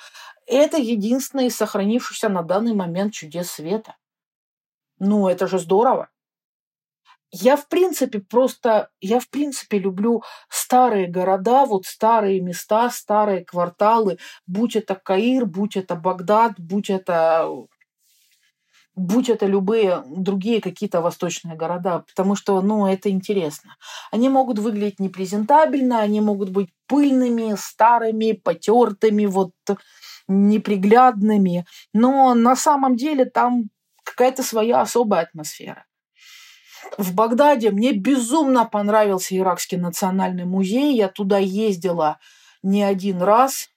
это 0.47 0.77
единственный 0.77 1.51
сохранившийся 1.51 2.29
на 2.29 2.41
данный 2.41 2.73
момент 2.73 3.13
чудес 3.13 3.51
света. 3.51 3.97
Ну, 4.99 5.27
это 5.27 5.47
же 5.47 5.59
здорово. 5.59 6.07
Я, 7.35 7.57
в 7.57 7.67
принципе, 7.67 8.19
просто, 8.19 8.89
я, 9.01 9.19
в 9.19 9.27
принципе, 9.27 9.79
люблю 9.79 10.23
старые 10.49 11.07
города, 11.07 11.65
вот 11.65 11.85
старые 11.85 12.39
места, 12.41 12.89
старые 12.91 13.43
кварталы, 13.43 14.19
будь 14.45 14.75
это 14.75 14.95
Каир, 14.95 15.45
будь 15.45 15.75
это 15.75 15.95
Багдад, 15.95 16.53
будь 16.59 16.91
это 16.91 17.49
будь 18.95 19.29
это 19.29 19.45
любые 19.45 20.03
другие 20.07 20.61
какие-то 20.61 21.01
восточные 21.01 21.55
города, 21.55 21.99
потому 22.07 22.35
что, 22.35 22.61
ну, 22.61 22.87
это 22.87 23.09
интересно. 23.09 23.75
Они 24.11 24.29
могут 24.29 24.59
выглядеть 24.59 24.99
непрезентабельно, 24.99 25.99
они 25.99 26.21
могут 26.21 26.49
быть 26.49 26.69
пыльными, 26.87 27.55
старыми, 27.57 28.33
потертыми, 28.33 29.25
вот 29.25 29.51
неприглядными, 30.27 31.65
но 31.93 32.33
на 32.33 32.55
самом 32.55 32.95
деле 32.95 33.25
там 33.25 33.69
какая-то 34.03 34.43
своя 34.43 34.81
особая 34.81 35.23
атмосфера. 35.23 35.85
В 36.97 37.13
Багдаде 37.13 37.71
мне 37.71 37.93
безумно 37.93 38.65
понравился 38.65 39.37
Иракский 39.37 39.77
национальный 39.77 40.45
музей. 40.45 40.95
Я 40.95 41.07
туда 41.07 41.37
ездила 41.37 42.19
не 42.61 42.83
один 42.83 43.21
раз. 43.21 43.69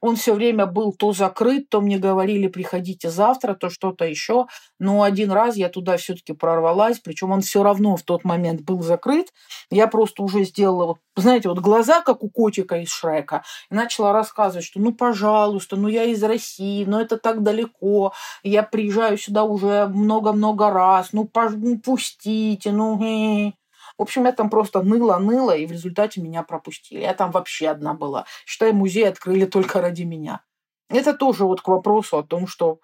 Он 0.00 0.16
все 0.16 0.34
время 0.34 0.66
был 0.66 0.92
то 0.92 1.12
закрыт, 1.12 1.68
то 1.68 1.80
мне 1.80 1.98
говорили, 1.98 2.46
приходите 2.48 3.10
завтра, 3.10 3.54
то 3.54 3.70
что-то 3.70 4.04
еще. 4.04 4.46
Но 4.78 5.02
один 5.02 5.30
раз 5.32 5.56
я 5.56 5.68
туда 5.68 5.96
все-таки 5.96 6.32
прорвалась, 6.32 6.98
причем 6.98 7.30
он 7.30 7.40
все 7.40 7.62
равно 7.62 7.96
в 7.96 8.02
тот 8.02 8.24
момент 8.24 8.62
был 8.62 8.82
закрыт. 8.82 9.32
Я 9.70 9.86
просто 9.86 10.22
уже 10.22 10.44
сделала, 10.44 10.86
вот, 10.86 10.98
знаете, 11.16 11.48
вот 11.48 11.58
глаза, 11.60 12.00
как 12.02 12.22
у 12.22 12.30
котика 12.30 12.76
из 12.78 12.90
Шрека, 12.90 13.42
и 13.70 13.74
начала 13.74 14.12
рассказывать, 14.12 14.64
что 14.66 14.80
ну, 14.80 14.92
пожалуйста, 14.92 15.76
ну 15.76 15.88
я 15.88 16.04
из 16.04 16.22
России, 16.22 16.84
но 16.84 17.00
это 17.00 17.16
так 17.16 17.42
далеко, 17.42 18.12
я 18.42 18.62
приезжаю 18.62 19.18
сюда 19.18 19.44
уже 19.44 19.86
много-много 19.88 20.70
раз, 20.70 21.10
ну, 21.12 21.24
пож- 21.24 21.56
ну 21.56 21.78
пустите, 21.78 22.72
ну, 22.72 23.00
э 23.02 23.48
-э. 23.48 23.63
В 23.96 24.02
общем, 24.02 24.24
я 24.24 24.32
там 24.32 24.50
просто 24.50 24.82
ныла-ныла, 24.82 25.56
и 25.56 25.66
в 25.66 25.72
результате 25.72 26.20
меня 26.20 26.42
пропустили. 26.42 27.00
Я 27.00 27.14
там 27.14 27.30
вообще 27.30 27.68
одна 27.68 27.94
была. 27.94 28.26
Считай, 28.44 28.72
музей 28.72 29.08
открыли 29.08 29.44
только 29.44 29.80
ради 29.80 30.02
меня. 30.02 30.42
Это 30.88 31.14
тоже 31.14 31.44
вот 31.44 31.60
к 31.60 31.68
вопросу 31.68 32.18
о 32.18 32.22
том, 32.24 32.46
что 32.46 32.80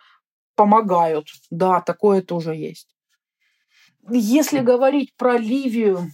помогают. 0.54 1.28
Да, 1.50 1.80
такое 1.80 2.22
тоже 2.22 2.54
есть. 2.54 2.94
Если 4.08 4.61
говорить 4.61 5.14
про 5.16 5.36
Ливию, 5.36 6.11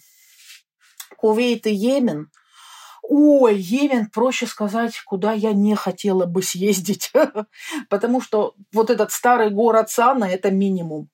Кувейт 1.16 1.66
и 1.66 1.72
Йемен, 1.72 2.30
Ой, 3.08 3.56
Йемен, 3.56 4.10
проще 4.10 4.46
сказать, 4.46 5.00
куда 5.04 5.32
я 5.32 5.52
не 5.52 5.76
хотела 5.76 6.26
бы 6.26 6.42
съездить. 6.42 7.12
Потому 7.88 8.20
что 8.20 8.54
вот 8.72 8.90
этот 8.90 9.12
старый 9.12 9.50
город 9.50 9.90
Сана– 9.90 10.24
это 10.24 10.50
минимум 10.50 11.08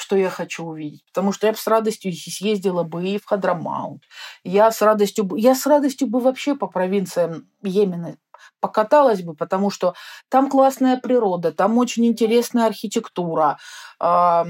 что 0.00 0.16
я 0.16 0.30
хочу 0.30 0.64
увидеть. 0.64 1.04
Потому 1.06 1.32
что 1.32 1.46
я 1.46 1.52
бы 1.52 1.58
с 1.58 1.66
радостью 1.66 2.12
съездила 2.12 2.82
бы 2.82 3.06
и 3.06 3.18
в 3.18 3.24
Хадрамаут. 3.26 4.02
Я 4.44 4.70
с 4.70 4.82
радостью, 4.82 5.28
я 5.36 5.54
с 5.54 5.66
радостью 5.66 6.08
бы 6.08 6.20
вообще 6.20 6.54
по 6.54 6.66
провинциям 6.66 7.48
Йемена 7.62 8.16
покаталась 8.60 9.22
бы, 9.22 9.34
потому 9.34 9.70
что 9.70 9.94
там 10.28 10.50
классная 10.50 10.98
природа, 10.98 11.52
там 11.52 11.78
очень 11.78 12.06
интересная 12.06 12.66
архитектура, 12.66 13.58
там 13.98 14.48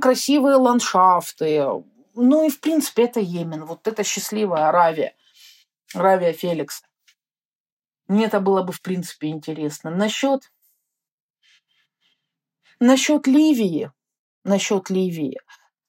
красивые 0.00 0.56
ландшафты. 0.56 1.64
Ну 2.14 2.44
и, 2.46 2.50
в 2.50 2.60
принципе, 2.60 3.04
это 3.04 3.20
Йемен. 3.20 3.64
Вот 3.64 3.88
это 3.88 4.04
счастливая 4.04 4.68
Аравия. 4.68 5.14
Аравия 5.94 6.32
Феликса. 6.32 6.84
Мне 8.06 8.26
это 8.26 8.40
было 8.40 8.62
бы, 8.62 8.72
в 8.72 8.82
принципе, 8.82 9.28
интересно. 9.28 9.90
Насчет 9.90 10.51
Насчет 12.84 13.28
Ливии, 13.28 13.92
насчет 14.42 14.90
Ливии. 14.90 15.38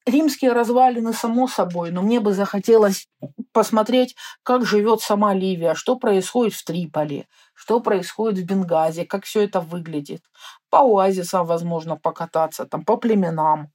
Римские 0.06 0.52
развалины, 0.52 1.12
само 1.12 1.48
собой, 1.48 1.90
но 1.90 2.02
мне 2.02 2.20
бы 2.20 2.32
захотелось 2.32 3.08
посмотреть, 3.50 4.14
как 4.44 4.64
живет 4.64 5.00
сама 5.00 5.34
Ливия, 5.34 5.74
что 5.74 5.96
происходит 5.96 6.54
в 6.54 6.64
Триполи, 6.64 7.26
что 7.52 7.80
происходит 7.80 8.38
в 8.38 8.46
Бенгазе, 8.46 9.04
как 9.04 9.24
все 9.24 9.40
это 9.40 9.58
выглядит. 9.58 10.22
По 10.70 10.82
оазисам, 10.82 11.46
возможно, 11.46 11.96
покататься, 11.96 12.64
там, 12.64 12.84
по 12.84 12.96
племенам. 12.96 13.72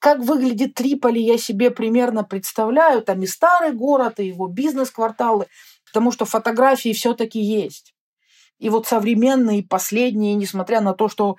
Как 0.00 0.18
выглядит 0.18 0.74
Триполи, 0.74 1.22
я 1.22 1.38
себе 1.38 1.70
примерно 1.70 2.24
представляю. 2.24 3.00
Там 3.00 3.22
и 3.22 3.28
старый 3.28 3.74
город, 3.74 4.18
и 4.18 4.26
его 4.26 4.48
бизнес-кварталы, 4.48 5.46
потому 5.86 6.10
что 6.10 6.24
фотографии 6.24 6.92
все-таки 6.92 7.38
есть. 7.38 7.94
И 8.58 8.70
вот 8.70 8.88
современные, 8.88 9.62
последние, 9.62 10.34
несмотря 10.34 10.80
на 10.80 10.94
то, 10.94 11.08
что 11.08 11.36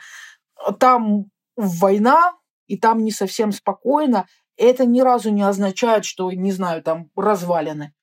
там 0.79 1.25
война, 1.55 2.33
и 2.67 2.77
там 2.77 3.03
не 3.03 3.11
совсем 3.11 3.51
спокойно, 3.51 4.27
это 4.57 4.85
ни 4.85 5.01
разу 5.01 5.31
не 5.31 5.43
означает, 5.43 6.05
что, 6.05 6.31
не 6.31 6.51
знаю, 6.51 6.83
там 6.83 7.09
развалины 7.15 7.93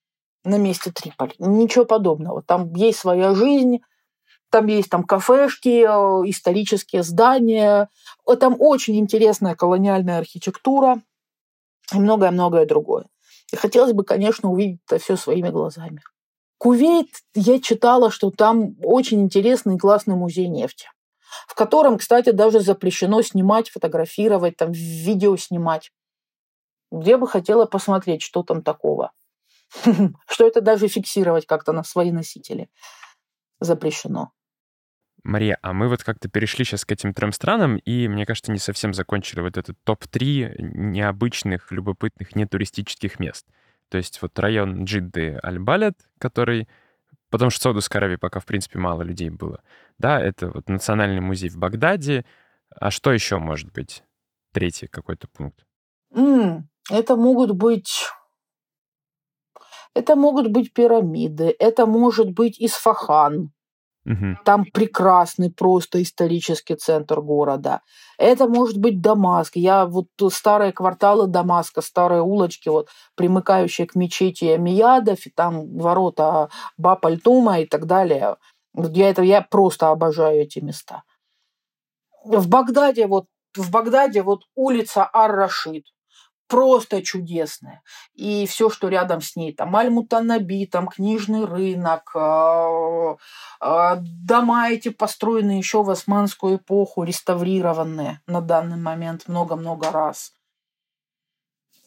на 0.45 0.57
месте 0.57 0.93
Триполи. 0.93 1.35
Ничего 1.39 1.85
подобного. 1.85 2.43
Там 2.43 2.73
есть 2.75 2.99
своя 2.99 3.35
жизнь, 3.35 3.81
там 4.51 4.67
есть 4.67 4.89
там 4.89 5.05
кафешки, 5.05 5.85
э, 5.85 6.31
исторические 6.31 7.03
здания. 7.03 7.89
Там 8.39 8.57
очень 8.59 8.97
интересная 8.99 9.55
колониальная 9.57 10.19
архитектура 10.19 11.03
и 11.93 11.99
многое-многое 11.99 12.67
другое. 12.67 13.07
И 13.53 13.57
хотелось 13.57 13.93
бы, 13.93 14.05
конечно, 14.05 14.51
увидеть 14.51 14.81
это 14.87 15.03
все 15.03 15.17
своими 15.17 15.49
глазами. 15.49 16.01
Кувейт, 16.59 17.09
я 17.35 17.61
читала, 17.61 18.11
что 18.11 18.31
там 18.31 18.77
очень 18.83 19.23
интересный 19.23 19.75
и 19.75 19.79
классный 19.79 20.15
музей 20.15 20.47
нефти 20.47 20.87
в 21.47 21.55
котором, 21.55 21.99
кстати, 21.99 22.31
даже 22.31 22.61
запрещено 22.61 23.23
снимать, 23.23 23.71
фотографировать, 23.71 24.57
там, 24.57 24.73
видео 24.73 25.37
снимать. 25.37 25.91
Где 26.91 27.17
бы 27.17 27.27
хотела 27.27 27.67
посмотреть, 27.67 28.23
что 28.23 28.43
там 28.43 28.63
такого. 28.63 29.13
Что 30.29 30.47
это 30.47 30.61
даже 30.61 30.87
фиксировать 30.87 31.47
как-то 31.47 31.73
на 31.73 31.83
свои 31.83 32.13
носители 32.13 32.69
запрещено. 33.61 34.31
Мария, 35.25 35.59
а 35.63 35.73
мы 35.73 35.89
вот 35.89 36.05
как-то 36.05 36.29
перешли 36.29 36.65
сейчас 36.65 36.85
к 36.85 36.93
этим 36.93 37.15
трем 37.15 37.33
странам, 37.33 37.79
и, 37.79 38.09
мне 38.09 38.27
кажется, 38.27 38.53
не 38.53 38.59
совсем 38.59 38.93
закончили 38.93 39.41
вот 39.41 39.57
этот 39.57 39.77
топ-3 39.85 40.57
необычных, 40.59 41.73
любопытных, 41.73 42.37
нетуристических 42.37 43.19
мест. 43.19 43.47
То 43.89 43.97
есть 43.97 44.21
вот 44.21 44.39
район 44.39 44.85
Джидды 44.85 45.39
Аль-Балет, 45.43 45.97
который 46.19 46.69
потому 47.35 47.51
что 47.51 47.59
в 47.59 47.63
Саудовской 47.65 47.99
Аравии 47.99 48.15
пока, 48.15 48.39
в 48.39 48.45
принципе, 48.47 48.79
мало 48.79 49.03
людей 49.03 49.29
было. 49.29 49.61
Да, 49.99 50.21
это 50.21 50.53
вот 50.53 50.69
национальный 50.69 51.21
музей 51.21 51.51
в 51.51 51.57
Багдаде. 51.57 52.25
А 52.71 52.93
что 52.93 53.13
еще 53.13 53.39
может 53.39 53.73
быть? 53.73 54.05
Третий 54.53 54.87
какой-то 54.87 55.27
пункт. 55.27 55.67
Mm, 56.15 56.61
это 56.91 57.17
могут 57.17 57.51
быть... 57.51 58.05
Это 59.95 60.15
могут 60.15 60.53
быть 60.53 60.73
пирамиды, 60.73 61.53
это 61.59 61.87
может 61.87 62.31
быть 62.31 62.61
Исфахан, 62.61 63.51
Угу. 64.07 64.39
Там 64.45 64.67
прекрасный 64.67 65.51
просто 65.51 66.03
исторический 66.03 66.75
центр 66.75 67.21
города. 67.21 67.81
Это 68.19 68.47
может 68.47 68.77
быть 68.79 69.01
Дамаск. 69.01 69.57
Я 69.57 69.87
вот 69.87 70.09
старые 70.31 70.73
кварталы 70.73 71.27
Дамаска, 71.27 71.81
старые 71.81 72.21
улочки, 72.21 72.69
вот 72.69 72.89
примыкающие 73.15 73.87
к 73.87 73.95
мечети 73.95 74.45
Амиядов, 74.45 75.27
и 75.27 75.31
там 75.31 75.79
ворота 75.79 76.51
Бапальтума 76.77 77.61
и 77.61 77.67
так 77.67 77.87
далее. 77.87 78.37
Я, 78.77 79.09
это, 79.09 79.23
я 79.23 79.41
просто 79.41 79.89
обожаю 79.89 80.43
эти 80.43 80.59
места. 80.59 81.03
В 82.25 82.49
Багдаде 82.49 83.07
вот 83.07 83.27
в 83.57 83.71
Багдаде 83.71 84.23
вот 84.23 84.43
улица 84.55 85.09
Ар-Рашид 85.13 85.85
просто 86.49 87.03
чудесная. 87.03 87.83
И 88.15 88.47
все, 88.47 88.71
что 88.71 88.89
рядом 88.89 89.21
с 89.21 89.37
ней, 89.37 89.53
там 89.53 89.75
Аль-Мутанаби, 89.77 90.67
там 90.67 90.89
книжный 90.89 91.45
рынок, 91.45 92.11
а, 92.15 93.17
а, 93.61 93.97
дома 94.01 94.71
эти 94.71 94.91
построены 94.91 95.53
еще 95.53 95.83
в 95.83 95.91
османскую 95.91 96.57
эпоху, 96.57 97.05
реставрированные 97.05 98.21
на 98.27 98.41
данный 98.41 98.77
момент 98.77 99.29
много-много 99.29 99.91
раз. 99.91 100.33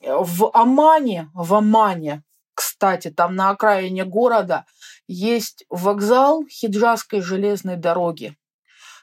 В 0.01 0.51
Омане, 0.53 1.29
в 1.33 1.53
Омане, 1.53 2.23
кстати, 2.53 3.09
там 3.09 3.35
на 3.35 3.49
окраине 3.49 4.05
города 4.05 4.65
есть 5.07 5.65
вокзал 5.69 6.45
Хиджазской 6.47 7.21
железной 7.21 7.75
дороги, 7.75 8.37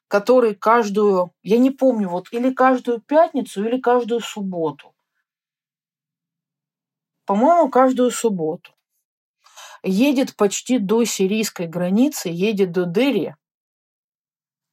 который 0.09 0.55
каждую, 0.55 1.33
я 1.43 1.59
не 1.59 1.71
помню, 1.71 2.09
вот 2.09 2.29
или 2.33 2.53
каждую 2.53 3.01
пятницу, 3.01 3.65
или 3.65 3.81
каждую 3.81 4.21
субботу 4.21 4.94
по-моему, 7.27 7.71
каждую 7.71 8.11
субботу. 8.11 8.73
Едет 9.83 10.37
почти 10.37 10.79
до 10.79 11.05
сирийской 11.05 11.67
границы, 11.67 12.29
едет 12.31 12.73
до 12.73 12.85
Дери. 12.85 13.37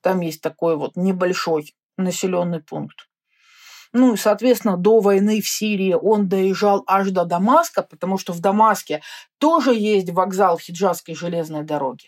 Там 0.02 0.22
есть 0.22 0.42
такой 0.42 0.78
вот 0.78 0.96
небольшой 0.96 1.76
населенный 1.98 2.62
пункт. 2.62 3.08
Ну 3.94 4.14
и, 4.14 4.18
соответственно, 4.18 4.78
до 4.78 5.02
войны 5.02 5.42
в 5.42 5.50
Сирии 5.50 5.94
он 5.94 6.30
доезжал 6.30 6.84
аж 6.88 7.10
до 7.10 7.26
Дамаска, 7.26 7.84
потому 7.84 8.18
что 8.18 8.32
в 8.32 8.40
Дамаске 8.40 9.02
тоже 9.38 9.74
есть 9.76 10.10
вокзал 10.10 10.58
Хиджазской 10.58 11.14
железной 11.14 11.64
дороги. 11.64 12.06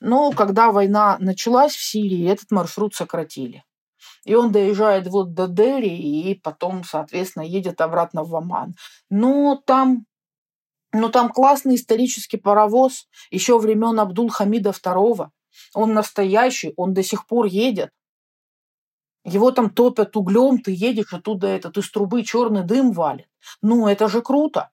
Но 0.00 0.32
когда 0.32 0.72
война 0.72 1.18
началась 1.20 1.74
в 1.74 1.82
Сирии, 1.82 2.30
этот 2.30 2.50
маршрут 2.50 2.94
сократили. 2.94 3.64
И 4.26 4.34
он 4.34 4.50
доезжает 4.50 5.06
вот 5.06 5.34
до 5.34 5.46
Дели 5.46 5.86
и 5.86 6.34
потом, 6.34 6.82
соответственно, 6.82 7.44
едет 7.44 7.80
обратно 7.80 8.24
в 8.24 8.34
Оман. 8.34 8.74
Но 9.08 9.62
там 9.64 10.04
но 10.92 11.10
там 11.10 11.28
классный 11.28 11.76
исторический 11.76 12.36
паровоз 12.36 13.06
еще 13.30 13.58
времен 13.58 14.00
Абдул-Хамида 14.00 14.70
II. 14.70 15.28
Он 15.74 15.94
настоящий, 15.94 16.72
он 16.76 16.92
до 16.92 17.02
сих 17.02 17.26
пор 17.26 17.46
едет. 17.46 17.90
Его 19.24 19.52
там 19.52 19.70
топят 19.70 20.16
углем, 20.16 20.58
ты 20.60 20.72
едешь, 20.72 21.12
оттуда 21.12 21.46
этот 21.46 21.76
из 21.78 21.90
трубы 21.90 22.22
черный 22.24 22.64
дым 22.64 22.92
валит. 22.92 23.28
Ну, 23.62 23.86
это 23.86 24.08
же 24.08 24.22
круто. 24.22 24.70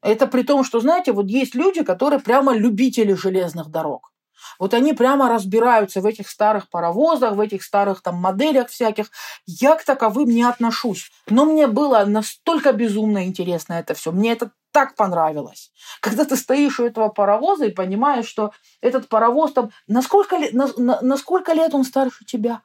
Это 0.00 0.26
при 0.26 0.42
том, 0.42 0.64
что, 0.64 0.80
знаете, 0.80 1.12
вот 1.12 1.28
есть 1.28 1.54
люди, 1.54 1.82
которые 1.82 2.20
прямо 2.20 2.54
любители 2.54 3.12
железных 3.12 3.68
дорог. 3.68 4.12
Вот 4.58 4.74
они 4.74 4.92
прямо 4.92 5.28
разбираются 5.28 6.00
в 6.00 6.06
этих 6.06 6.28
старых 6.28 6.68
паровозах, 6.68 7.34
в 7.34 7.40
этих 7.40 7.62
старых 7.62 8.02
там 8.02 8.16
моделях 8.16 8.68
всяких. 8.68 9.10
Я 9.46 9.76
к 9.76 9.84
таковым 9.84 10.28
не 10.28 10.42
отношусь. 10.42 11.10
Но 11.28 11.44
мне 11.44 11.66
было 11.66 12.04
настолько 12.04 12.72
безумно 12.72 13.26
интересно 13.26 13.74
это 13.74 13.94
все. 13.94 14.12
Мне 14.12 14.32
это 14.32 14.50
так 14.72 14.96
понравилось. 14.96 15.70
Когда 16.00 16.24
ты 16.24 16.36
стоишь 16.36 16.80
у 16.80 16.84
этого 16.84 17.08
паровоза 17.08 17.66
и 17.66 17.70
понимаешь, 17.70 18.26
что 18.26 18.52
этот 18.80 19.08
паровоз 19.08 19.52
там... 19.52 19.70
На 19.86 20.02
сколько, 20.02 20.36
лет, 20.36 20.52
на, 20.54 20.68
на, 20.76 21.00
на 21.00 21.16
сколько 21.16 21.52
лет 21.52 21.74
он 21.74 21.84
старше 21.84 22.24
тебя? 22.24 22.62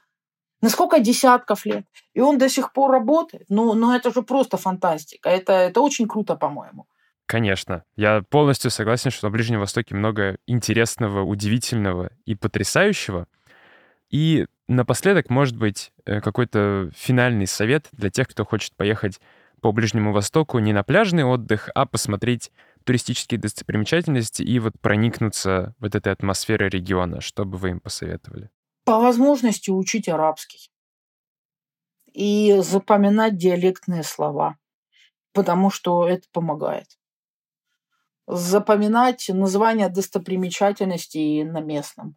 На 0.61 0.69
сколько 0.69 0.99
десятков 0.99 1.65
лет? 1.65 1.85
И 2.13 2.21
он 2.21 2.37
до 2.37 2.49
сих 2.49 2.73
пор 2.73 2.91
работает? 2.91 3.45
Ну, 3.49 3.73
ну 3.73 3.93
это 3.93 4.11
же 4.11 4.21
просто 4.21 4.57
фантастика. 4.57 5.29
Это, 5.29 5.53
это 5.53 5.81
очень 5.81 6.07
круто, 6.07 6.35
по-моему. 6.35 6.87
Конечно. 7.27 7.83
Я 7.97 8.21
полностью 8.21 8.71
согласен, 8.71 9.11
что 9.11 9.27
на 9.27 9.31
Ближнем 9.31 9.59
Востоке 9.59 9.93
много 9.93 10.37
интересного, 10.47 11.23
удивительного 11.23 12.09
и 12.25 12.35
потрясающего. 12.35 13.27
И 14.09 14.47
напоследок, 14.69 15.29
может 15.29 15.57
быть, 15.57 15.91
э, 16.05 16.21
какой-то 16.21 16.89
финальный 16.95 17.45
совет 17.45 17.89
для 17.91 18.09
тех, 18.09 18.29
кто 18.29 18.45
хочет 18.45 18.73
поехать 18.75 19.19
по 19.61 19.73
Ближнему 19.73 20.13
Востоку 20.13 20.59
не 20.59 20.71
на 20.71 20.83
пляжный 20.83 21.25
отдых, 21.25 21.69
а 21.75 21.85
посмотреть 21.85 22.49
туристические 22.85 23.41
достопримечательности 23.41 24.43
и 24.43 24.59
вот 24.59 24.79
проникнуться 24.79 25.75
вот 25.79 25.95
этой 25.95 26.13
атмосферой 26.13 26.69
региона. 26.69 27.19
Что 27.19 27.43
бы 27.43 27.57
вы 27.57 27.71
им 27.71 27.81
посоветовали? 27.81 28.49
По 28.85 28.99
возможности 28.99 29.69
учить 29.69 30.07
арабский 30.07 30.71
и 32.13 32.55
запоминать 32.61 33.35
диалектные 33.35 34.03
слова, 34.03 34.57
потому 35.33 35.69
что 35.69 36.07
это 36.07 36.23
помогает 36.31 36.96
запоминать 38.27 39.29
названия 39.29 39.89
достопримечательностей 39.89 41.43
на 41.43 41.61
местном, 41.61 42.15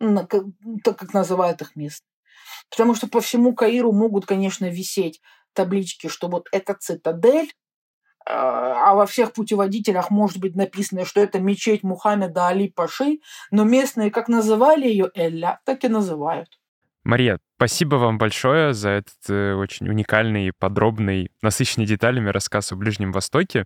на, 0.00 0.26
так 0.26 0.98
как 0.98 1.14
называют 1.14 1.62
их 1.62 1.76
местные. 1.76 2.08
Потому 2.70 2.94
что 2.94 3.06
по 3.06 3.20
всему 3.20 3.54
Каиру 3.54 3.92
могут, 3.92 4.26
конечно, 4.26 4.66
висеть 4.66 5.20
таблички, 5.52 6.08
что 6.08 6.28
вот 6.28 6.48
это 6.52 6.74
цитадель, 6.74 7.52
а, 8.24 8.90
а 8.90 8.94
во 8.94 9.06
всех 9.06 9.32
путеводителях 9.32 10.10
может 10.10 10.38
быть 10.38 10.56
написано, 10.56 11.04
что 11.04 11.20
это 11.20 11.40
мечеть 11.40 11.82
Мухаммеда 11.82 12.48
Али 12.48 12.68
Паши, 12.68 13.20
но 13.50 13.64
местные 13.64 14.10
как 14.10 14.28
называли 14.28 14.86
ее 14.86 15.10
Элля, 15.14 15.60
так 15.64 15.84
и 15.84 15.88
называют. 15.88 16.58
Мария, 17.04 17.40
спасибо 17.56 17.96
вам 17.96 18.18
большое 18.18 18.74
за 18.74 18.90
этот 18.90 19.28
э, 19.28 19.54
очень 19.54 19.88
уникальный, 19.88 20.52
подробный, 20.56 21.32
насыщенный 21.42 21.86
деталями 21.86 22.28
рассказ 22.28 22.70
о 22.70 22.76
Ближнем 22.76 23.10
Востоке. 23.10 23.64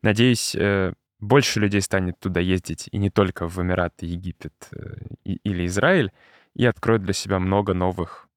Надеюсь, 0.00 0.54
э, 0.54 0.94
больше 1.20 1.60
людей 1.60 1.80
станет 1.80 2.18
туда 2.18 2.40
ездить, 2.40 2.88
и 2.90 2.98
не 2.98 3.10
только 3.10 3.48
в 3.48 3.58
Эмираты, 3.60 4.06
Египет 4.06 4.54
э, 4.72 4.96
или 5.24 5.66
Израиль, 5.66 6.12
и 6.54 6.66
откроет 6.66 7.02
для 7.02 7.12
себя 7.12 7.38
много 7.38 7.74
новых 7.74 8.28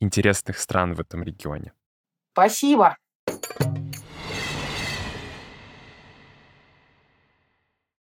интересных 0.00 0.58
стран 0.58 0.94
в 0.94 1.00
этом 1.00 1.22
регионе. 1.22 1.72
Спасибо. 2.32 2.96